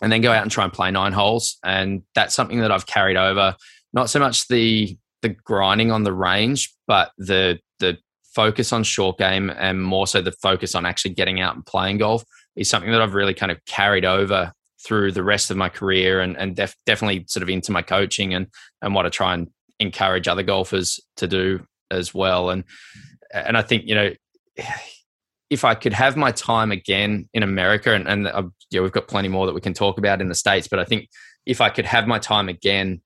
and 0.00 0.10
then 0.10 0.22
go 0.22 0.32
out 0.32 0.42
and 0.42 0.50
try 0.50 0.64
and 0.64 0.72
play 0.72 0.90
nine 0.90 1.12
holes. 1.12 1.58
And 1.62 2.02
that's 2.14 2.34
something 2.34 2.60
that 2.60 2.72
I've 2.72 2.86
carried 2.86 3.16
over. 3.16 3.54
Not 3.92 4.10
so 4.10 4.18
much 4.18 4.48
the 4.48 4.96
the 5.20 5.30
grinding 5.30 5.90
on 5.90 6.04
the 6.04 6.12
range, 6.12 6.72
but 6.86 7.10
the 7.18 7.58
the 7.80 7.98
focus 8.34 8.72
on 8.72 8.84
short 8.84 9.18
game 9.18 9.50
and 9.50 9.82
more 9.82 10.06
so 10.06 10.22
the 10.22 10.32
focus 10.32 10.74
on 10.74 10.86
actually 10.86 11.12
getting 11.12 11.40
out 11.40 11.54
and 11.54 11.66
playing 11.66 11.98
golf 11.98 12.24
is 12.56 12.70
something 12.70 12.92
that 12.92 13.00
I've 13.00 13.14
really 13.14 13.34
kind 13.34 13.50
of 13.50 13.64
carried 13.64 14.04
over 14.04 14.52
through 14.84 15.12
the 15.12 15.24
rest 15.24 15.50
of 15.50 15.56
my 15.56 15.68
career 15.68 16.20
and, 16.20 16.36
and 16.36 16.54
def- 16.54 16.76
definitely 16.86 17.24
sort 17.26 17.42
of 17.42 17.48
into 17.48 17.72
my 17.72 17.82
coaching 17.82 18.34
and, 18.34 18.46
and 18.80 18.94
what 18.94 19.06
I 19.06 19.08
try 19.08 19.34
and 19.34 19.48
encourage 19.80 20.28
other 20.28 20.42
golfers 20.42 21.00
to 21.16 21.26
do 21.26 21.66
as 21.90 22.14
well. 22.14 22.50
And, 22.50 22.64
and 23.32 23.56
I 23.56 23.62
think, 23.62 23.84
you 23.86 23.94
know, 23.94 24.10
if 25.50 25.64
I 25.64 25.74
could 25.74 25.92
have 25.92 26.16
my 26.16 26.30
time 26.32 26.72
again 26.72 27.28
in 27.32 27.42
America, 27.42 27.94
and, 27.94 28.06
and 28.06 28.26
uh, 28.26 28.42
yeah, 28.70 28.80
we've 28.80 28.92
got 28.92 29.08
plenty 29.08 29.28
more 29.28 29.46
that 29.46 29.54
we 29.54 29.60
can 29.60 29.74
talk 29.74 29.98
about 29.98 30.20
in 30.20 30.28
the 30.28 30.34
States, 30.34 30.68
but 30.68 30.78
I 30.78 30.84
think 30.84 31.08
if 31.46 31.60
I 31.60 31.70
could 31.70 31.86
have 31.86 32.06
my 32.06 32.18
time 32.18 32.48
again, 32.48 33.00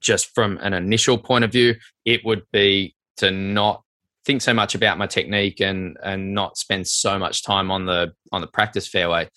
just 0.00 0.34
from 0.34 0.58
an 0.62 0.72
initial 0.72 1.18
point 1.18 1.44
of 1.44 1.52
view, 1.52 1.74
it 2.04 2.24
would 2.24 2.42
be 2.52 2.94
to 3.18 3.30
not 3.30 3.82
think 4.24 4.42
so 4.42 4.52
much 4.52 4.74
about 4.74 4.98
my 4.98 5.06
technique 5.06 5.60
and 5.60 5.96
and 6.02 6.34
not 6.34 6.58
spend 6.58 6.86
so 6.86 7.18
much 7.18 7.44
time 7.44 7.70
on 7.70 7.86
the 7.86 8.12
on 8.32 8.40
the 8.40 8.46
practice 8.48 8.88
fairway 8.88 9.28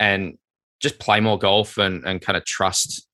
and 0.00 0.36
just 0.80 0.98
play 0.98 1.20
more 1.20 1.38
golf 1.38 1.78
and, 1.78 2.04
and 2.04 2.20
kind 2.20 2.36
of 2.36 2.44
trust 2.44 3.06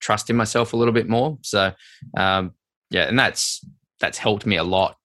trust 0.00 0.28
in 0.30 0.36
myself 0.36 0.72
a 0.72 0.76
little 0.76 0.92
bit 0.92 1.08
more. 1.08 1.38
So 1.42 1.72
um, 2.16 2.52
yeah, 2.90 3.04
and 3.08 3.18
that's 3.18 3.64
that's 4.00 4.18
helped 4.18 4.46
me 4.46 4.56
a 4.56 4.64
lot 4.64 4.96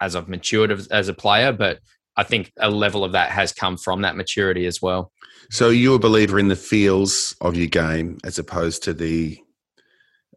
as 0.00 0.16
I've 0.16 0.28
matured 0.28 0.70
as, 0.90 1.08
a 1.08 1.14
player. 1.14 1.52
But 1.52 1.80
I 2.16 2.22
think 2.22 2.52
a 2.58 2.70
level 2.70 3.04
of 3.04 3.12
that 3.12 3.30
has 3.30 3.52
come 3.52 3.76
from 3.76 4.02
that 4.02 4.16
maturity 4.16 4.66
as 4.66 4.80
well. 4.80 5.12
So 5.50 5.70
you're 5.70 5.96
a 5.96 6.00
believer 6.00 6.38
in 6.38 6.48
the 6.48 6.56
feels 6.56 7.36
of 7.40 7.56
your 7.56 7.68
game 7.68 8.18
as 8.24 8.38
opposed 8.38 8.82
to 8.84 8.94
the 8.94 9.38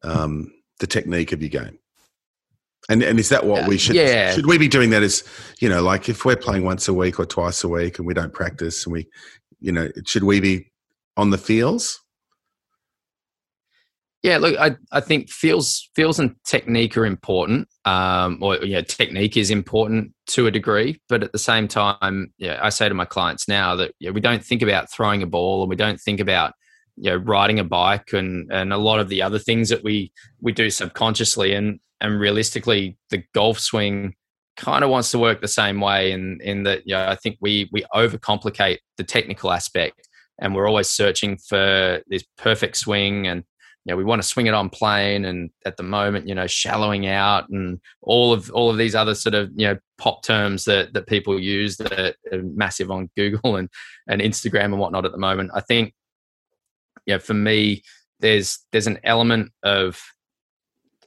um, 0.04 0.52
the 0.80 0.88
technique 0.88 1.32
of 1.32 1.42
your 1.42 1.50
game. 1.50 1.80
And 2.90 3.04
and 3.04 3.20
is 3.20 3.30
that 3.30 3.46
what 3.46 3.68
we 3.68 3.78
should 3.78 3.96
yeah. 3.96 4.34
should 4.34 4.48
we 4.48 4.58
be 4.58 4.68
doing 4.68 4.90
that 4.92 5.04
as 5.04 5.24
you 5.60 5.70
know 5.70 5.84
like 5.84 6.10
if 6.10 6.26
we're 6.26 6.36
playing 6.36 6.64
once 6.64 6.88
a 6.88 6.94
week 6.94 7.20
or 7.20 7.26
twice 7.26 7.64
a 7.64 7.68
week 7.68 8.00
and 8.00 8.08
we 8.08 8.16
don't 8.16 8.34
practice 8.34 8.86
and 8.86 8.94
we 8.94 9.08
you 9.60 9.72
know 9.72 9.90
should 10.06 10.24
we 10.24 10.40
be 10.40 10.72
on 11.16 11.30
the 11.30 11.38
feels? 11.38 12.02
Yeah, 14.22 14.38
look, 14.38 14.58
I, 14.60 14.76
I 14.92 15.00
think 15.00 15.30
feels 15.30 15.90
feels 15.96 16.20
and 16.20 16.36
technique 16.46 16.98
are 16.98 17.06
important, 17.06 17.70
um, 17.86 18.40
or 18.42 18.58
yeah, 18.58 18.82
technique 18.82 19.38
is 19.38 19.50
important 19.50 20.14
to 20.28 20.46
a 20.46 20.52
degree. 20.52 21.00
But 21.08 21.24
at 21.24 21.32
the 21.32 21.40
same 21.40 21.70
time, 21.70 22.34
yeah, 22.38 22.60
I 22.62 22.68
say 22.70 22.90
to 22.90 22.96
my 22.96 23.06
clients 23.06 23.48
now 23.48 23.76
that 23.78 23.94
yeah, 24.00 24.10
we 24.12 24.20
don't 24.20 24.44
think 24.44 24.62
about 24.62 24.92
throwing 24.92 25.24
a 25.24 25.28
ball, 25.28 25.62
and 25.62 25.70
we 25.70 25.78
don't 25.78 26.02
think 26.02 26.20
about 26.20 26.54
you 26.98 27.12
know 27.12 27.16
riding 27.16 27.60
a 27.60 27.64
bike, 27.64 28.12
and 28.12 28.52
and 28.52 28.74
a 28.74 28.78
lot 28.78 29.00
of 29.00 29.08
the 29.08 29.22
other 29.22 29.40
things 29.40 29.70
that 29.70 29.86
we 29.86 30.12
we 30.42 30.52
do 30.52 30.70
subconsciously, 30.70 31.54
and 31.54 31.80
and 32.02 32.20
realistically, 32.20 32.98
the 33.12 33.24
golf 33.34 33.58
swing 33.58 34.16
kind 34.58 34.84
of 34.84 34.90
wants 34.90 35.12
to 35.12 35.20
work 35.20 35.40
the 35.40 35.48
same 35.48 35.80
way. 35.80 36.12
In 36.12 36.42
in 36.44 36.64
that, 36.64 36.82
you 36.86 36.94
know, 36.94 37.08
I 37.08 37.16
think 37.16 37.38
we 37.40 37.70
we 37.72 37.86
overcomplicate 37.96 38.80
the 38.98 39.06
technical 39.06 39.54
aspect 39.54 40.10
and 40.42 40.56
we're 40.56 40.68
always 40.68 40.90
searching 40.90 41.38
for 41.38 42.02
this 42.08 42.24
perfect 42.38 42.78
swing 42.78 43.28
and 43.28 43.44
know, 43.90 43.98
we 43.98 44.04
want 44.04 44.22
to 44.22 44.28
swing 44.28 44.48
it 44.48 44.54
on 44.54 44.70
plane 44.70 45.26
and 45.26 45.50
at 45.66 45.78
the 45.78 45.84
moment, 45.84 46.28
you 46.28 46.36
know, 46.36 46.48
shallowing 46.48 47.08
out 47.08 47.50
and 47.50 47.80
all 48.02 48.34
of 48.34 48.50
all 48.52 48.70
of 48.70 48.78
these 48.78 48.96
other 48.96 49.16
sort 49.16 49.36
of, 49.36 49.52
you 49.56 49.68
know, 49.68 49.78
pop 49.98 50.24
terms 50.24 50.66
that 50.66 50.94
that 50.94 51.08
people 51.08 51.40
use 51.40 51.78
that 51.78 52.16
are 52.32 52.44
massive 52.44 52.92
on 52.92 53.10
Google 53.18 53.56
and 53.56 53.70
and 54.08 54.22
Instagram 54.22 54.66
and 54.66 54.80
whatnot 54.80 55.06
at 55.06 55.12
the 55.12 55.18
moment. 55.18 55.52
I 55.54 55.62
think, 55.62 55.94
you 57.06 57.16
know, 57.16 57.20
for 57.20 57.34
me, 57.34 57.84
there's 58.20 58.60
there's 58.72 58.88
an 58.88 59.00
element 59.04 59.52
of 59.64 60.02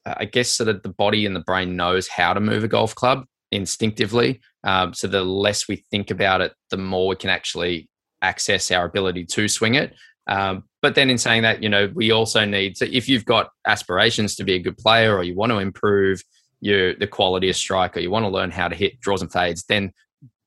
I 0.04 0.24
guess 0.24 0.50
sort 0.50 0.68
of 0.68 0.82
the 0.82 0.88
body 0.88 1.26
and 1.26 1.36
the 1.36 1.40
brain 1.40 1.76
knows 1.76 2.08
how 2.08 2.34
to 2.34 2.40
move 2.40 2.64
a 2.64 2.68
golf 2.68 2.94
club 2.94 3.24
instinctively. 3.52 4.40
Um, 4.64 4.94
so 4.94 5.06
the 5.06 5.22
less 5.22 5.68
we 5.68 5.76
think 5.90 6.10
about 6.10 6.40
it, 6.40 6.54
the 6.70 6.76
more 6.76 7.08
we 7.08 7.16
can 7.16 7.30
actually 7.30 7.88
access 8.22 8.70
our 8.70 8.84
ability 8.84 9.26
to 9.26 9.48
swing 9.48 9.74
it. 9.74 9.94
Um, 10.26 10.64
but 10.82 10.96
then 10.96 11.08
in 11.08 11.16
saying 11.16 11.42
that, 11.42 11.62
you 11.62 11.68
know, 11.68 11.90
we 11.94 12.10
also 12.10 12.44
need 12.44 12.74
to, 12.76 12.94
if 12.94 13.08
you've 13.08 13.24
got 13.24 13.50
aspirations 13.66 14.34
to 14.36 14.44
be 14.44 14.54
a 14.54 14.58
good 14.58 14.76
player 14.76 15.16
or 15.16 15.22
you 15.22 15.34
want 15.34 15.50
to 15.52 15.58
improve, 15.58 16.22
you're 16.60 16.94
the 16.94 17.06
quality 17.06 17.48
of 17.48 17.56
striker, 17.56 18.00
you 18.00 18.10
want 18.10 18.24
to 18.24 18.28
learn 18.28 18.50
how 18.50 18.68
to 18.68 18.74
hit 18.74 19.00
draws 19.00 19.22
and 19.22 19.32
fades, 19.32 19.64
then 19.68 19.92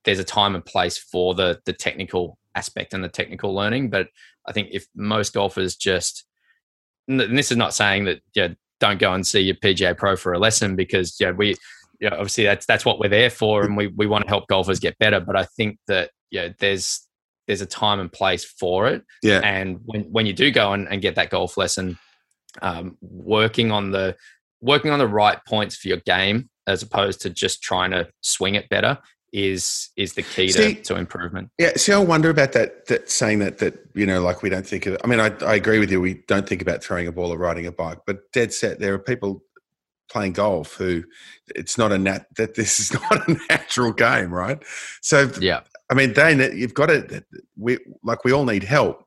there's 0.03 0.19
a 0.19 0.23
time 0.23 0.53
and 0.53 0.63
place 0.63 0.97
for 0.97 1.33
the 1.33 1.59
the 1.65 1.73
technical 1.73 2.37
aspect 2.53 2.93
and 2.93 3.03
the 3.03 3.09
technical 3.09 3.53
learning. 3.53 3.89
But 3.89 4.09
I 4.45 4.51
think 4.51 4.69
if 4.71 4.85
most 4.95 5.33
golfers 5.33 5.75
just, 5.75 6.25
and 7.07 7.19
this 7.19 7.51
is 7.51 7.57
not 7.57 7.73
saying 7.73 8.05
that 8.05 8.21
yeah, 8.33 8.49
don't 8.79 8.99
go 8.99 9.13
and 9.13 9.25
see 9.25 9.41
your 9.41 9.55
PGA 9.55 9.97
Pro 9.97 10.15
for 10.15 10.33
a 10.33 10.39
lesson 10.39 10.75
because 10.75 11.17
yeah, 11.19 11.31
we 11.31 11.55
yeah, 11.99 12.13
obviously 12.13 12.43
that's 12.43 12.65
that's 12.65 12.85
what 12.85 12.99
we're 12.99 13.09
there 13.09 13.29
for, 13.29 13.63
and 13.63 13.75
we 13.75 13.87
we 13.87 14.05
want 14.05 14.23
to 14.23 14.29
help 14.29 14.47
golfers 14.47 14.79
get 14.79 14.97
better. 14.99 15.19
But 15.19 15.35
I 15.35 15.45
think 15.57 15.79
that 15.87 16.11
yeah, 16.31 16.49
there's 16.59 17.04
there's 17.47 17.62
a 17.62 17.65
time 17.65 17.99
and 17.99 18.12
place 18.12 18.43
for 18.43 18.88
it. 18.88 19.03
Yeah. 19.21 19.41
And 19.43 19.79
when 19.86 20.03
when 20.03 20.25
you 20.25 20.34
do 20.34 20.51
go 20.51 20.73
and, 20.73 20.88
and 20.88 21.01
get 21.01 21.15
that 21.15 21.29
golf 21.29 21.58
lesson, 21.58 21.97
um, 22.62 22.97
working 23.01 23.71
on 23.71 23.91
the 23.91 24.15
working 24.62 24.91
on 24.91 24.99
the 24.99 25.08
right 25.08 25.38
points 25.47 25.75
for 25.75 25.88
your 25.88 25.97
game 26.05 26.49
as 26.67 26.81
opposed 26.81 27.21
to 27.21 27.29
just 27.29 27.62
trying 27.62 27.91
to 27.91 28.08
swing 28.21 28.55
it 28.55 28.67
better 28.69 28.97
is 29.36 29.89
is 29.97 30.13
the 30.13 30.23
key 30.23 30.49
see, 30.49 30.75
to, 30.75 30.81
to 30.81 30.95
improvement. 30.95 31.49
Yeah, 31.60 31.73
see, 31.75 31.91
I 31.91 31.97
wonder 31.97 32.29
about 32.29 32.53
that. 32.53 32.86
That 32.88 33.10
saying 33.10 33.39
that 33.39 33.58
that 33.58 33.77
you 33.93 34.05
know, 34.05 34.21
like 34.21 34.41
we 34.41 34.49
don't 34.49 34.65
think 34.65 34.86
of. 34.86 34.97
I 35.03 35.08
mean, 35.08 35.19
I, 35.19 35.31
I 35.45 35.55
agree 35.55 35.79
with 35.79 35.91
you. 35.91 35.99
We 35.99 36.23
don't 36.27 36.47
think 36.47 36.62
about 36.62 36.84
throwing 36.84 37.08
a 37.08 37.12
ball 37.12 37.34
or 37.34 37.38
riding 37.38 37.67
a 37.67 37.71
bike, 37.71 37.99
but 38.08 38.31
dead 38.31 38.53
set, 38.53 38.79
there 38.79 38.93
are 38.93 38.99
people 38.99 39.43
playing 40.10 40.34
golf 40.34 40.75
who 40.75 41.03
it's 41.55 41.77
not 41.77 41.91
a 41.91 41.97
nat 41.97 42.27
that 42.38 42.55
this 42.55 42.79
is 42.79 42.93
not 43.12 43.27
a 43.27 43.38
natural 43.49 43.91
game, 43.91 44.34
right? 44.34 44.63
So 45.01 45.29
yeah, 45.41 45.62
I 45.89 45.93
mean, 45.93 46.13
Dane, 46.13 46.39
you've 46.57 46.73
got 46.73 46.87
to 46.87 47.23
we 47.57 47.77
like 48.03 48.23
we 48.23 48.31
all 48.31 48.45
need 48.45 48.63
help. 48.63 49.03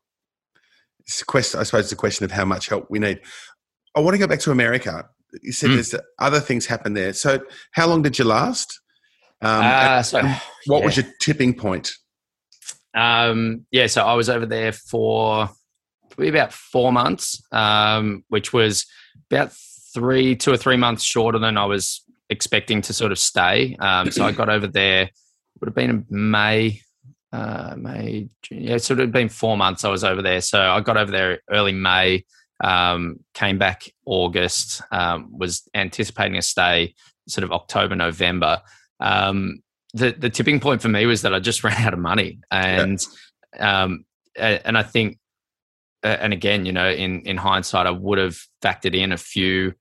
It's 1.01 1.23
a 1.23 1.25
question, 1.25 1.59
I 1.59 1.63
suppose, 1.63 1.85
it's 1.85 1.93
a 1.93 1.97
question 1.97 2.25
of 2.25 2.31
how 2.31 2.45
much 2.45 2.69
help 2.69 2.87
we 2.91 2.99
need. 2.99 3.21
I 3.97 4.01
want 4.01 4.15
to 4.15 4.19
go 4.19 4.27
back 4.27 4.41
to 4.41 4.51
America. 4.51 5.09
You 5.43 5.53
said 5.53 5.71
mm. 5.71 5.75
there's 5.75 5.95
other 6.19 6.41
things 6.41 6.67
happen 6.67 6.95
there. 6.95 7.13
So, 7.13 7.41
how 7.73 7.87
long 7.87 8.03
did 8.03 8.19
you 8.19 8.25
last? 8.25 8.81
Um, 9.41 9.63
uh, 9.65 10.03
so, 10.03 10.23
what 10.67 10.81
yeah. 10.81 10.85
was 10.85 10.97
your 10.97 11.07
tipping 11.21 11.55
point? 11.55 11.93
Um, 12.95 13.67
yeah, 13.71 13.87
so 13.87 14.05
I 14.05 14.15
was 14.15 14.29
over 14.29 14.47
there 14.47 14.73
for 14.73 15.49
probably 16.11 16.29
about 16.29 16.53
four 16.53 16.93
months, 16.93 17.43
um, 17.53 18.25
which 18.29 18.53
was 18.53 18.87
about 19.31 19.53
three, 19.95 20.37
two 20.37 20.53
or 20.53 20.57
three 20.57 20.77
months 20.77 21.05
shorter 21.05 21.39
than 21.39 21.57
I 21.57 21.67
was 21.67 22.03
expecting 22.31 22.83
to 22.83 22.93
sort 22.93 23.13
of 23.13 23.19
stay. 23.19 23.77
Um, 23.81 24.11
so 24.11 24.25
I 24.25 24.33
got 24.33 24.49
over 24.49 24.67
there, 24.67 25.11
would 25.61 25.69
have 25.69 25.75
been 25.75 25.91
in 25.91 26.07
May, 26.09 26.81
uh, 27.33 27.75
May, 27.77 28.29
June, 28.43 28.63
yeah, 28.63 28.77
so 28.79 28.95
it 28.95 29.01
had 29.01 29.13
been 29.13 29.29
four 29.29 29.57
months 29.57 29.85
I 29.85 29.91
was 29.91 30.05
over 30.05 30.23
there. 30.23 30.41
So 30.41 30.61
I 30.61 30.81
got 30.81 30.97
over 30.97 31.11
there 31.11 31.41
early 31.51 31.73
May, 31.73 32.25
um, 32.63 33.21
came 33.35 33.59
back 33.59 33.91
August, 34.05 34.83
um, 34.91 35.37
was 35.37 35.69
anticipating 35.75 36.37
a 36.37 36.43
stay 36.43 36.95
sort 37.29 37.45
of 37.45 37.53
October, 37.53 37.95
November. 37.95 38.63
Um, 39.01 39.63
the 39.95 40.13
the 40.13 40.31
tipping 40.31 40.61
point 40.61 40.83
for 40.83 40.89
me 40.89 41.07
was 41.07 41.23
that 41.23 41.35
I 41.35 41.41
just 41.41 41.65
ran 41.65 41.81
out 41.85 41.93
of 41.93 41.99
money, 41.99 42.41
and 42.51 43.01
yeah. 43.55 43.83
um, 43.83 44.05
and 44.37 44.77
I 44.77 44.83
think, 44.83 45.19
and 46.03 46.33
again, 46.33 46.67
you 46.67 46.73
know, 46.73 46.91
in 46.91 47.23
in 47.23 47.37
hindsight, 47.37 47.87
I 47.87 47.91
would 47.91 48.19
have 48.19 48.39
factored 48.63 48.95
in 48.95 49.13
a 49.13 49.17
few 49.17 49.75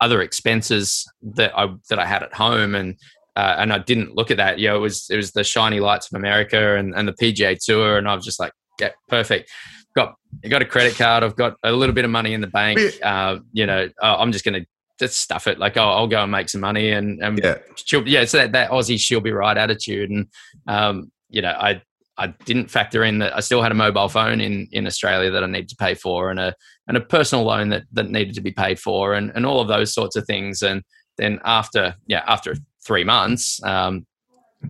other 0.00 0.20
expenses 0.20 1.10
that 1.22 1.56
I 1.56 1.68
that 1.88 1.98
I 1.98 2.06
had 2.06 2.22
at 2.22 2.34
home, 2.34 2.74
and 2.74 2.96
uh, 3.36 3.56
and 3.58 3.72
I 3.72 3.78
didn't 3.78 4.16
look 4.16 4.30
at 4.30 4.38
that. 4.38 4.58
You 4.58 4.68
know, 4.68 4.76
it 4.76 4.80
was 4.80 5.06
it 5.10 5.16
was 5.16 5.32
the 5.32 5.44
shiny 5.44 5.78
lights 5.78 6.10
of 6.10 6.16
America 6.16 6.76
and, 6.76 6.94
and 6.94 7.06
the 7.06 7.12
PGA 7.12 7.58
Tour, 7.62 7.98
and 7.98 8.08
I 8.08 8.14
was 8.14 8.24
just 8.24 8.40
like, 8.40 8.52
yeah, 8.80 8.90
perfect. 9.08 9.50
Got 9.94 10.14
got 10.48 10.62
a 10.62 10.66
credit 10.66 10.96
card. 10.96 11.22
I've 11.22 11.36
got 11.36 11.56
a 11.62 11.72
little 11.72 11.94
bit 11.94 12.04
of 12.04 12.10
money 12.10 12.32
in 12.32 12.40
the 12.40 12.46
bank. 12.46 12.80
Uh, 13.02 13.38
you 13.52 13.66
know, 13.66 13.88
uh, 14.02 14.16
I'm 14.18 14.32
just 14.32 14.44
gonna 14.44 14.64
just 14.98 15.20
stuff 15.20 15.46
it. 15.46 15.58
Like, 15.58 15.76
oh, 15.76 15.88
I'll 15.88 16.08
go 16.08 16.22
and 16.22 16.32
make 16.32 16.48
some 16.48 16.60
money, 16.62 16.92
and, 16.92 17.22
and 17.22 17.38
yeah, 17.42 17.58
she'll, 17.76 18.06
yeah, 18.08 18.22
it's 18.22 18.32
that, 18.32 18.52
that 18.52 18.70
Aussie 18.70 18.98
she'll 18.98 19.20
be 19.20 19.32
right 19.32 19.56
attitude. 19.56 20.10
And 20.10 20.26
um, 20.66 21.12
you 21.28 21.42
know, 21.42 21.50
I 21.50 21.82
I 22.18 22.28
didn't 22.46 22.70
factor 22.70 23.04
in 23.04 23.18
that 23.18 23.36
I 23.36 23.40
still 23.40 23.62
had 23.62 23.72
a 23.72 23.74
mobile 23.74 24.08
phone 24.08 24.40
in 24.40 24.68
in 24.72 24.86
Australia 24.86 25.30
that 25.30 25.44
I 25.44 25.46
needed 25.46 25.68
to 25.70 25.76
pay 25.76 25.94
for, 25.94 26.30
and 26.30 26.40
a 26.40 26.54
and 26.88 26.96
a 26.96 27.00
personal 27.00 27.44
loan 27.44 27.68
that 27.70 27.84
that 27.92 28.10
needed 28.10 28.34
to 28.36 28.40
be 28.40 28.52
paid 28.52 28.78
for, 28.78 29.14
and 29.14 29.30
and 29.34 29.44
all 29.44 29.60
of 29.60 29.68
those 29.68 29.92
sorts 29.92 30.16
of 30.16 30.24
things. 30.26 30.62
And 30.62 30.82
then 31.18 31.40
after 31.44 31.94
yeah, 32.06 32.24
after 32.26 32.54
three 32.86 33.04
months, 33.04 33.62
um, 33.64 34.06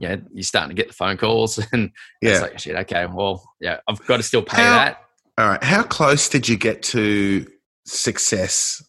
yeah, 0.01 0.17
you're 0.33 0.43
starting 0.43 0.75
to 0.75 0.81
get 0.81 0.89
the 0.89 0.95
phone 0.95 1.17
calls, 1.17 1.59
and 1.73 1.91
yeah, 2.21 2.31
it's 2.31 2.41
like 2.43 2.59
shit. 2.59 2.77
Okay, 2.77 3.07
well, 3.07 3.49
yeah, 3.61 3.79
I've 3.89 4.05
got 4.07 4.19
to 4.19 4.23
still 4.23 4.43
pay 4.43 4.63
how, 4.63 4.79
that. 4.79 5.05
All 5.39 5.49
right, 5.49 5.63
how 5.63 5.83
close 5.83 6.29
did 6.29 6.49
you 6.49 6.57
get 6.57 6.83
to 6.85 7.47
success 7.85 8.83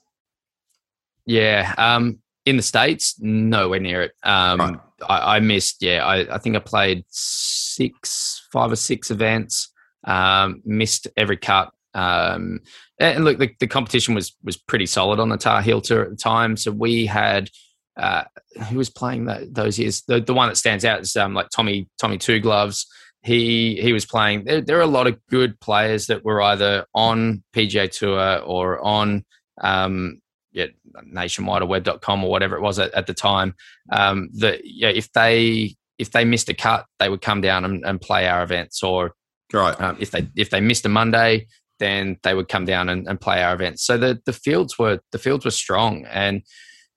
yeah. 1.28 1.76
Um, 1.78 2.20
in 2.46 2.58
the 2.58 2.64
States, 2.64 3.20
nowhere 3.20 3.82
near 3.82 4.02
it. 4.02 4.14
Um, 4.24 4.60
right. 4.60 4.80
I, 5.08 5.36
I, 5.36 5.40
missed, 5.42 5.84
yeah, 5.84 6.04
I, 6.04 6.36
I, 6.36 6.38
think 6.40 6.56
I 6.56 6.60
played 6.60 7.04
six, 7.10 8.48
five 8.52 8.72
or 8.72 8.78
six 8.78 9.12
events, 9.12 9.72
um, 10.06 10.62
missed 10.66 11.08
every 11.18 11.38
cut. 11.38 11.72
Um, 11.94 12.62
and 13.00 13.26
look, 13.26 13.38
the, 13.38 13.52
the, 13.60 13.68
competition 13.68 14.16
was 14.16 14.36
was 14.44 14.56
pretty 14.56 14.86
solid 14.86 15.20
on 15.20 15.30
the 15.30 15.38
Tar 15.38 15.62
Heel 15.62 15.82
Tour 15.82 16.04
at 16.04 16.10
the 16.10 16.16
time. 16.16 16.56
So 16.56 16.72
we 16.72 17.06
had, 17.06 17.50
uh, 17.98 18.24
who 18.70 18.78
was 18.78 18.90
playing 18.90 19.26
that, 19.26 19.54
those 19.54 19.80
years? 19.80 20.04
The, 20.08 20.22
the 20.22 20.34
one 20.34 20.50
that 20.50 20.56
stands 20.56 20.86
out 20.86 21.02
is 21.02 21.16
um, 21.16 21.34
like 21.34 21.50
Tommy 21.50 21.90
Tommy 22.00 22.18
Two 22.18 22.40
Gloves. 22.40 22.86
He 23.24 23.80
he 23.82 23.94
was 23.94 24.06
playing. 24.06 24.46
There, 24.46 24.62
there 24.62 24.78
are 24.78 24.82
a 24.82 24.88
lot 24.88 25.08
of 25.08 25.20
good 25.30 25.60
players 25.60 26.08
that 26.08 26.24
were 26.24 26.42
either 26.42 26.86
on 26.94 27.44
PGA 27.54 27.92
Tour 27.92 28.40
or 28.40 28.80
on 28.86 29.26
um, 29.62 30.22
yeah, 30.52 30.68
nationwide 31.04 31.62
or 31.62 31.68
web.com 31.68 32.24
or 32.24 32.30
whatever 32.30 32.56
it 32.56 32.62
was 32.62 32.80
at, 32.80 32.94
at 32.94 33.08
the 33.08 33.14
time, 33.14 33.54
um, 33.92 34.30
that 34.34 34.62
yeah, 34.64 34.90
if 34.90 35.12
they 35.14 35.76
if 35.98 36.12
they 36.12 36.26
missed 36.26 36.50
a 36.50 36.54
cut, 36.54 36.86
they 37.00 37.10
would 37.10 37.22
come 37.22 37.42
down 37.42 37.66
and, 37.66 37.84
and 37.86 38.00
play 38.02 38.28
our 38.28 38.44
events. 38.44 38.84
Or 38.84 39.14
right, 39.54 39.80
um, 39.80 39.98
if 40.00 40.12
they 40.12 40.28
if 40.36 40.50
they 40.50 40.62
missed 40.62 40.86
a 40.86 40.90
Monday, 40.90 41.48
then 41.80 42.18
they 42.24 42.34
would 42.34 42.48
come 42.48 42.66
down 42.66 42.90
and, 42.90 43.08
and 43.08 43.20
play 43.20 43.44
our 43.44 43.54
events. 43.54 43.86
So 43.86 43.98
the 43.98 44.20
the 44.26 44.34
fields 44.34 44.78
were 44.78 45.00
the 45.12 45.20
fields 45.20 45.46
were 45.46 45.52
strong 45.52 46.06
and. 46.06 46.44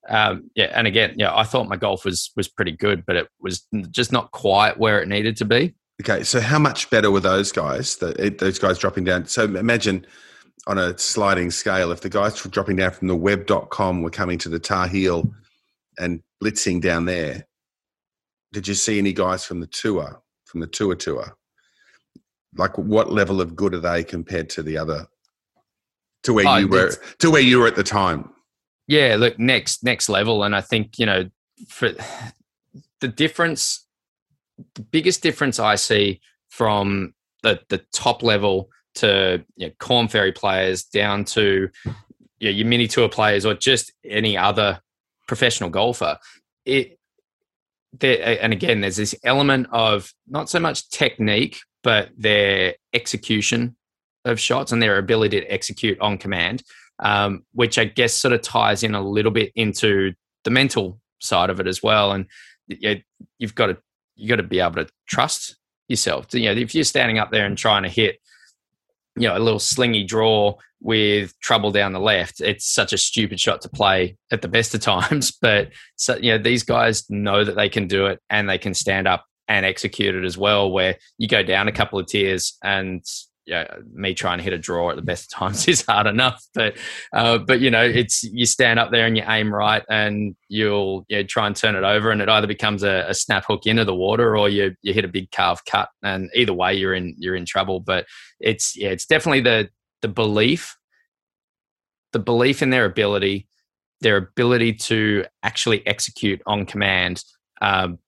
Um, 0.09 0.51
yeah, 0.55 0.73
and 0.75 0.87
again, 0.87 1.15
yeah, 1.17 1.35
I 1.35 1.45
thought 1.45 1.69
my 1.69 1.77
golf 1.77 2.05
was 2.05 2.31
was 2.37 2.49
pretty 2.49 2.73
good, 2.73 3.05
but 3.07 3.17
it 3.17 3.29
was 3.41 3.67
just 3.91 4.13
not 4.13 4.31
quite 4.31 4.79
where 4.79 5.01
it 5.03 5.09
needed 5.09 5.37
to 5.39 5.45
be. 5.45 5.75
Okay, 6.01 6.25
so 6.25 6.41
how 6.41 6.59
much 6.59 6.89
better 6.89 7.11
were 7.11 7.21
those 7.21 7.53
guys? 7.53 7.97
The, 7.97 8.35
those 8.39 8.59
guys 8.59 8.79
dropping 8.79 9.05
down. 9.05 9.27
So 9.27 9.45
imagine 9.45 10.07
on 10.67 10.79
a 10.79 10.97
sliding 10.97 11.51
scale, 11.51 11.93
if 11.93 12.01
the 12.01 12.09
guys 12.09 12.41
dropping 12.43 12.77
down 12.77 12.93
from 12.93 13.09
the 13.09 13.17
web.com 13.17 14.03
were 14.03 14.11
coming 14.11 14.39
to 14.39 14.49
the 14.49 14.59
Tar 14.59 14.89
Heel 14.89 15.31
and 15.99 16.23
blitzing 16.43 16.81
down 16.81 17.05
there, 17.05 17.47
did 18.53 18.67
you 18.67 18.75
see 18.75 18.99
any 18.99 19.13
guys 19.13 19.45
from 19.45 19.61
the 19.61 19.67
tour, 19.67 20.23
from 20.47 20.61
the 20.61 20.67
tour 20.67 20.95
tour? 20.95 21.37
Like 22.57 22.77
what 22.79 23.13
level 23.13 23.41
of 23.41 23.55
good 23.55 23.75
are 23.75 23.81
they 23.81 24.03
compared 24.03 24.49
to 24.51 24.63
the 24.63 24.79
other 24.79 25.07
to 26.25 26.33
where 26.33 26.49
oh, 26.49 26.57
you 26.57 26.69
were 26.69 26.93
to 27.19 27.31
where 27.31 27.41
you 27.41 27.61
were 27.61 27.67
at 27.67 27.77
the 27.77 27.85
time? 27.85 28.31
Yeah, 28.91 29.15
look, 29.17 29.39
next 29.39 29.85
next 29.85 30.09
level. 30.09 30.43
And 30.43 30.55
I 30.55 30.61
think, 30.61 30.99
you 30.99 31.07
know, 31.07 31.31
for 31.69 31.93
the 33.01 33.07
difference 33.07 33.87
the 34.75 34.83
biggest 34.83 35.23
difference 35.23 35.61
I 35.61 35.77
see 35.77 36.21
from 36.49 37.15
the 37.45 37.61
the 37.69 37.79
top 37.93 38.25
level 38.25 38.69
to 38.97 39.45
you 39.55 39.69
know, 39.69 39.73
Korn 39.79 40.09
Ferry 40.09 40.33
players 40.33 40.83
down 40.83 41.25
to 41.27 41.69
you 41.87 41.93
know, 42.41 42.51
your 42.51 42.67
mini 42.67 42.89
tour 42.89 43.09
players 43.09 43.47
or 43.47 43.55
just 43.55 43.93
any 44.05 44.37
other 44.37 44.81
professional 45.29 45.71
golfer. 45.71 46.19
It 46.65 46.99
there, 47.93 48.43
and 48.43 48.53
again, 48.53 48.81
there's 48.81 48.97
this 48.97 49.15
element 49.23 49.69
of 49.71 50.13
not 50.27 50.51
so 50.51 50.59
much 50.59 50.91
technique, 50.91 51.61
but 51.85 52.11
their 52.19 52.75
execution 52.93 53.77
of 54.25 54.41
shots 54.41 54.73
and 54.73 54.83
their 54.83 54.99
ability 54.99 55.41
to 55.41 55.47
execute 55.47 56.01
on 56.01 56.19
command, 56.19 56.65
um, 57.01 57.45
which 57.53 57.79
I 57.79 57.85
guess 57.85 58.15
sort 58.15 58.35
of 58.35 58.43
ties 58.43 58.83
in 58.83 58.95
a 58.95 59.03
little 59.03 59.33
bit 59.33 59.53
into 59.55 60.13
the 60.45 60.51
mental 60.51 61.01
side 61.21 61.51
of 61.51 61.61
it 61.61 61.67
as 61.67 61.83
well. 61.83 62.13
And 62.13 62.27
you 62.67 63.01
you've 63.39 63.55
got 63.55 63.67
to 63.67 63.79
you 64.17 64.29
got 64.29 64.37
to 64.37 64.43
be 64.43 64.61
able 64.61 64.85
to 64.85 64.89
trust 65.09 65.57
yourself. 65.89 66.27
You 66.33 66.55
know, 66.55 66.61
if 66.61 66.75
you're 66.75 66.85
standing 66.85 67.19
up 67.19 67.31
there 67.31 67.47
and 67.47 67.57
trying 67.57 67.83
to 67.83 67.89
hit 67.89 68.21
you 69.17 69.29
know 69.29 69.37
a 69.37 69.39
little 69.39 69.59
slingy 69.59 70.05
draw 70.05 70.55
with 70.81 71.39
trouble 71.41 71.71
down 71.71 71.93
the 71.93 72.01
left 72.01 72.41
it's 72.41 72.73
such 72.73 72.93
a 72.93 72.99
stupid 72.99 73.39
shot 73.39 73.61
to 73.61 73.69
play 73.69 74.17
at 74.31 74.41
the 74.41 74.49
best 74.49 74.75
of 74.75 74.81
times 74.81 75.31
but 75.43 75.69
so 75.97 76.17
you 76.17 76.31
know 76.31 76.39
these 76.39 76.63
guys 76.63 77.09
know 77.11 77.45
that 77.45 77.57
they 77.57 77.69
can 77.69 77.87
do 77.87 78.07
it 78.07 78.21
and 78.31 78.49
they 78.49 78.59
can 78.59 78.73
stand 78.73 79.07
up 79.07 79.27
and 79.49 79.67
execute 79.67 80.15
it 80.15 80.25
as 80.25 80.39
well 80.39 80.71
where 80.71 80.97
you 81.19 81.27
go 81.27 81.43
down 81.43 81.69
a 81.69 81.73
couple 81.73 81.99
of 81.99 82.07
tiers 82.07 82.57
and 82.63 83.05
yeah, 83.51 83.67
me 83.93 84.15
trying 84.15 84.39
to 84.39 84.45
hit 84.45 84.53
a 84.53 84.59
draw 84.59 84.91
at 84.91 84.97
the 84.97 85.03
best 85.03 85.31
times 85.31 85.67
is 85.69 85.85
hard 85.85 86.07
enough. 86.07 86.41
But 86.55 86.77
uh, 87.13 87.39
but 87.39 87.61
you 87.61 87.71
know, 87.71 87.83
it's 87.83 88.23
you 88.23 88.47
stand 88.47 88.79
up 88.79 88.93
there 88.93 89.07
and 89.07 89.17
you 89.17 89.25
aim 89.27 89.53
right, 89.53 89.83
and 89.91 90.37
you'll 90.49 91.05
you 91.09 91.19
know, 91.19 91.23
try 91.25 91.49
and 91.49 91.57
turn 91.57 91.75
it 91.75 91.83
over, 91.83 92.11
and 92.11 92.23
it 92.23 92.29
either 92.29 92.47
becomes 92.47 92.85
a, 92.85 93.05
a, 93.09 93.15
snap 93.15 93.45
hook 93.47 93.67
into 93.67 93.85
the 93.85 93.95
water, 93.95 94.39
or 94.39 94.49
you 94.49 94.75
you 94.83 94.95
hit 94.95 95.05
a 95.05 95.09
big 95.09 95.33
carve 95.33 95.65
cut, 95.65 95.89
and 96.03 96.31
either 96.35 96.55
way, 96.55 96.75
you're 96.75 96.95
in 96.95 97.17
you're 97.19 97.35
in 97.35 97.45
trouble. 97.45 97.81
But 97.81 98.07
it's 98.39 98.77
yeah, 98.77 98.91
it's 98.91 99.07
definitely 99.07 99.41
the 99.41 99.69
the 100.01 100.09
belief, 100.09 100.77
the 102.13 102.21
belief 102.21 102.63
in 102.63 102.71
their 102.71 102.85
ability 102.85 103.49
their 104.01 104.17
ability 104.17 104.73
to 104.73 105.27
actually 105.43 105.87
execute 105.87 106.41
on 106.47 106.65
command, 106.65 107.23
um, 107.61 107.99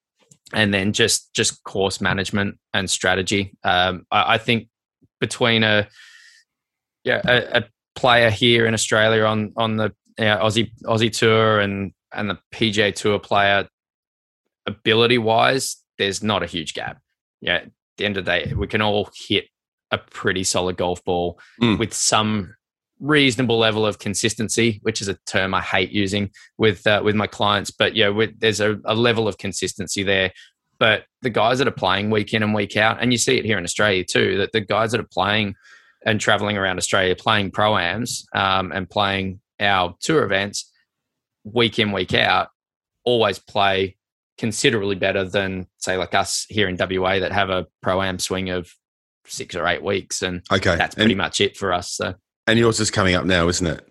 and 0.55 0.73
then 0.73 0.93
just 0.93 1.35
just 1.35 1.63
course 1.65 2.01
management 2.01 2.59
and 2.73 2.89
strategy. 2.89 3.55
Um, 3.65 4.07
I, 4.11 4.35
I, 4.35 4.39
think 4.39 4.69
between 5.23 5.63
a 5.63 5.89
yeah 7.05 7.23
a, 7.25 7.59
a, 7.59 7.65
player 7.95 8.31
here 8.31 8.67
in 8.67 8.75
Australia 8.75 9.25
on 9.25 9.53
on 9.57 9.77
the 9.77 9.93
you 10.19 10.25
know, 10.25 10.39
Aussie 10.39 10.71
Aussie 10.85 11.17
tour 11.17 11.61
and 11.61 11.93
and 12.13 12.29
the 12.29 12.39
PGA 12.53 12.95
Tour 12.95 13.19
player, 13.19 13.69
ability 14.67 15.19
wise, 15.19 15.77
there's 15.99 16.23
not 16.23 16.43
a 16.43 16.47
huge 16.47 16.75
gap. 16.75 16.99
Yeah, 17.41 17.55
at 17.55 17.71
the 17.97 18.05
end 18.05 18.17
of 18.17 18.25
the 18.25 18.31
day, 18.31 18.53
we 18.55 18.67
can 18.67 18.83
all 18.83 19.09
hit 19.29 19.47
a 19.91 19.99
pretty 19.99 20.45
solid 20.45 20.77
golf 20.77 21.03
ball 21.05 21.39
mm. 21.61 21.79
with 21.79 21.95
some 21.95 22.55
reasonable 23.01 23.59
level 23.59 23.85
of 23.85 23.99
consistency, 23.99 24.81
which 24.83 25.01
is 25.01 25.09
a 25.09 25.19
term 25.27 25.55
I 25.55 25.61
hate 25.61 25.91
using 25.91 26.31
with 26.59 26.87
uh, 26.87 27.03
with 27.05 27.15
my 27.15 27.27
clients. 27.27 27.71
But 27.71 27.95
yeah, 27.97 28.09
with, 28.09 28.39
there's 28.41 28.61
a, 28.61 28.79
a 28.85 28.95
level 28.95 29.29
of 29.29 29.39
consistency 29.39 30.03
there. 30.03 30.33
But 30.83 31.05
the 31.21 31.31
guys 31.31 31.61
that 31.61 31.69
are 31.69 31.71
playing 31.71 32.11
week 32.11 32.35
in 32.35 32.43
and 32.43 32.53
week 32.53 32.77
out, 32.77 33.01
and 33.01 33.13
you 33.13 33.19
see 33.19 33.39
it 33.39 33.45
here 33.45 33.57
in 33.57 33.63
Australia 33.63 34.03
too, 34.03 34.39
that 34.39 34.51
the 34.51 34.61
guys 34.61 34.91
that 34.91 35.01
are 35.01 35.07
playing 35.13 35.55
and 36.05 36.21
traveling 36.21 36.59
around 36.59 36.77
Australia, 36.77 37.15
playing 37.15 37.53
proams 37.53 38.25
um, 38.35 38.73
and 38.73 38.91
playing 38.91 39.39
our 39.61 39.95
tour 40.01 40.25
events 40.25 40.73
week 41.45 41.79
in 41.79 41.93
week 41.93 42.15
out, 42.15 42.49
always 43.05 43.39
play 43.39 43.97
considerably 44.39 44.97
better 44.97 45.23
than 45.23 45.69
say 45.79 45.97
like 45.97 46.17
us 46.17 46.47
here 46.49 46.69
in 46.69 46.77
WA 46.77 47.21
that 47.21 47.31
have 47.31 47.49
a 47.49 47.69
pro 47.81 48.03
am 48.03 48.19
swing 48.19 48.51
of 48.51 48.69
six 49.25 49.55
or 49.55 49.69
eight 49.69 49.85
weeks, 49.85 50.21
and 50.21 50.43
okay, 50.51 50.75
that's 50.75 50.97
pretty 50.97 51.13
and, 51.13 51.19
much 51.19 51.41
it 51.41 51.57
for 51.57 51.73
us. 51.73 51.93
So, 51.93 52.17
and 52.49 52.59
yours 52.59 52.81
is 52.81 52.91
coming 52.91 53.15
up 53.15 53.25
now, 53.25 53.47
isn't 53.47 53.69
it? 53.69 53.89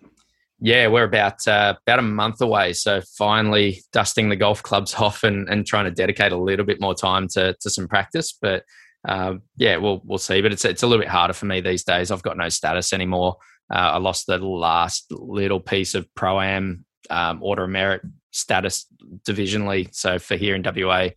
Yeah, 0.64 0.86
we're 0.86 1.02
about 1.02 1.46
uh, 1.48 1.74
about 1.86 1.98
a 1.98 2.02
month 2.02 2.40
away. 2.40 2.72
So 2.72 3.02
finally 3.18 3.82
dusting 3.92 4.28
the 4.28 4.36
golf 4.36 4.62
clubs 4.62 4.94
off 4.98 5.24
and, 5.24 5.48
and 5.48 5.66
trying 5.66 5.86
to 5.86 5.90
dedicate 5.90 6.32
a 6.32 6.36
little 6.36 6.64
bit 6.64 6.80
more 6.80 6.94
time 6.94 7.26
to 7.32 7.54
to 7.60 7.70
some 7.70 7.88
practice. 7.88 8.36
But 8.40 8.64
um, 9.08 9.42
yeah, 9.56 9.76
we'll 9.76 10.00
we'll 10.04 10.18
see. 10.18 10.40
But 10.40 10.52
it's 10.52 10.64
it's 10.64 10.84
a 10.84 10.86
little 10.86 11.02
bit 11.02 11.10
harder 11.10 11.34
for 11.34 11.46
me 11.46 11.60
these 11.60 11.82
days. 11.82 12.10
I've 12.10 12.22
got 12.22 12.36
no 12.36 12.48
status 12.48 12.92
anymore. 12.92 13.36
Uh, 13.72 13.92
I 13.94 13.98
lost 13.98 14.26
the 14.26 14.38
last 14.38 15.06
little 15.10 15.60
piece 15.60 15.94
of 15.94 16.06
pro 16.14 16.40
am 16.40 16.84
um, 17.10 17.42
order 17.42 17.64
of 17.64 17.70
merit 17.70 18.02
status 18.30 18.86
divisionally. 19.26 19.92
So 19.92 20.18
for 20.18 20.36
here 20.36 20.54
in 20.54 20.62
WA, 20.62 21.08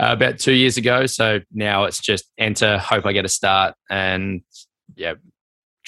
uh, 0.00 0.12
about 0.12 0.38
two 0.38 0.52
years 0.52 0.76
ago. 0.76 1.06
So 1.06 1.40
now 1.52 1.84
it's 1.84 2.00
just 2.00 2.30
enter, 2.38 2.78
hope 2.78 3.06
I 3.06 3.12
get 3.12 3.24
a 3.24 3.28
start, 3.28 3.74
and 3.90 4.42
yeah, 4.94 5.14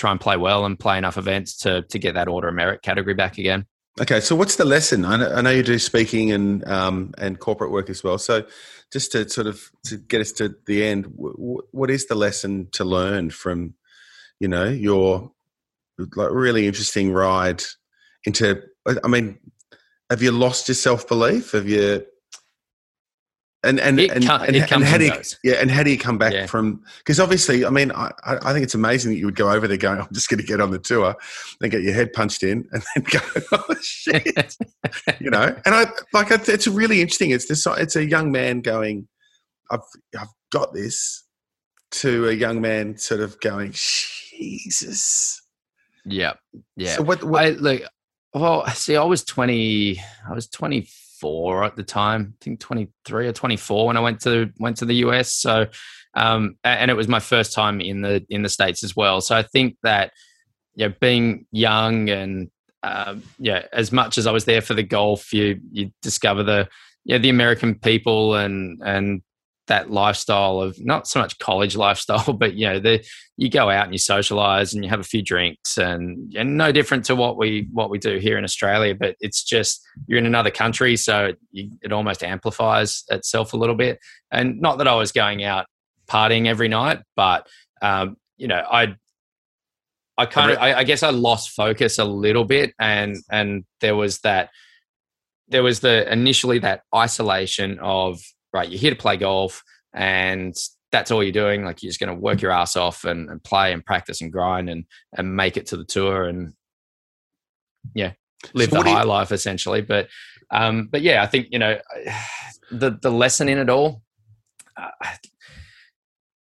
try 0.01 0.11
and 0.11 0.21
play 0.21 0.37
well 0.37 0.65
and 0.65 0.79
play 0.79 0.99
enough 0.99 1.19
events 1.19 1.57
to 1.59 1.83
to 1.83 1.99
get 1.99 2.15
that 2.15 2.27
order 2.27 2.49
of 2.49 2.55
merit 2.55 2.83
category 2.83 3.15
back 3.15 3.39
again. 3.39 3.67
Okay, 4.01 4.21
so 4.21 4.35
what's 4.35 4.57
the 4.57 4.65
lesson? 4.65 5.05
I 5.05 5.41
know, 5.43 5.51
you 5.51 5.63
do 5.63 5.79
speaking 5.79 6.33
and 6.33 6.67
um, 6.67 7.13
and 7.19 7.39
corporate 7.39 7.71
work 7.71 7.91
as 7.91 8.03
well. 8.03 8.17
So 8.19 8.47
just 8.93 9.13
to 9.13 9.29
sort 9.29 9.47
of 9.47 9.71
to 9.85 9.99
get 9.99 10.21
us 10.21 10.33
to 10.33 10.55
the 10.67 10.85
end, 10.85 11.07
what 11.17 11.91
is 11.91 12.07
the 12.07 12.15
lesson 12.15 12.69
to 12.73 12.85
learn 12.85 13.31
from 13.31 13.75
you 14.39 14.49
know 14.49 14.69
your 14.69 15.33
like 15.99 16.31
really 16.31 16.67
interesting 16.67 17.13
ride 17.13 17.63
into? 18.25 18.63
I 19.05 19.09
mean, 19.09 19.39
have 20.09 20.23
you 20.23 20.33
lost 20.33 20.69
your 20.69 20.77
self 20.77 21.07
belief? 21.07 21.53
Have 21.53 21.69
you? 21.69 22.07
And 23.63 23.79
and 23.79 24.01
and, 24.01 24.11
and, 24.11 24.25
and, 24.25 24.85
how 24.85 24.97
do 24.97 25.05
you, 25.05 25.13
yeah, 25.45 25.57
and 25.61 25.71
how 25.71 25.83
do 25.83 25.91
you 25.91 25.99
come 25.99 26.17
back 26.17 26.33
yeah. 26.33 26.47
from? 26.47 26.83
Because 26.99 27.21
obviously, 27.21 27.67
I 27.67 27.69
mean, 27.69 27.93
I, 27.93 28.11
I 28.25 28.55
think 28.55 28.63
it's 28.63 28.75
amazing 28.75 29.13
that 29.13 29.19
you 29.19 29.27
would 29.27 29.37
go 29.37 29.51
over 29.51 29.69
there 29.69 29.77
going, 29.77 30.01
"I'm 30.01 30.09
just 30.13 30.31
going 30.31 30.41
to 30.41 30.47
get 30.47 30.63
on 30.63 30.71
the 30.71 30.79
tour," 30.79 31.15
then 31.61 31.69
get 31.69 31.83
your 31.83 31.93
head 31.93 32.15
punched 32.15 32.43
in, 32.43 32.67
and 32.73 32.83
then 32.95 33.05
go, 33.05 33.19
"Oh 33.53 33.75
shit," 33.83 34.57
you 35.21 35.29
know. 35.29 35.55
And 35.67 35.75
I 35.75 35.87
like 36.15 36.31
it's 36.31 36.67
really 36.67 37.03
interesting. 37.03 37.33
It's 37.33 37.49
this. 37.49 37.67
It's 37.67 37.97
a 37.97 38.05
young 38.05 38.33
man 38.33 38.63
going, 38.63 39.09
"I've 39.71 39.81
I've 40.19 40.29
got 40.51 40.73
this," 40.73 41.25
to 41.91 42.31
a 42.31 42.33
young 42.33 42.63
man 42.63 42.97
sort 42.97 43.21
of 43.21 43.39
going, 43.41 43.73
"Jesus." 43.73 45.43
Yeah, 46.07 46.33
yeah. 46.77 46.97
So 46.97 47.03
what? 47.03 47.23
what 47.23 47.45
I, 47.45 47.51
look, 47.51 47.83
well, 48.33 48.67
see, 48.69 48.97
I 48.97 49.05
was 49.05 49.25
20, 49.25 50.01
I 50.29 50.35
was 50.35 50.47
24 51.21 51.65
at 51.65 51.77
the 51.77 51.83
time, 51.83 52.35
I 52.41 52.45
think 52.45 52.61
23 52.61 53.29
or 53.29 53.33
24 53.33 53.87
when 53.87 53.97
I 53.97 54.01
went 54.01 54.21
to, 54.23 54.51
went 54.59 54.79
to 54.79 54.85
the 54.85 54.97
US. 54.97 55.33
So, 55.33 55.67
um, 56.15 56.57
and 56.65 56.91
it 56.91 56.95
was 56.95 57.09
my 57.09 57.21
first 57.21 57.53
time 57.53 57.81
in 57.81 58.01
the, 58.01 58.25
in 58.29 58.43
the 58.43 58.49
States 58.49 58.83
as 58.83 58.97
well. 58.97 59.21
So 59.21 59.37
I 59.37 59.43
think 59.43 59.77
that, 59.83 60.13
you 60.75 60.89
know, 60.89 60.95
being 61.01 61.47
young 61.53 62.09
and, 62.09 62.51
um, 62.83 63.23
yeah, 63.39 63.67
as 63.73 63.93
much 63.93 64.19
as 64.19 64.27
I 64.27 64.33
was 64.33 64.47
there 64.47 64.63
for 64.63 64.75
the 64.75 64.83
golf, 64.83 65.33
you, 65.33 65.61
you 65.71 65.91
discover 66.03 66.43
the, 66.43 66.69
yeah, 67.05 67.19
the 67.19 67.29
American 67.29 67.75
people 67.75 68.35
and, 68.35 68.81
and 68.85 69.23
that 69.71 69.91
lifestyle 69.91 70.61
of 70.61 70.77
not 70.85 71.07
so 71.09 71.21
much 71.21 71.39
college 71.39 71.77
lifestyle, 71.87 72.33
but 72.35 72.55
you 72.55 72.67
know, 72.67 72.79
the 72.79 73.05
you 73.37 73.49
go 73.49 73.71
out 73.71 73.85
and 73.85 73.95
you 73.95 73.99
socialize 73.99 74.75
and 74.75 74.85
you 74.85 74.91
have 74.91 75.01
a 75.01 75.05
few 75.05 75.23
drinks 75.23 75.79
and 75.79 76.35
and 76.37 76.59
no 76.59 76.71
different 76.71 77.07
to 77.07 77.17
what 77.17 77.39
we 77.39 77.69
what 77.73 77.89
we 77.89 77.99
do 77.99 78.19
here 78.19 78.37
in 78.37 78.45
Australia, 78.45 78.95
but 78.95 79.17
it's 79.21 79.43
just 79.43 79.81
you're 80.07 80.19
in 80.19 80.27
another 80.27 80.51
country, 80.51 80.97
so 80.97 81.33
you, 81.53 81.71
it 81.83 81.93
almost 81.93 82.23
amplifies 82.23 83.05
itself 83.09 83.55
a 83.55 83.57
little 83.57 83.75
bit. 83.75 83.99
And 84.31 84.61
not 84.61 84.79
that 84.79 84.89
I 84.89 84.95
was 84.95 85.13
going 85.13 85.43
out 85.43 85.67
partying 86.07 86.47
every 86.47 86.69
night, 86.69 87.01
but 87.17 87.49
um, 87.81 88.17
you 88.37 88.49
know, 88.49 88.63
I 88.71 88.95
I 90.19 90.27
kind 90.27 90.51
of 90.51 90.59
I, 90.59 90.75
I 90.75 90.85
guess 90.85 91.03
I 91.03 91.11
lost 91.11 91.51
focus 91.51 91.99
a 91.99 92.05
little 92.05 92.45
bit, 92.45 92.75
and 92.79 93.17
and 93.31 93.65
there 93.81 93.97
was 93.97 94.19
that 94.21 94.51
there 95.49 95.63
was 95.63 95.81
the 95.81 96.11
initially 96.13 96.59
that 96.61 96.83
isolation 96.95 97.79
of 97.81 98.21
right, 98.53 98.69
you're 98.69 98.81
here 98.81 98.91
to 98.91 98.97
play 98.97 99.17
golf 99.17 99.63
and 99.93 100.55
that's 100.93 101.11
all 101.11 101.23
you're 101.23 101.33
doing. 101.33 101.65
Like 101.65 101.83
you're 101.83 101.91
just 101.91 102.01
going 102.01 102.15
to 102.15 102.21
work 102.21 102.43
your 102.43 102.51
ass 102.51 102.77
off 102.77 103.05
and, 103.05 103.29
and, 103.31 103.43
play 103.43 103.73
and 103.73 103.85
practice 103.85 104.21
and 104.21 104.33
grind 104.33 104.69
and, 104.69 104.85
and 105.17 105.35
make 105.35 105.57
it 105.57 105.67
to 105.67 105.77
the 105.77 105.85
tour 105.85 106.25
and 106.25 106.53
yeah, 107.95 108.13
live 108.55 108.71
so 108.71 108.83
the 108.83 108.91
high 108.91 109.03
you- 109.03 109.09
life 109.09 109.33
essentially. 109.33 109.83
But, 109.83 110.09
um, 110.51 110.89
but 110.91 111.03
yeah, 111.03 111.23
I 111.23 111.27
think, 111.27 111.49
you 111.51 111.59
know, 111.59 111.79
the, 112.71 112.99
the 113.01 113.11
lesson 113.11 113.49
in 113.49 113.59
it 113.59 113.71
all, 113.71 114.03
uh, 114.77 114.91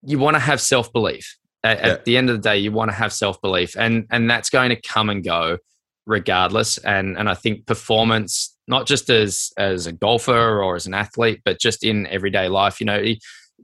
you 0.02 0.18
want 0.18 0.34
to 0.34 0.40
have 0.40 0.60
self-belief 0.60 1.36
at, 1.64 1.78
yeah. 1.78 1.86
at 1.86 2.04
the 2.04 2.16
end 2.16 2.30
of 2.30 2.36
the 2.36 2.42
day, 2.42 2.58
you 2.58 2.70
want 2.70 2.90
to 2.90 2.96
have 2.96 3.12
self-belief 3.12 3.76
and, 3.76 4.06
and 4.10 4.30
that's 4.30 4.50
going 4.50 4.70
to 4.70 4.80
come 4.80 5.10
and 5.10 5.24
go 5.24 5.58
regardless. 6.06 6.78
And, 6.78 7.18
and 7.18 7.28
I 7.28 7.34
think 7.34 7.66
performance 7.66 8.56
not 8.68 8.86
just 8.86 9.10
as 9.10 9.52
as 9.56 9.86
a 9.86 9.92
golfer 9.92 10.62
or 10.62 10.76
as 10.76 10.86
an 10.86 10.94
athlete, 10.94 11.42
but 11.44 11.60
just 11.60 11.84
in 11.84 12.06
everyday 12.08 12.48
life. 12.48 12.80
You 12.80 12.86
know, 12.86 12.98
you, 12.98 13.16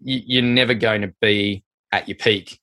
you're 0.03 0.43
never 0.43 0.75
going 0.75 1.03
to 1.03 1.13
be 1.21 1.65
at 1.91 2.09
your 2.09 2.17
peak 2.17 2.59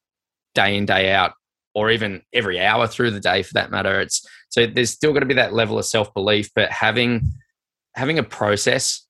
day 0.56 0.76
in 0.76 0.86
day 0.86 1.12
out, 1.12 1.34
or 1.74 1.92
even 1.92 2.22
every 2.34 2.60
hour 2.60 2.88
through 2.88 3.12
the 3.12 3.20
day 3.20 3.44
for 3.44 3.54
that 3.54 3.72
matter. 3.72 4.00
It's 4.00 4.26
so 4.50 4.65
there's 4.65 4.89
still 4.89 5.12
going 5.12 5.22
to 5.22 5.28
be 5.28 5.34
that 5.36 5.54
level 5.54 5.78
of 5.78 5.86
self 5.86 6.13
belief, 6.13 6.50
but 6.56 6.72
having 6.72 7.34
having 7.96 8.20
a 8.20 8.24
process 8.24 9.06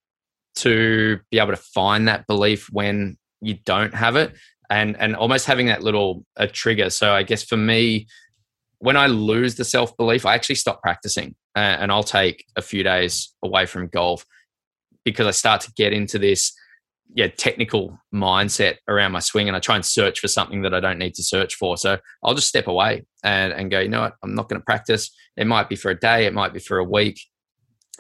to 0.56 1.20
be 1.30 1.40
able 1.40 1.52
to 1.52 1.58
find 1.58 2.08
that 2.08 2.26
belief 2.28 2.68
when 2.72 3.18
you 3.42 3.58
don't 3.66 3.94
have 3.94 4.16
it 4.16 4.34
and 4.70 4.98
and 5.00 5.16
almost 5.16 5.46
having 5.46 5.68
that 5.68 5.84
little 5.84 6.26
a 6.36 6.48
trigger 6.48 6.90
so 6.90 7.14
i 7.14 7.24
guess 7.24 7.44
for 7.44 7.56
me 7.56 8.08
when 8.80 8.98
I 8.98 9.08
lose 9.08 9.56
the 9.56 9.66
self 9.66 9.96
belief, 9.98 10.26
I 10.26 10.34
actually 10.34 10.56
stop 10.56 10.82
practicing 10.82 11.36
uh, 11.56 11.60
and 11.60 11.92
I'll 11.92 12.04
take 12.04 12.46
a 12.56 12.62
few 12.62 12.84
days 12.84 13.34
away 13.44 13.66
from 13.66 13.88
golf 13.88 14.26
because 15.06 15.28
I 15.28 15.32
start 15.32 15.62
to 15.62 15.72
get 15.74 15.94
into 15.94 16.18
this 16.18 16.54
yeah 17.16 17.28
technical 17.28 17.98
mindset 18.14 18.76
around 18.88 19.12
my 19.12 19.20
swing 19.20 19.48
and 19.48 19.56
I 19.56 19.60
try 19.60 19.76
and 19.76 19.86
search 19.86 20.20
for 20.20 20.28
something 20.28 20.62
that 20.62 20.74
I 20.74 20.80
don't 20.80 21.00
need 21.00 21.16
to 21.16 21.24
search 21.24 21.56
for. 21.56 21.78
So 21.78 21.98
I'll 22.24 22.36
just 22.36 22.48
step 22.48 22.68
away 22.68 23.06
and, 23.24 23.52
and 23.54 23.70
go, 23.70 23.80
you 23.80 23.90
know 23.90 24.02
what, 24.02 24.14
I'm 24.24 24.36
not 24.36 24.48
going 24.48 24.62
to 24.62 24.66
practice. 24.66 25.12
It 25.36 25.48
might 25.48 25.70
be 25.70 25.76
for 25.76 25.92
a 25.92 26.00
day, 26.00 26.26
it 26.26 26.34
might 26.34 26.54
be 26.54 26.60
for 26.60 26.78
a 26.78 26.84
week. 26.84 27.20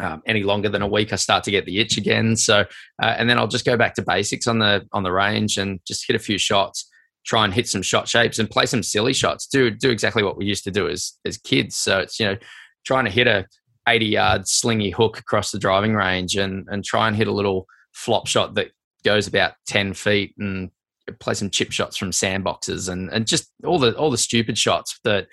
Um, 0.01 0.21
any 0.25 0.43
longer 0.43 0.69
than 0.69 0.81
a 0.81 0.87
week, 0.87 1.11
I 1.11 1.17
start 1.17 1.43
to 1.43 1.51
get 1.51 1.65
the 1.65 1.79
itch 1.79 1.97
again. 1.97 2.37
So, 2.37 2.61
uh, 3.03 3.15
and 3.17 3.29
then 3.29 3.37
I'll 3.37 3.49
just 3.49 3.65
go 3.65 3.75
back 3.75 3.95
to 3.95 4.01
basics 4.01 4.47
on 4.47 4.59
the 4.59 4.87
on 4.93 5.03
the 5.03 5.11
range 5.11 5.57
and 5.57 5.81
just 5.85 6.07
hit 6.07 6.15
a 6.15 6.19
few 6.19 6.37
shots 6.37 6.88
try 7.29 7.45
and 7.45 7.53
hit 7.53 7.67
some 7.67 7.83
shot 7.83 8.07
shapes 8.07 8.39
and 8.39 8.49
play 8.49 8.65
some 8.65 8.81
silly 8.81 9.13
shots. 9.13 9.45
Do 9.45 9.69
do 9.69 9.91
exactly 9.91 10.23
what 10.23 10.35
we 10.35 10.45
used 10.45 10.63
to 10.63 10.71
do 10.71 10.89
as 10.89 11.13
as 11.25 11.37
kids. 11.37 11.77
So 11.77 11.99
it's 11.99 12.19
you 12.19 12.25
know 12.25 12.37
trying 12.85 13.05
to 13.05 13.11
hit 13.11 13.27
a 13.27 13.45
80 13.87 14.05
yard 14.07 14.47
slingy 14.47 14.89
hook 14.89 15.19
across 15.19 15.51
the 15.51 15.59
driving 15.59 15.93
range 15.93 16.35
and 16.35 16.67
and 16.69 16.83
try 16.83 17.07
and 17.07 17.15
hit 17.15 17.27
a 17.27 17.31
little 17.31 17.67
flop 17.93 18.25
shot 18.27 18.55
that 18.55 18.71
goes 19.03 19.27
about 19.27 19.53
10 19.67 19.93
feet 19.93 20.33
and 20.39 20.71
play 21.19 21.33
some 21.33 21.49
chip 21.49 21.71
shots 21.71 21.97
from 21.97 22.11
sandboxes 22.11 22.89
and 22.89 23.09
and 23.11 23.27
just 23.27 23.51
all 23.63 23.77
the 23.77 23.95
all 23.95 24.11
the 24.11 24.17
stupid 24.17 24.57
shots 24.57 24.99
that 25.03 25.27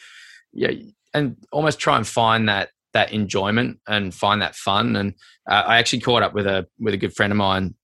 yeah 0.53 0.71
and 1.15 1.37
almost 1.51 1.79
try 1.79 1.97
and 1.97 2.07
find 2.07 2.49
that 2.49 2.69
that 2.93 3.13
enjoyment 3.13 3.79
and 3.89 4.15
find 4.15 4.41
that 4.43 4.55
fun 4.55 4.97
and 4.97 5.15
uh, 5.51 5.65
I 5.67 5.79
actually 5.79 6.01
caught 6.01 6.23
up 6.23 6.35
with 6.35 6.47
a 6.47 6.67
with 6.79 6.95
a 6.95 6.99
good 6.99 7.15
friend 7.15 7.33
of 7.33 7.37
mine 7.37 7.75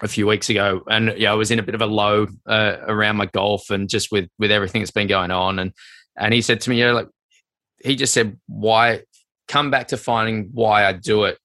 a 0.00 0.08
few 0.08 0.26
weeks 0.26 0.48
ago, 0.50 0.82
and 0.88 1.14
yeah, 1.16 1.32
I 1.32 1.34
was 1.34 1.50
in 1.50 1.58
a 1.58 1.62
bit 1.62 1.74
of 1.74 1.80
a 1.82 1.86
low 1.86 2.26
uh, 2.46 2.76
around 2.82 3.16
my 3.16 3.26
golf 3.26 3.70
and 3.70 3.88
just 3.88 4.10
with 4.12 4.28
with 4.38 4.50
everything 4.50 4.82
that's 4.82 4.90
been 4.90 5.08
going 5.08 5.30
on. 5.30 5.58
And 5.58 5.72
and 6.16 6.32
he 6.34 6.40
said 6.42 6.60
to 6.62 6.70
me, 6.70 6.78
you 6.78 6.86
know, 6.86 6.94
like 6.94 7.08
he 7.84 7.96
just 7.96 8.12
said, 8.12 8.38
why 8.46 9.02
come 9.46 9.70
back 9.70 9.88
to 9.88 9.96
finding 9.96 10.50
why 10.52 10.84
I 10.84 10.92
do 10.92 11.24
it 11.24 11.38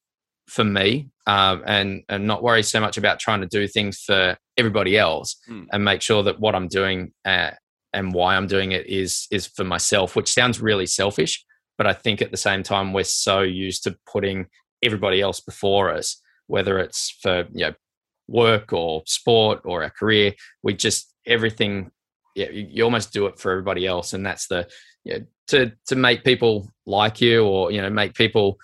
for 0.48 0.64
me 0.64 1.10
um, 1.26 1.64
and 1.66 2.04
and 2.10 2.28
not 2.28 2.44
worry 2.44 2.64
so 2.64 2.80
much 2.80 2.98
about 2.98 3.20
trying 3.20 3.42
to 3.42 3.48
do 3.48 3.68
things 3.68 4.00
for 4.06 4.38
everybody 4.58 4.98
else 4.98 5.36
Mm. 5.50 5.68
and 5.72 5.84
make 5.86 6.02
sure 6.02 6.22
that 6.24 6.40
what 6.40 6.54
I'm 6.54 6.68
doing 6.68 7.14
uh, 7.26 7.52
and 7.94 8.14
why 8.14 8.36
I'm 8.36 8.48
doing 8.48 8.72
it 8.74 8.88
is 8.88 9.28
is 9.32 9.48
for 9.48 9.64
myself 9.64 10.16
which 10.16 10.32
sounds 10.32 10.62
really 10.62 10.86
selfish 10.86 11.44
but 11.78 11.88
I 11.88 11.94
think 11.94 12.22
at 12.22 12.30
the 12.32 12.38
same 12.38 12.62
time 12.62 12.94
we're 12.94 13.04
so 13.06 13.42
used 13.42 13.84
to 13.84 13.96
putting 14.06 14.48
everybody 14.84 15.22
else 15.22 15.40
before 15.40 15.90
us 15.92 16.22
whether 16.48 16.78
it's 16.78 17.18
for 17.22 17.46
you 17.54 17.68
know 17.68 17.74
work 18.34 18.74
or 18.74 19.04
sport 19.06 19.62
or 19.64 19.84
a 19.84 19.90
career 19.90 20.34
we 20.64 20.74
just 20.74 21.14
everything 21.26 21.90
yeah 22.36 22.50
you, 22.50 22.68
you 22.70 22.84
almost 22.84 23.14
do 23.14 23.26
it 23.28 23.40
for 23.40 23.52
everybody 23.52 23.86
else. 23.86 24.14
And 24.14 24.26
that's 24.26 24.48
the 24.48 24.68
know, 25.06 25.26
to 25.48 25.72
to 25.88 25.96
make 25.96 26.24
people 26.24 26.70
like 26.86 27.22
you 27.22 27.46
or 27.46 27.72
you 27.72 27.82
know 27.82 27.90
make 27.90 28.14
people 28.14 28.58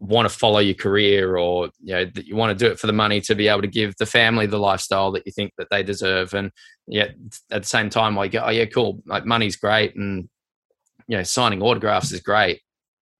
want 0.00 0.28
to 0.28 0.34
follow 0.34 0.60
your 0.60 0.74
career 0.74 1.36
or 1.36 1.70
you 1.80 1.94
know 1.94 2.04
that 2.04 2.26
you 2.26 2.36
want 2.36 2.56
to 2.56 2.64
do 2.64 2.70
it 2.70 2.78
for 2.78 2.86
the 2.86 2.92
money 2.92 3.20
to 3.20 3.34
be 3.34 3.48
able 3.48 3.62
to 3.62 3.68
give 3.68 3.96
the 3.98 4.06
family 4.06 4.46
the 4.46 4.58
lifestyle 4.58 5.10
that 5.10 5.26
you 5.26 5.32
think 5.32 5.52
that 5.58 5.68
they 5.70 5.82
deserve. 5.82 6.34
And 6.34 6.50
yet 6.86 7.14
at 7.50 7.62
the 7.62 7.68
same 7.68 7.90
time 7.90 8.14
like 8.14 8.34
oh 8.34 8.50
yeah 8.50 8.66
cool 8.66 9.02
like 9.06 9.26
money's 9.26 9.56
great 9.56 9.96
and 9.96 10.28
you 11.08 11.16
know 11.16 11.22
signing 11.22 11.62
autographs 11.62 12.12
is 12.12 12.20
great. 12.20 12.60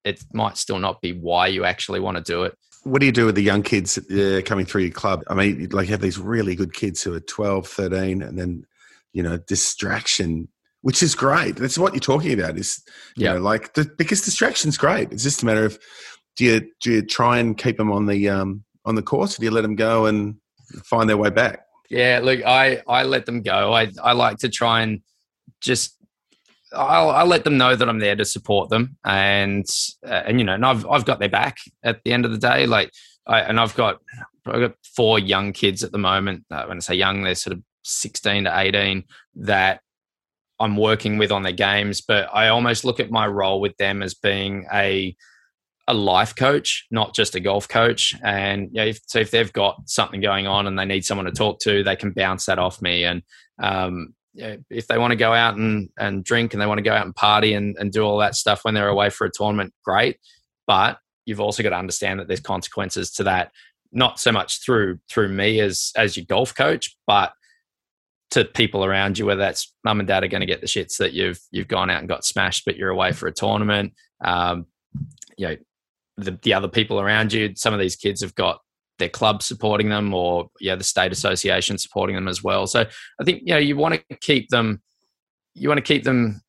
It 0.04 0.22
might 0.32 0.56
still 0.56 0.78
not 0.78 1.00
be 1.00 1.12
why 1.12 1.48
you 1.48 1.64
actually 1.64 2.00
want 2.00 2.16
to 2.16 2.22
do 2.22 2.44
it 2.44 2.56
What 2.88 3.00
do 3.00 3.06
you 3.06 3.12
do 3.12 3.26
with 3.26 3.34
the 3.34 3.42
young 3.42 3.62
kids 3.62 3.98
uh, 3.98 4.40
coming 4.44 4.66
through 4.66 4.82
your 4.82 4.90
club? 4.92 5.22
I 5.28 5.34
mean, 5.34 5.68
like 5.70 5.86
you 5.88 5.92
have 5.92 6.00
these 6.00 6.18
really 6.18 6.54
good 6.54 6.72
kids 6.72 7.02
who 7.02 7.14
are 7.14 7.20
12, 7.20 7.66
13, 7.66 8.22
and 8.22 8.38
then, 8.38 8.64
you 9.12 9.22
know, 9.22 9.38
distraction, 9.38 10.48
which 10.82 11.02
is 11.02 11.14
great. 11.14 11.56
That's 11.56 11.78
what 11.78 11.92
you're 11.92 12.00
talking 12.00 12.32
about 12.32 12.56
is, 12.58 12.82
you 13.16 13.24
Yeah. 13.26 13.34
know, 13.34 13.40
like, 13.40 13.74
the, 13.74 13.84
because 13.98 14.22
distraction's 14.22 14.78
great. 14.78 15.12
It's 15.12 15.22
just 15.22 15.42
a 15.42 15.46
matter 15.46 15.64
of, 15.64 15.78
do 16.36 16.44
you, 16.44 16.70
do 16.80 16.92
you 16.92 17.02
try 17.02 17.38
and 17.38 17.56
keep 17.58 17.76
them 17.76 17.90
on 17.92 18.06
the, 18.06 18.28
um, 18.28 18.64
on 18.84 18.94
the 18.94 19.02
course 19.02 19.36
or 19.36 19.40
do 19.40 19.44
you 19.44 19.50
let 19.50 19.62
them 19.62 19.76
go 19.76 20.06
and 20.06 20.36
find 20.84 21.08
their 21.08 21.16
way 21.16 21.30
back? 21.30 21.64
Yeah, 21.90 22.20
look, 22.22 22.44
I 22.44 22.82
I 22.86 23.04
let 23.04 23.24
them 23.24 23.40
go. 23.42 23.72
I 23.72 23.90
I 24.02 24.12
like 24.12 24.38
to 24.38 24.50
try 24.50 24.82
and 24.82 25.00
just 25.62 25.96
I'll 26.72 27.10
I'll 27.10 27.26
let 27.26 27.44
them 27.44 27.56
know 27.56 27.74
that 27.74 27.88
I'm 27.88 27.98
there 27.98 28.16
to 28.16 28.24
support 28.24 28.70
them, 28.70 28.96
and 29.04 29.66
uh, 30.06 30.22
and 30.26 30.38
you 30.38 30.44
know, 30.44 30.54
and 30.54 30.66
I've 30.66 30.86
I've 30.86 31.04
got 31.04 31.18
their 31.18 31.28
back 31.28 31.56
at 31.82 32.02
the 32.04 32.12
end 32.12 32.24
of 32.24 32.30
the 32.30 32.38
day. 32.38 32.66
Like, 32.66 32.92
I 33.26 33.40
and 33.40 33.58
I've 33.58 33.74
got 33.74 33.98
I've 34.46 34.60
got 34.60 34.74
four 34.96 35.18
young 35.18 35.52
kids 35.52 35.82
at 35.82 35.92
the 35.92 35.98
moment. 35.98 36.44
Uh, 36.50 36.66
when 36.66 36.78
I 36.78 36.80
say 36.80 36.94
young, 36.94 37.22
they're 37.22 37.34
sort 37.34 37.56
of 37.56 37.62
16 37.84 38.44
to 38.44 38.58
18 38.58 39.04
that 39.36 39.80
I'm 40.60 40.76
working 40.76 41.18
with 41.18 41.32
on 41.32 41.42
their 41.42 41.52
games. 41.52 42.00
But 42.00 42.28
I 42.32 42.48
almost 42.48 42.84
look 42.84 43.00
at 43.00 43.10
my 43.10 43.26
role 43.26 43.60
with 43.60 43.76
them 43.76 44.02
as 44.02 44.14
being 44.14 44.66
a 44.72 45.16
a 45.88 45.94
life 45.94 46.36
coach, 46.36 46.86
not 46.90 47.14
just 47.14 47.34
a 47.34 47.40
golf 47.40 47.66
coach. 47.66 48.14
And 48.22 48.70
know, 48.72 48.84
if, 48.84 49.00
so 49.06 49.20
if 49.20 49.30
they've 49.30 49.52
got 49.52 49.80
something 49.86 50.20
going 50.20 50.46
on 50.46 50.66
and 50.66 50.78
they 50.78 50.84
need 50.84 51.06
someone 51.06 51.24
to 51.24 51.32
talk 51.32 51.60
to, 51.60 51.82
they 51.82 51.96
can 51.96 52.12
bounce 52.12 52.44
that 52.44 52.58
off 52.58 52.82
me. 52.82 53.04
And 53.04 53.22
um, 53.58 54.14
if 54.70 54.86
they 54.86 54.98
want 54.98 55.12
to 55.12 55.16
go 55.16 55.32
out 55.32 55.56
and, 55.56 55.88
and 55.98 56.24
drink 56.24 56.52
and 56.52 56.60
they 56.60 56.66
want 56.66 56.78
to 56.78 56.82
go 56.82 56.94
out 56.94 57.04
and 57.04 57.14
party 57.14 57.54
and, 57.54 57.76
and 57.78 57.92
do 57.92 58.02
all 58.02 58.18
that 58.18 58.34
stuff 58.34 58.64
when 58.64 58.74
they're 58.74 58.88
away 58.88 59.10
for 59.10 59.26
a 59.26 59.30
tournament, 59.30 59.72
great. 59.84 60.18
But 60.66 60.98
you've 61.26 61.40
also 61.40 61.62
got 61.62 61.70
to 61.70 61.76
understand 61.76 62.20
that 62.20 62.28
there's 62.28 62.40
consequences 62.40 63.10
to 63.12 63.24
that, 63.24 63.52
not 63.92 64.18
so 64.18 64.32
much 64.32 64.64
through 64.64 64.98
through 65.10 65.28
me 65.28 65.60
as 65.60 65.92
as 65.96 66.16
your 66.16 66.26
golf 66.26 66.54
coach, 66.54 66.96
but 67.06 67.32
to 68.30 68.44
people 68.44 68.84
around 68.84 69.18
you, 69.18 69.26
whether 69.26 69.40
that's 69.40 69.72
mum 69.84 70.00
and 70.00 70.08
dad 70.08 70.22
are 70.22 70.28
going 70.28 70.42
to 70.42 70.46
get 70.46 70.60
the 70.60 70.66
shits 70.66 70.98
that 70.98 71.12
you've 71.12 71.40
you've 71.50 71.68
gone 71.68 71.90
out 71.90 72.00
and 72.00 72.08
got 72.08 72.24
smashed, 72.24 72.64
but 72.64 72.76
you're 72.76 72.90
away 72.90 73.12
for 73.12 73.26
a 73.26 73.32
tournament. 73.32 73.94
Um, 74.22 74.66
you 75.36 75.48
know, 75.48 75.56
the, 76.16 76.38
the 76.42 76.54
other 76.54 76.68
people 76.68 77.00
around 77.00 77.32
you. 77.32 77.54
Some 77.56 77.72
of 77.72 77.80
these 77.80 77.96
kids 77.96 78.20
have 78.20 78.34
got 78.34 78.60
their 78.98 79.08
club 79.08 79.42
supporting 79.42 79.88
them, 79.88 80.12
or 80.14 80.48
yeah, 80.60 80.74
the 80.74 80.84
state 80.84 81.12
association 81.12 81.78
supporting 81.78 82.16
them 82.16 82.28
as 82.28 82.42
well. 82.42 82.66
So 82.66 82.84
I 83.20 83.24
think 83.24 83.42
you 83.44 83.54
know 83.54 83.58
you 83.58 83.76
want 83.76 83.94
to 84.08 84.16
keep 84.16 84.48
them, 84.48 84.82
you 85.54 85.68
want 85.68 85.78
to 85.78 85.82
keep 85.82 86.04
them 86.04 86.42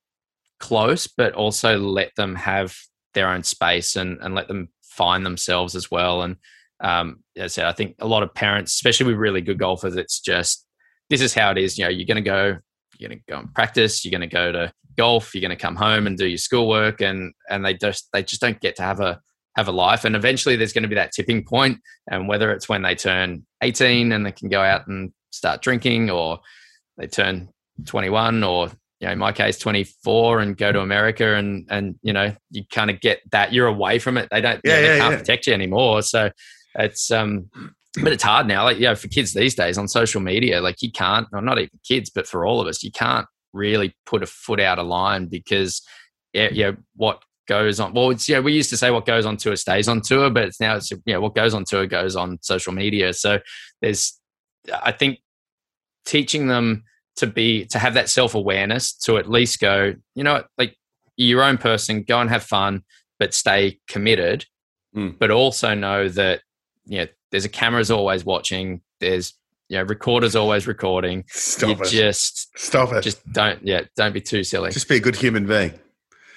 close, 0.60 1.08
but 1.08 1.34
also 1.34 1.78
let 1.78 2.16
them 2.16 2.36
have 2.36 2.76
their 3.14 3.30
own 3.30 3.44
space 3.44 3.96
and 3.96 4.20
and 4.22 4.36
let 4.36 4.48
them 4.48 4.70
find 4.82 5.26
themselves 5.26 5.76
as 5.76 5.90
well. 5.90 6.24
And 6.24 6.36
um, 6.82 7.24
as 7.36 7.44
I 7.44 7.48
said, 7.48 7.66
I 7.66 7.72
think 7.72 7.96
a 8.00 8.08
lot 8.08 8.24
of 8.24 8.34
parents, 8.34 8.74
especially 8.74 9.08
with 9.08 9.18
really 9.18 9.42
good 9.42 9.60
golfers, 9.60 9.96
it's 9.96 10.20
just 10.20 10.66
this 11.10 11.22
is 11.22 11.34
how 11.34 11.52
it 11.52 11.58
is. 11.58 11.78
You 11.78 11.86
know, 11.86 11.90
you're 11.90 12.06
going 12.06 12.16
to 12.16 12.22
go, 12.22 12.58
you're 12.98 13.10
going 13.10 13.20
to 13.20 13.32
go 13.32 13.40
and 13.40 13.54
practice, 13.54 14.04
you're 14.04 14.12
going 14.12 14.28
to 14.30 14.36
go 14.36 14.52
to 14.52 14.74
golf, 14.98 15.34
you're 15.34 15.42
going 15.42 15.58
to 15.58 15.62
come 15.62 15.76
home 15.76 16.08
and 16.08 16.18
do 16.18 16.28
your 16.28 16.38
schoolwork, 16.38 17.02
and 17.02 17.34
and 17.50 17.66
they 17.66 17.74
just 17.74 18.10
they 18.14 18.24
just 18.24 18.42
don't 18.42 18.60
get 18.60 18.76
to 18.78 18.84
have 18.84 19.00
a 19.00 19.20
have 19.60 19.68
a 19.68 19.72
life. 19.72 20.06
And 20.06 20.16
eventually, 20.16 20.56
there's 20.56 20.74
going 20.74 20.84
to 20.84 20.90
be 20.90 20.96
that 20.96 21.12
tipping 21.12 21.44
point, 21.46 21.80
and 22.10 22.28
whether 22.28 22.52
it's 22.52 22.68
when 22.68 22.82
they 22.82 22.96
turn 22.96 23.46
18 23.62 24.12
and 24.12 24.26
they 24.26 24.32
can 24.32 24.50
go 24.50 24.62
out 24.62 24.88
and 24.88 25.12
start 25.32 25.62
drinking, 25.62 26.10
or 26.10 26.40
they 26.98 27.08
turn 27.08 27.50
21, 27.86 28.44
or 28.44 28.68
you 29.00 29.08
know, 29.08 29.14
in 29.14 29.20
my 29.20 29.32
case, 29.32 29.58
24, 29.60 30.40
and 30.40 30.58
go 30.58 30.72
to 30.72 30.80
America, 30.80 31.36
and 31.36 31.68
and 31.70 31.96
you 32.02 32.14
know, 32.14 32.36
you 32.52 32.64
kind 32.72 32.90
of 32.90 33.00
get 33.00 33.20
that 33.32 33.54
you're 33.54 33.68
away 33.68 34.00
from 34.00 34.18
it. 34.18 34.28
They 34.32 34.42
don't, 34.42 34.60
you 34.64 34.72
Yeah, 34.72 34.76
know, 34.76 34.82
they 34.82 34.88
yeah, 34.96 34.98
can't 35.00 35.12
yeah. 35.14 35.18
protect 35.20 35.48
you 35.48 35.54
anymore. 35.54 36.02
So 36.02 36.32
it's 36.76 37.12
um 37.12 37.50
but 38.04 38.14
it's 38.14 38.24
hard 38.24 38.48
now 38.48 38.64
like 38.64 38.78
you 38.78 38.84
know 38.86 38.96
for 38.96 39.08
kids 39.08 39.34
these 39.34 39.56
days 39.56 39.78
on 39.78 39.88
social 39.88 40.22
media 40.22 40.62
like 40.62 40.82
you 40.82 40.92
can't 40.92 41.28
or 41.34 41.42
not 41.42 41.58
even 41.58 41.72
kids 41.84 42.10
but 42.10 42.28
for 42.28 42.46
all 42.46 42.62
of 42.62 42.68
us 42.68 42.84
you 42.84 42.92
can't 42.92 43.26
really 43.52 43.96
put 44.06 44.22
a 44.22 44.28
foot 44.28 44.60
out 44.60 44.78
of 44.78 44.86
line 44.86 45.26
because 45.26 45.82
yeah, 46.34 46.50
yeah 46.52 46.72
what 46.96 47.24
goes 47.50 47.80
on 47.80 47.92
well 47.94 48.12
it's 48.12 48.30
yeah 48.30 48.40
we 48.40 48.54
used 48.54 48.70
to 48.70 48.78
say 48.78 48.92
what 48.92 49.06
goes 49.06 49.26
on 49.26 49.36
tour 49.36 49.56
stays 49.56 49.88
on 49.90 50.00
tour 50.00 50.30
but 50.30 50.44
it's 50.46 50.60
now 50.62 50.76
it's 50.76 50.92
yeah 51.06 51.18
what 51.18 51.34
goes 51.36 51.54
on 51.56 51.66
tour 51.66 51.86
goes 51.88 52.16
on 52.16 52.38
social 52.42 52.72
media 52.72 53.12
so 53.12 53.40
there's 53.82 54.18
i 54.84 54.92
think 54.92 55.20
teaching 56.06 56.48
them 56.48 56.84
to 57.16 57.26
be 57.28 57.66
to 57.66 57.80
have 57.80 57.96
that 57.96 58.08
self-awareness 58.10 58.94
to 58.94 59.18
at 59.18 59.30
least 59.30 59.60
go 59.60 59.94
you 60.16 60.24
know 60.24 60.44
like 60.58 60.76
your 61.18 61.42
own 61.44 61.58
person 61.58 62.04
go 62.04 62.22
and 62.22 62.30
have 62.30 62.44
fun 62.44 62.84
but 63.20 63.34
stay 63.34 63.80
committed 63.88 64.46
Mm. 64.96 65.20
but 65.20 65.30
also 65.30 65.76
know 65.76 66.10
that 66.10 66.42
you 66.88 66.98
know 66.98 67.06
there's 67.30 67.46
a 67.46 67.50
camera's 67.50 67.92
always 67.92 68.26
watching 68.26 68.82
there's 69.00 69.36
you 69.68 69.78
know 69.78 69.84
recorders 69.84 70.36
always 70.36 70.66
recording 70.66 71.26
Stop 71.28 71.78
you 71.78 71.84
it. 71.84 71.90
just 71.90 72.48
Stop 72.58 72.92
it. 72.94 73.04
Just 73.04 73.22
don't 73.32 73.60
yeah 73.64 73.82
don't 73.96 74.14
be 74.14 74.22
too 74.22 74.44
silly 74.44 74.72
Just 74.72 74.90
be 74.90 74.96
a 74.96 75.00
good 75.00 75.16
human 75.16 75.46
being. 75.46 75.74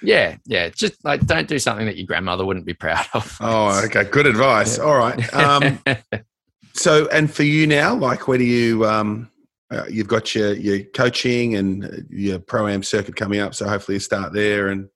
Yeah 0.03 0.35
yeah 0.45 0.69
just 0.69 1.03
like 1.05 1.25
don't 1.25 1.47
do 1.47 1.57
something 1.57 1.85
that 1.85 1.97
your 1.97 2.05
grandmother 2.05 2.45
wouldn't 2.45 2.65
be 2.65 2.73
proud 2.73 3.05
of 3.13 3.37
Oh, 3.41 3.83
okay. 3.85 4.03
Good 4.03 4.25
advice. 4.25 4.79
All 4.79 4.95
right. 4.97 5.33
Um, 5.33 5.79
so, 6.73 7.07
and 7.09 7.31
for 7.31 7.43
you 7.43 7.67
now, 7.67 7.95
like, 7.95 8.27
where 8.27 8.37
do 8.37 8.43
you, 8.43 8.85
um, 8.85 9.29
uh, 9.71 9.85
you've 9.89 10.07
got 10.07 10.33
your, 10.33 10.53
your 10.53 10.83
coaching 10.83 11.55
and 11.55 11.85
uh, 11.85 11.89
your 12.09 12.39
pro 12.39 12.67
am 12.67 12.83
circuit 12.83 13.15
coming 13.15 13.39
up. 13.39 13.53
So 13.55 13.67
hopefully 13.67 13.95
you 13.95 13.99
start 13.99 14.33
there 14.33 14.69
and 14.69 14.89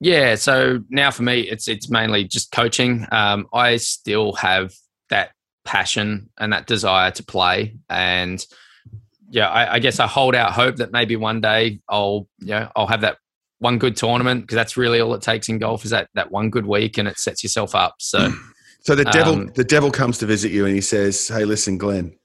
Yeah, 0.00 0.34
so 0.36 0.80
now 0.90 1.10
for 1.10 1.22
me, 1.22 1.40
it's 1.40 1.68
it's 1.68 1.88
mainly 1.88 2.24
just 2.24 2.50
coaching. 2.50 3.06
Um, 3.12 3.46
I 3.52 3.76
still 3.76 4.32
have 4.34 4.72
that 5.10 5.30
passion 5.64 6.30
and 6.38 6.52
that 6.52 6.66
desire 6.66 7.10
to 7.12 7.24
play, 7.24 7.76
and 7.88 8.44
yeah, 9.32 9.48
I, 9.48 9.74
I 9.74 9.78
guess 9.80 9.98
I 9.98 10.06
hold 10.06 10.34
out 10.34 10.52
hope 10.52 10.76
that 10.76 10.92
maybe 10.92 11.16
one 11.16 11.40
day 11.40 11.80
I'll 11.88 12.28
yeah 12.38 12.70
I'll 12.76 12.86
have 12.86 13.00
that 13.00 13.18
one 13.58 13.78
good 13.78 13.96
tournament 13.96 14.42
because 14.42 14.56
that's 14.56 14.76
really 14.76 15.00
all 15.00 15.14
it 15.14 15.22
takes 15.22 15.48
in 15.48 15.58
golf 15.58 15.84
is 15.84 15.90
that 15.90 16.08
that 16.14 16.30
one 16.30 16.50
good 16.50 16.66
week 16.66 16.98
and 16.98 17.08
it 17.08 17.18
sets 17.18 17.42
yourself 17.42 17.74
up. 17.74 17.96
So 17.98 18.32
So 18.82 18.96
the 18.96 19.04
devil, 19.04 19.34
Um, 19.34 19.46
the 19.54 19.64
devil 19.64 19.90
comes 19.90 20.18
to 20.18 20.26
visit 20.26 20.50
you 20.50 20.66
and 20.66 20.74
he 20.74 20.80
says, 20.80 21.28
"Hey, 21.28 21.44
listen, 21.44 21.78
Glenn. 21.78 22.18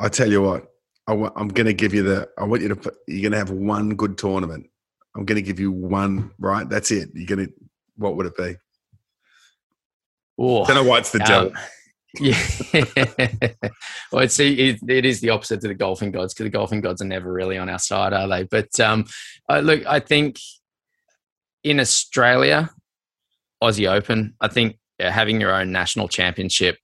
I 0.00 0.08
tell 0.08 0.28
you 0.28 0.42
what, 0.42 0.66
I 1.06 1.12
I'm 1.12 1.48
going 1.48 1.66
to 1.66 1.72
give 1.72 1.94
you 1.94 2.02
the. 2.02 2.28
I 2.36 2.44
want 2.44 2.62
you 2.62 2.68
to. 2.68 2.76
Put, 2.76 2.96
you're 3.06 3.22
going 3.22 3.32
to 3.32 3.38
have 3.38 3.50
one 3.50 3.94
good 3.94 4.18
tournament. 4.18 4.68
I'm 5.14 5.24
going 5.24 5.36
to 5.36 5.42
give 5.42 5.60
you 5.60 5.70
one. 5.70 6.32
Right, 6.40 6.68
that's 6.68 6.90
it. 6.90 7.10
You're 7.14 7.26
going 7.26 7.46
to. 7.46 7.52
What 7.96 8.16
would 8.16 8.26
it 8.26 8.36
be? 8.36 8.56
oh, 10.40 10.66
don't 10.66 10.74
know 10.74 10.82
why 10.82 10.98
it's 10.98 11.12
the 11.12 11.20
devil. 11.20 11.52
Yeah. 12.20 12.38
well, 14.12 14.22
it's 14.22 14.38
it, 14.38 14.78
it 14.88 15.04
is 15.04 15.20
the 15.20 15.30
opposite 15.30 15.60
to 15.62 15.68
the 15.68 15.74
golfing 15.74 16.12
gods 16.12 16.32
because 16.32 16.44
the 16.44 16.50
golfing 16.50 16.80
gods 16.80 17.02
are 17.02 17.06
never 17.06 17.32
really 17.32 17.58
on 17.58 17.68
our 17.68 17.78
side, 17.78 18.12
are 18.12 18.28
they? 18.28 18.44
But 18.44 18.78
um, 18.80 19.06
uh, 19.48 19.60
look, 19.60 19.84
I 19.86 20.00
think 20.00 20.38
in 21.62 21.80
Australia, 21.80 22.70
Aussie 23.62 23.90
Open, 23.90 24.34
I 24.40 24.48
think 24.48 24.78
uh, 25.00 25.10
having 25.10 25.40
your 25.40 25.52
own 25.52 25.72
national 25.72 26.08
championship 26.08 26.78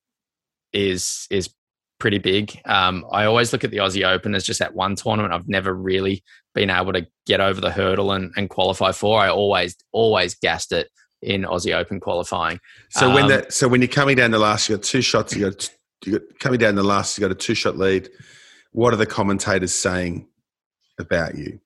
is 0.72 1.26
is 1.31 1.51
pretty 1.99 2.18
big. 2.18 2.59
Um, 2.64 3.05
I 3.12 3.26
always 3.26 3.53
look 3.53 3.62
at 3.62 3.70
the 3.70 3.76
Aussie 3.78 4.07
Open 4.07 4.35
as 4.35 4.45
just 4.45 4.59
that 4.61 4.74
one 4.74 4.97
tournament 4.97 5.35
I've 5.35 5.49
never 5.49 5.72
really 5.72 6.24
been 6.55 6.70
able 6.70 6.93
to 6.95 7.07
get 7.26 7.41
over 7.41 7.61
the 7.61 7.70
hurdle 7.70 8.12
and, 8.12 8.33
and 8.37 8.49
qualify 8.51 8.93
for. 8.93 9.20
I 9.20 9.28
always 9.28 9.76
always 9.93 10.35
gassed 10.35 10.72
it 10.72 10.89
in 11.22 11.42
Aussie 11.42 11.74
Open 11.74 12.00
qualifying. 12.00 12.60
So 12.90 13.12
when 13.12 13.24
Um, 13.24 13.28
that, 13.30 13.52
so 13.52 13.68
when 13.68 13.80
you're 13.80 13.88
coming 13.88 14.16
down 14.16 14.30
the 14.30 14.38
last, 14.38 14.68
you 14.68 14.76
got 14.76 14.84
two 14.84 15.02
shots. 15.02 15.34
You 15.34 15.50
got, 15.50 15.70
you 16.04 16.18
got 16.18 16.38
coming 16.38 16.58
down 16.58 16.74
the 16.74 16.82
last. 16.82 17.18
You 17.18 17.22
got 17.22 17.30
a 17.30 17.34
two 17.34 17.54
shot 17.54 17.76
lead. 17.76 18.08
What 18.72 18.94
are 18.94 18.96
the 18.96 19.06
commentators 19.06 19.74
saying 19.74 20.28
about 20.98 21.36
you? 21.36 21.60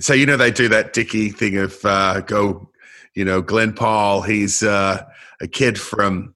So 0.00 0.14
you 0.14 0.26
know 0.26 0.36
they 0.36 0.50
do 0.50 0.68
that 0.68 0.92
Dicky 0.92 1.30
thing 1.30 1.56
of 1.58 1.78
uh, 1.84 2.20
go, 2.20 2.70
you 3.14 3.24
know, 3.24 3.42
Glenn 3.42 3.72
Paul. 3.72 4.22
He's 4.22 4.62
uh, 4.62 5.04
a 5.40 5.46
kid 5.46 5.78
from, 5.78 6.34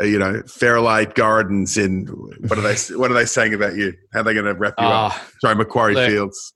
uh, 0.00 0.04
you 0.04 0.18
know, 0.18 0.42
Fairlight 0.46 1.14
Gardens. 1.14 1.76
In 1.76 2.06
what 2.46 2.58
are 2.58 2.62
they? 2.62 2.76
What 2.94 3.10
are 3.10 3.14
they 3.14 3.24
saying 3.24 3.54
about 3.54 3.74
you? 3.74 3.94
How 4.12 4.20
are 4.20 4.22
they 4.22 4.34
going 4.34 4.46
to 4.46 4.54
wrap 4.54 4.74
you 4.78 4.86
up? 4.86 5.12
Oh, 5.14 5.28
Sorry, 5.40 5.54
Macquarie 5.56 5.94
look, 5.94 6.08
Fields. 6.08 6.52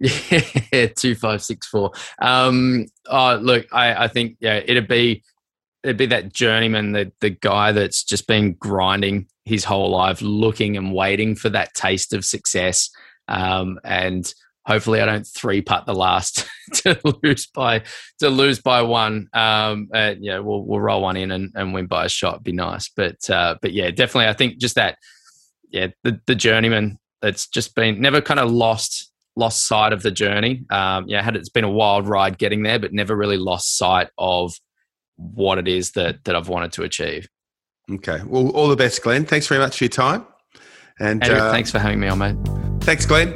Yeah, 0.72 0.86
two 0.86 1.14
five 1.14 1.42
six 1.42 1.66
four. 1.66 1.92
Um, 2.20 2.86
oh, 3.06 3.36
look, 3.36 3.66
I, 3.72 4.04
I 4.04 4.08
think 4.08 4.36
yeah, 4.40 4.60
it'd 4.64 4.88
be 4.88 5.24
it'd 5.82 5.96
be 5.96 6.06
that 6.06 6.32
journeyman, 6.32 6.92
the 6.92 7.12
the 7.20 7.30
guy 7.30 7.72
that's 7.72 8.04
just 8.04 8.26
been 8.26 8.52
grinding 8.54 9.26
his 9.44 9.64
whole 9.64 9.90
life, 9.90 10.22
looking 10.22 10.76
and 10.76 10.94
waiting 10.94 11.34
for 11.34 11.48
that 11.50 11.74
taste 11.74 12.12
of 12.12 12.24
success. 12.24 12.90
Um, 13.28 13.78
and 13.84 14.32
hopefully, 14.66 15.00
I 15.00 15.06
don't 15.06 15.26
three 15.26 15.62
putt 15.62 15.86
the 15.86 15.94
last 15.94 16.46
to 16.74 16.98
lose 17.22 17.46
by 17.46 17.82
to 18.20 18.28
lose 18.28 18.60
by 18.60 18.82
one. 18.82 19.28
Um, 19.32 19.88
uh, 19.92 20.14
yeah, 20.20 20.38
we'll 20.38 20.64
we'll 20.64 20.80
roll 20.80 21.02
one 21.02 21.16
in 21.16 21.30
and, 21.30 21.50
and 21.54 21.74
win 21.74 21.86
by 21.86 22.04
a 22.04 22.08
shot. 22.10 22.44
Be 22.44 22.52
nice, 22.52 22.88
but 22.94 23.28
uh, 23.30 23.56
but 23.60 23.72
yeah, 23.72 23.90
definitely, 23.90 24.28
I 24.28 24.34
think 24.34 24.58
just 24.58 24.76
that. 24.76 24.98
Yeah, 25.70 25.88
the 26.02 26.18
the 26.26 26.34
journeyman 26.34 26.98
that's 27.20 27.46
just 27.46 27.74
been 27.74 28.00
never 28.00 28.22
kind 28.22 28.40
of 28.40 28.50
lost 28.50 29.12
lost 29.38 29.66
sight 29.66 29.92
of 29.92 30.02
the 30.02 30.10
journey. 30.10 30.64
Um, 30.68 31.04
yeah, 31.08 31.22
had 31.22 31.36
it's 31.36 31.48
been 31.48 31.64
a 31.64 31.70
wild 31.70 32.08
ride 32.08 32.36
getting 32.38 32.62
there, 32.64 32.78
but 32.78 32.92
never 32.92 33.16
really 33.16 33.36
lost 33.38 33.78
sight 33.78 34.08
of 34.18 34.52
what 35.16 35.58
it 35.58 35.68
is 35.68 35.92
that 35.92 36.24
that 36.24 36.36
I've 36.36 36.48
wanted 36.48 36.72
to 36.72 36.82
achieve. 36.82 37.28
Okay. 37.90 38.20
Well, 38.26 38.50
all 38.50 38.68
the 38.68 38.76
best, 38.76 39.02
Glenn. 39.02 39.24
Thanks 39.24 39.46
very 39.46 39.60
much 39.60 39.78
for 39.78 39.84
your 39.84 39.90
time. 39.90 40.26
And 41.00 41.22
Andrew, 41.22 41.38
uh, 41.38 41.50
thanks 41.52 41.70
for 41.70 41.78
having 41.78 42.00
me 42.00 42.08
on, 42.08 42.18
mate. 42.18 42.36
thanks, 42.82 43.06
Glenn. 43.06 43.28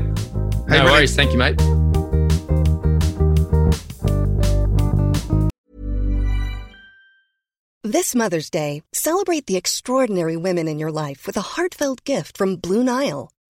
Hey, 0.68 0.78
no 0.78 0.84
Renee. 0.84 0.90
worries. 0.90 1.16
Thank 1.16 1.32
you, 1.32 1.38
mate. 1.38 1.56
This 7.84 8.14
Mother's 8.14 8.48
Day, 8.48 8.82
celebrate 8.92 9.46
the 9.46 9.56
extraordinary 9.56 10.36
women 10.36 10.68
in 10.68 10.78
your 10.78 10.92
life 10.92 11.26
with 11.26 11.36
a 11.36 11.42
heartfelt 11.54 12.04
gift 12.04 12.36
from 12.38 12.56
Blue 12.56 12.84
Nile. 12.84 13.30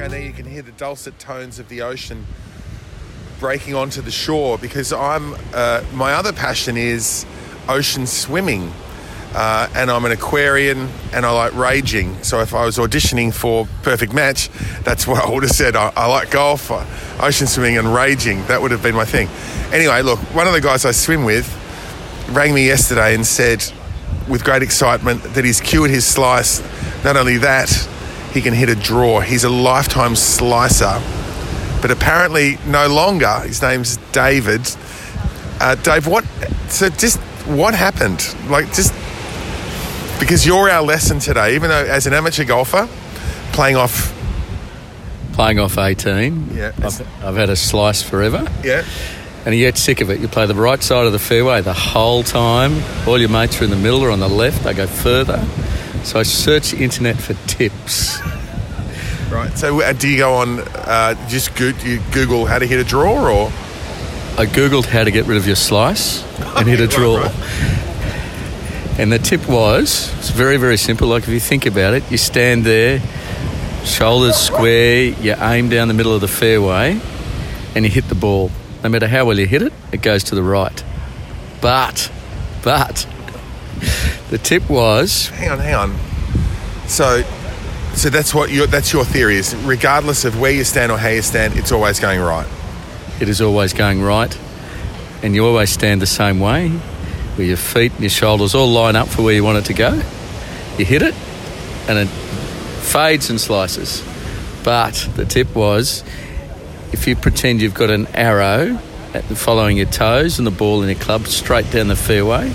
Background 0.00 0.14
there, 0.14 0.26
you 0.26 0.32
can 0.32 0.50
hear 0.50 0.62
the 0.62 0.72
dulcet 0.72 1.18
tones 1.18 1.58
of 1.58 1.68
the 1.68 1.82
ocean 1.82 2.26
breaking 3.38 3.74
onto 3.74 4.00
the 4.00 4.10
shore 4.10 4.56
because 4.56 4.94
I'm 4.94 5.36
uh, 5.52 5.84
my 5.92 6.14
other 6.14 6.32
passion 6.32 6.78
is 6.78 7.26
ocean 7.68 8.06
swimming. 8.06 8.72
Uh, 9.34 9.68
and 9.76 9.90
I'm 9.90 10.04
an 10.06 10.10
Aquarian 10.10 10.88
and 11.12 11.24
I 11.26 11.30
like 11.30 11.54
raging. 11.54 12.20
So 12.24 12.40
if 12.40 12.52
I 12.52 12.64
was 12.64 12.78
auditioning 12.78 13.32
for 13.32 13.68
Perfect 13.82 14.12
Match, 14.12 14.48
that's 14.82 15.06
what 15.06 15.22
I 15.22 15.30
would 15.30 15.44
have 15.44 15.52
said. 15.52 15.76
I, 15.76 15.92
I 15.94 16.06
like 16.06 16.30
golf, 16.30 16.70
uh, 16.70 16.84
ocean 17.20 17.46
swimming, 17.46 17.78
and 17.78 17.94
raging. 17.94 18.44
That 18.46 18.60
would 18.60 18.72
have 18.72 18.82
been 18.82 18.96
my 18.96 19.04
thing. 19.04 19.28
Anyway, 19.72 20.02
look, 20.02 20.18
one 20.34 20.48
of 20.48 20.52
the 20.52 20.60
guys 20.60 20.84
I 20.84 20.90
swim 20.90 21.24
with 21.24 21.46
rang 22.30 22.52
me 22.54 22.66
yesterday 22.66 23.14
and 23.14 23.24
said, 23.24 23.62
with 24.28 24.42
great 24.42 24.62
excitement, 24.62 25.22
that 25.22 25.44
he's 25.44 25.60
cured 25.60 25.90
his 25.90 26.04
slice. 26.04 26.60
Not 27.04 27.16
only 27.16 27.36
that, 27.36 27.70
he 28.32 28.40
can 28.40 28.54
hit 28.54 28.68
a 28.68 28.74
draw. 28.74 29.20
He's 29.20 29.44
a 29.44 29.50
lifetime 29.50 30.14
slicer, 30.16 31.00
but 31.82 31.90
apparently 31.90 32.58
no 32.66 32.88
longer. 32.88 33.40
His 33.40 33.60
name's 33.62 33.96
David. 34.12 34.62
Uh, 35.60 35.74
Dave, 35.76 36.06
what? 36.06 36.24
So 36.68 36.88
just 36.88 37.18
what 37.46 37.74
happened? 37.74 38.34
Like 38.48 38.66
just 38.72 38.92
because 40.20 40.46
you're 40.46 40.70
our 40.70 40.82
lesson 40.82 41.18
today, 41.18 41.54
even 41.54 41.70
though 41.70 41.84
as 41.84 42.06
an 42.06 42.12
amateur 42.12 42.44
golfer, 42.44 42.88
playing 43.52 43.76
off, 43.76 44.14
playing 45.32 45.58
off 45.58 45.78
18. 45.78 46.50
Yeah. 46.54 46.72
I've, 46.82 47.24
I've 47.24 47.36
had 47.36 47.50
a 47.50 47.56
slice 47.56 48.02
forever. 48.02 48.46
yeah, 48.62 48.84
And 49.46 49.54
you 49.54 49.62
get 49.66 49.78
sick 49.78 50.00
of 50.02 50.10
it. 50.10 50.20
You 50.20 50.28
play 50.28 50.46
the 50.46 50.54
right 50.54 50.82
side 50.82 51.06
of 51.06 51.12
the 51.12 51.18
fairway 51.18 51.62
the 51.62 51.72
whole 51.72 52.22
time. 52.22 52.82
All 53.08 53.18
your 53.18 53.30
mates 53.30 53.60
are 53.60 53.64
in 53.64 53.70
the 53.70 53.76
middle 53.76 54.02
or 54.02 54.10
on 54.10 54.20
the 54.20 54.28
left. 54.28 54.64
They 54.64 54.74
go 54.74 54.86
further. 54.86 55.42
So 56.04 56.18
I 56.18 56.22
search 56.22 56.70
the 56.72 56.82
internet 56.82 57.16
for 57.16 57.34
tips. 57.46 58.20
right. 59.30 59.50
So 59.56 59.80
uh, 59.82 59.92
do 59.92 60.08
you 60.08 60.18
go 60.18 60.34
on? 60.34 60.60
Uh, 60.60 61.14
just 61.28 61.54
go, 61.54 61.66
you 61.84 62.00
Google 62.12 62.46
how 62.46 62.58
to 62.58 62.66
hit 62.66 62.80
a 62.80 62.84
draw, 62.84 63.12
or 63.28 63.46
I 64.38 64.46
googled 64.46 64.86
how 64.86 65.04
to 65.04 65.10
get 65.10 65.26
rid 65.26 65.36
of 65.36 65.46
your 65.46 65.56
slice 65.56 66.22
and 66.56 66.66
hit 66.68 66.80
a 66.80 66.84
Right, 66.86 66.90
draw. 66.96 67.16
right. 67.16 67.34
And 68.98 69.10
the 69.12 69.18
tip 69.18 69.48
was 69.48 70.12
it's 70.18 70.30
very, 70.30 70.56
very 70.56 70.76
simple. 70.76 71.08
Like 71.08 71.22
if 71.24 71.28
you 71.30 71.40
think 71.40 71.64
about 71.66 71.94
it, 71.94 72.10
you 72.10 72.18
stand 72.18 72.64
there, 72.64 73.00
shoulders 73.84 74.36
square, 74.36 75.04
you 75.04 75.34
aim 75.38 75.68
down 75.68 75.88
the 75.88 75.94
middle 75.94 76.14
of 76.14 76.20
the 76.20 76.28
fairway, 76.28 77.00
and 77.74 77.84
you 77.84 77.90
hit 77.90 78.08
the 78.08 78.14
ball. 78.14 78.50
No 78.82 78.88
matter 78.88 79.06
how 79.06 79.26
well 79.26 79.38
you 79.38 79.46
hit 79.46 79.62
it, 79.62 79.72
it 79.92 80.00
goes 80.02 80.24
to 80.24 80.34
the 80.34 80.42
right. 80.42 80.82
But, 81.60 82.10
but, 82.62 83.06
the 84.30 84.38
tip 84.38 84.68
was 84.70 85.28
hang 85.28 85.50
on, 85.50 85.58
hang 85.58 85.74
on. 85.74 85.96
So, 86.88 87.22
so 87.94 88.10
that's 88.10 88.32
what 88.34 88.50
your 88.50 88.66
that's 88.66 88.92
your 88.92 89.04
theory 89.04 89.36
is. 89.36 89.54
Regardless 89.56 90.24
of 90.24 90.40
where 90.40 90.52
you 90.52 90.64
stand 90.64 90.90
or 90.90 90.98
how 90.98 91.08
you 91.08 91.22
stand, 91.22 91.56
it's 91.56 91.72
always 91.72 92.00
going 92.00 92.20
right. 92.20 92.46
it 93.20 93.28
is 93.28 93.40
always 93.40 93.72
going 93.72 94.00
right, 94.00 94.36
and 95.22 95.34
you 95.34 95.44
always 95.44 95.70
stand 95.70 96.00
the 96.00 96.06
same 96.06 96.40
way, 96.40 96.68
where 96.68 97.46
your 97.46 97.56
feet 97.56 97.92
and 97.92 98.00
your 98.00 98.10
shoulders 98.10 98.54
all 98.54 98.68
line 98.68 98.96
up 98.96 99.08
for 99.08 99.22
where 99.22 99.34
you 99.34 99.44
want 99.44 99.58
it 99.58 99.64
to 99.66 99.74
go. 99.74 100.00
You 100.78 100.84
hit 100.84 101.02
it, 101.02 101.14
and 101.88 101.98
it 101.98 102.08
fades 102.08 103.30
and 103.30 103.40
slices. 103.40 104.02
But 104.62 105.08
the 105.16 105.24
tip 105.24 105.54
was 105.54 106.04
if 106.92 107.06
you 107.06 107.16
pretend 107.16 107.62
you've 107.62 107.74
got 107.74 107.90
an 107.90 108.06
arrow 108.14 108.78
at 109.14 109.24
following 109.24 109.76
your 109.76 109.86
toes 109.86 110.38
and 110.38 110.46
the 110.46 110.52
ball 110.52 110.82
in 110.82 110.88
your 110.88 110.98
club 110.98 111.26
straight 111.26 111.70
down 111.70 111.88
the 111.88 111.96
fairway, 111.96 112.52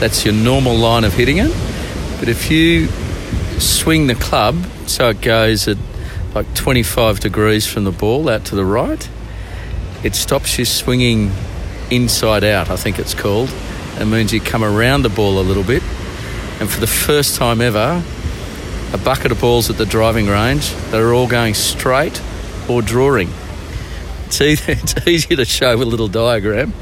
that's 0.00 0.24
your 0.24 0.34
normal 0.34 0.76
line 0.76 1.04
of 1.04 1.14
hitting 1.14 1.38
it. 1.38 1.50
But 2.18 2.28
if 2.28 2.50
you 2.50 2.88
swing 3.58 4.06
the 4.06 4.14
club 4.14 4.56
so 4.86 5.10
it 5.10 5.20
goes 5.20 5.68
at 5.68 5.76
like 6.34 6.52
25 6.54 7.20
degrees 7.20 7.66
from 7.66 7.84
the 7.84 7.92
ball 7.92 8.28
out 8.28 8.44
to 8.46 8.54
the 8.54 8.64
right, 8.64 9.08
it 10.04 10.14
stops 10.14 10.58
you 10.58 10.64
swinging 10.64 11.32
inside 11.90 12.44
out, 12.44 12.70
I 12.70 12.76
think 12.76 12.98
it's 12.98 13.14
called. 13.14 13.52
It 13.98 14.04
means 14.06 14.32
you 14.32 14.40
come 14.40 14.62
around 14.62 15.02
the 15.02 15.08
ball 15.08 15.40
a 15.40 15.42
little 15.42 15.64
bit. 15.64 15.82
And 16.60 16.70
for 16.70 16.80
the 16.80 16.86
first 16.86 17.36
time 17.36 17.60
ever, 17.60 18.02
a 18.92 18.98
bucket 18.98 19.32
of 19.32 19.40
balls 19.40 19.70
at 19.70 19.76
the 19.76 19.86
driving 19.86 20.26
range 20.26 20.72
that 20.90 21.00
are 21.00 21.12
all 21.12 21.28
going 21.28 21.54
straight 21.54 22.20
or 22.68 22.82
drawing. 22.82 23.30
It's 24.26 24.40
easy, 24.40 24.72
it's 24.72 25.06
easy 25.06 25.36
to 25.36 25.44
show 25.44 25.76
with 25.76 25.88
a 25.88 25.90
little 25.90 26.08
diagram, 26.08 26.72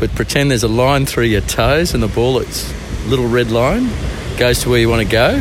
but 0.00 0.10
pretend 0.16 0.50
there's 0.50 0.62
a 0.64 0.68
line 0.68 1.06
through 1.06 1.24
your 1.24 1.42
toes 1.42 1.94
and 1.94 2.02
the 2.02 2.08
ball, 2.08 2.38
it's 2.40 2.72
a 3.04 3.08
little 3.08 3.28
red 3.28 3.50
line, 3.52 3.88
goes 4.38 4.60
to 4.62 4.70
where 4.70 4.80
you 4.80 4.88
want 4.88 5.02
to 5.02 5.08
go. 5.08 5.40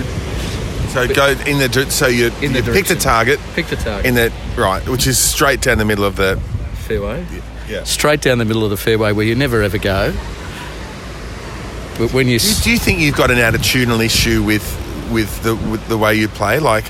So 0.89 1.07
go 1.07 1.29
in 1.47 1.59
the 1.59 1.87
so 1.89 2.07
you, 2.07 2.27
In 2.41 2.51
the 2.53 2.61
you 2.61 2.71
pick 2.73 2.85
the 2.87 2.95
target 2.95 3.39
Pick 3.53 3.67
the 3.67 3.75
target. 3.77 4.05
in 4.05 4.15
the 4.15 4.31
right, 4.57 4.85
which 4.87 5.07
is 5.07 5.17
straight 5.17 5.61
down 5.61 5.77
the 5.77 5.85
middle 5.85 6.03
of 6.03 6.15
the 6.15 6.37
fairway. 6.87 7.25
yeah. 7.67 7.83
Straight 7.83 8.21
down 8.21 8.37
the 8.39 8.45
middle 8.45 8.63
of 8.63 8.69
the 8.71 8.77
fairway 8.77 9.11
where 9.13 9.25
you 9.25 9.35
never 9.35 9.61
ever 9.61 9.77
go. 9.77 10.11
But 11.97 12.13
when 12.13 12.27
you. 12.27 12.39
Do 12.39 12.47
you, 12.49 12.55
do 12.63 12.71
you 12.71 12.77
think 12.79 12.99
you've 12.99 13.15
got 13.15 13.29
an 13.29 13.37
attitudinal 13.37 14.03
issue 14.03 14.41
with 14.43 14.63
with 15.11 15.43
the 15.43 15.55
with 15.55 15.85
the 15.87 15.97
way 15.97 16.15
you 16.15 16.27
play? 16.27 16.59
Like, 16.59 16.85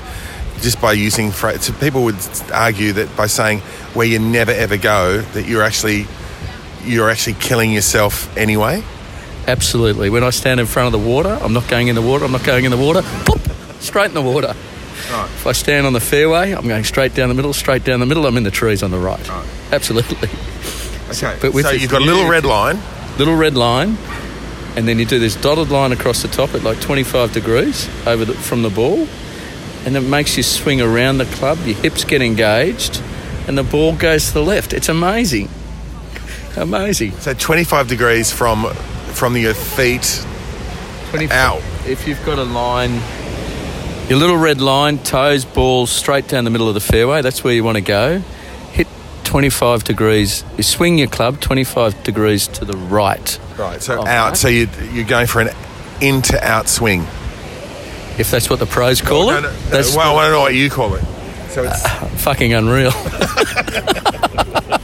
just 0.60 0.80
by 0.80 0.92
using 0.92 1.30
phrase. 1.30 1.64
So 1.64 1.72
people 1.74 2.04
would 2.04 2.16
argue 2.52 2.92
that 2.94 3.14
by 3.16 3.26
saying 3.26 3.58
where 3.92 4.06
you 4.06 4.18
never 4.18 4.52
ever 4.52 4.76
go, 4.76 5.20
that 5.20 5.46
you're 5.46 5.62
actually 5.62 6.06
you're 6.84 7.10
actually 7.10 7.34
killing 7.34 7.72
yourself 7.72 8.34
anyway. 8.36 8.82
Absolutely. 9.46 10.10
When 10.10 10.22
I 10.22 10.30
stand 10.30 10.60
in 10.60 10.66
front 10.66 10.94
of 10.94 11.00
the 11.00 11.08
water, 11.08 11.38
I'm 11.40 11.52
not 11.52 11.68
going 11.68 11.88
in 11.88 11.94
the 11.94 12.02
water. 12.02 12.24
I'm 12.24 12.32
not 12.32 12.44
going 12.44 12.64
in 12.64 12.70
the 12.70 12.76
water. 12.76 13.02
Pop, 13.24 13.40
straight 13.80 14.06
in 14.08 14.14
the 14.14 14.22
water. 14.22 14.54
If 15.10 15.46
I 15.46 15.52
stand 15.52 15.86
on 15.86 15.92
the 15.92 16.00
fairway, 16.00 16.52
I'm 16.52 16.68
going 16.68 16.84
straight 16.84 17.14
down 17.14 17.30
the 17.30 17.34
middle. 17.34 17.52
Straight 17.52 17.84
down 17.84 18.00
the 18.00 18.06
middle. 18.06 18.26
I'm 18.26 18.36
in 18.36 18.44
the 18.44 18.50
trees 18.50 18.82
on 18.82 18.90
the 18.90 18.98
right. 18.98 19.28
Absolutely. 19.72 20.28
Okay. 21.10 21.36
But 21.40 21.52
with 21.52 21.64
so 21.64 21.72
you've 21.72 21.90
got 21.90 22.02
a 22.02 22.04
little 22.04 22.28
red 22.28 22.44
line. 22.44 22.78
little 23.18 23.34
red 23.34 23.56
line, 23.56 23.96
and 24.76 24.86
then 24.86 24.98
you 24.98 25.04
do 25.04 25.18
this 25.18 25.34
dotted 25.34 25.70
line 25.70 25.90
across 25.90 26.22
the 26.22 26.28
top 26.28 26.54
at 26.54 26.62
like 26.62 26.80
25 26.80 27.32
degrees 27.32 27.88
over 28.06 28.24
the, 28.24 28.34
from 28.34 28.62
the 28.62 28.70
ball, 28.70 29.08
and 29.84 29.96
it 29.96 30.02
makes 30.02 30.36
you 30.36 30.44
swing 30.44 30.80
around 30.80 31.18
the 31.18 31.24
club. 31.24 31.58
Your 31.64 31.76
hips 31.76 32.04
get 32.04 32.22
engaged, 32.22 33.02
and 33.48 33.58
the 33.58 33.64
ball 33.64 33.96
goes 33.96 34.28
to 34.28 34.34
the 34.34 34.42
left. 34.42 34.72
It's 34.72 34.88
amazing, 34.88 35.48
amazing. 36.56 37.12
So 37.12 37.34
25 37.34 37.88
degrees 37.88 38.32
from 38.32 38.64
from 39.12 39.36
your 39.36 39.54
feet 39.54 40.24
25 41.10 41.32
out. 41.32 41.62
If 41.86 42.06
you've 42.06 42.24
got 42.24 42.38
a 42.38 42.44
line, 42.44 43.00
your 44.08 44.18
little 44.18 44.36
red 44.36 44.60
line, 44.60 44.98
toes, 44.98 45.44
ball 45.44 45.86
straight 45.86 46.28
down 46.28 46.44
the 46.44 46.50
middle 46.50 46.68
of 46.68 46.74
the 46.74 46.80
fairway. 46.80 47.22
That's 47.22 47.42
where 47.44 47.52
you 47.54 47.64
want 47.64 47.76
to 47.76 47.82
go. 47.82 48.18
Hit 48.72 48.86
25 49.24 49.84
degrees. 49.84 50.44
You 50.56 50.62
swing 50.62 50.98
your 50.98 51.08
club 51.08 51.40
25 51.40 52.02
degrees 52.04 52.46
to 52.48 52.64
the 52.64 52.76
right. 52.76 53.38
Right. 53.58 53.82
So 53.82 53.98
Oh, 53.98 54.06
out. 54.06 54.28
right. 54.28 54.36
So 54.36 54.48
you 54.48 54.68
you're 54.92 55.04
going 55.06 55.26
for 55.26 55.40
an 55.40 55.50
in 56.00 56.22
to 56.22 56.42
out 56.46 56.68
swing. 56.68 57.02
If 58.18 58.30
that's 58.30 58.48
what 58.50 58.58
the 58.58 58.66
pros 58.66 59.00
call 59.00 59.28
No, 59.30 59.38
it, 59.38 59.42
no, 59.42 59.50
no, 59.50 59.56
that's 59.70 59.94
well, 59.96 60.16
I 60.18 60.24
don't 60.24 60.32
know 60.32 60.40
what 60.40 60.54
you 60.54 60.68
call 60.70 60.94
it. 60.94 61.04
So 61.48 61.64
it's 61.64 61.84
uh, 61.84 62.06
fucking 62.18 62.52
unreal. 62.52 62.92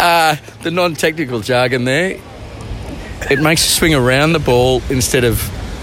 uh, 0.00 0.36
the 0.62 0.70
non-technical 0.70 1.40
jargon 1.40 1.84
there. 1.84 2.18
It 3.30 3.40
makes 3.40 3.62
you 3.64 3.70
swing 3.70 3.94
around 3.94 4.32
the 4.32 4.38
ball 4.38 4.82
instead 4.90 5.24
of 5.24 5.38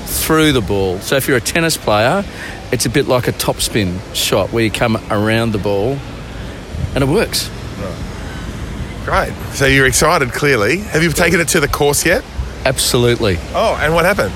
through 0.08 0.54
the 0.54 0.62
ball. 0.62 1.00
So 1.00 1.16
if 1.18 1.28
you're 1.28 1.38
a 1.38 1.42
tennis 1.42 1.78
player, 1.78 2.26
it's 2.72 2.86
a 2.86 2.90
bit 2.90 3.08
like 3.08 3.28
a 3.28 3.32
topspin 3.32 4.00
shot 4.16 4.52
where 4.52 4.64
you 4.64 4.72
come 4.72 4.98
around 5.12 5.52
the 5.52 5.58
ball, 5.60 5.98
and 6.96 7.04
it 7.04 7.08
works. 7.08 7.50
great. 9.06 9.34
So 9.54 9.66
you're 9.66 9.86
excited. 9.86 10.32
Clearly, 10.34 10.80
have 10.80 11.04
you 11.04 11.12
taken 11.12 11.40
it 11.40 11.50
to 11.50 11.60
the 11.60 11.68
course 11.68 12.06
yet? 12.06 12.24
Absolutely, 12.66 13.38
Oh, 13.54 13.78
and 13.82 13.94
what 13.94 14.04
happened? 14.06 14.34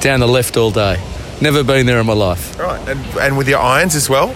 down 0.00 0.20
the 0.20 0.28
left 0.28 0.56
all 0.56 0.70
day. 0.70 1.00
Never 1.40 1.64
been 1.64 1.86
there 1.86 1.98
in 2.00 2.06
my 2.06 2.12
life. 2.12 2.58
Right. 2.58 2.80
And 2.88 3.00
and 3.18 3.36
with 3.38 3.48
your 3.48 3.58
irons 3.60 3.94
as 3.96 4.08
well. 4.10 4.34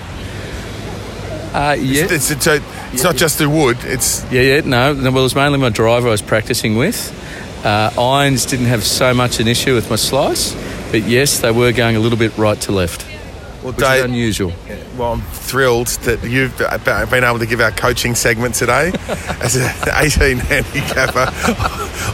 Uh, 1.54 1.76
yeah, 1.78 2.04
It's, 2.10 2.30
it's, 2.30 2.44
so 2.44 2.58
it's 2.96 3.04
not 3.04 3.16
just 3.16 3.36
the 3.36 3.46
wood. 3.46 3.76
It's 3.82 4.24
Yeah, 4.32 4.40
yeah, 4.40 4.60
no. 4.60 4.94
Well, 4.94 5.18
it 5.18 5.22
was 5.22 5.34
mainly 5.34 5.58
my 5.58 5.68
driver 5.68 6.08
I 6.08 6.12
was 6.12 6.22
practicing 6.22 6.76
with. 6.76 7.12
Uh, 7.62 7.92
irons 7.98 8.46
didn't 8.46 8.66
have 8.66 8.82
so 8.82 9.12
much 9.12 9.38
an 9.38 9.48
issue 9.48 9.74
with 9.74 9.90
my 9.90 9.96
slice, 9.96 10.54
but 10.90 11.02
yes, 11.02 11.40
they 11.40 11.50
were 11.50 11.72
going 11.72 11.96
a 11.96 11.98
little 11.98 12.16
bit 12.16 12.38
right 12.38 12.58
to 12.62 12.72
left, 12.72 13.04
well, 13.62 13.72
which 13.72 13.76
is 13.76 13.82
Dave, 13.82 14.04
unusual. 14.06 14.50
Well, 14.96 15.12
I'm 15.12 15.20
thrilled 15.20 15.88
that 15.88 16.24
you've 16.24 16.56
been 16.56 17.24
able 17.24 17.38
to 17.38 17.44
give 17.44 17.60
our 17.60 17.70
coaching 17.70 18.14
segment 18.14 18.54
today 18.54 18.92
as 19.42 19.56
an 19.56 19.70
18 19.94 20.38
handicapper. 20.38 21.26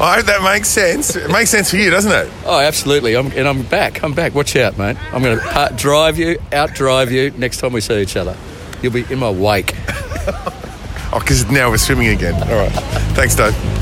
I 0.02 0.16
hope 0.16 0.26
that 0.26 0.42
makes 0.42 0.68
sense. 0.68 1.14
It 1.14 1.30
makes 1.30 1.50
sense 1.50 1.70
for 1.70 1.76
you, 1.76 1.90
doesn't 1.90 2.10
it? 2.10 2.28
Oh, 2.44 2.58
absolutely. 2.58 3.14
I'm, 3.14 3.30
and 3.32 3.46
I'm 3.46 3.62
back. 3.62 4.02
I'm 4.02 4.14
back. 4.14 4.34
Watch 4.34 4.56
out, 4.56 4.78
mate. 4.78 4.96
I'm 5.12 5.22
going 5.22 5.38
to 5.38 5.72
drive 5.76 6.18
you, 6.18 6.40
out 6.50 6.74
drive 6.74 7.12
you 7.12 7.30
next 7.30 7.58
time 7.58 7.72
we 7.72 7.80
see 7.80 8.02
each 8.02 8.16
other. 8.16 8.36
You'll 8.82 8.92
be 8.92 9.04
in 9.08 9.20
my 9.20 9.30
wake. 9.30 9.76
Oh, 11.12 11.18
because 11.18 11.50
now 11.50 11.68
we're 11.70 11.76
swimming 11.76 12.08
again. 12.08 12.34
All 12.34 12.56
right. 12.56 12.72
Thanks, 13.14 13.34
Dave. 13.34 13.81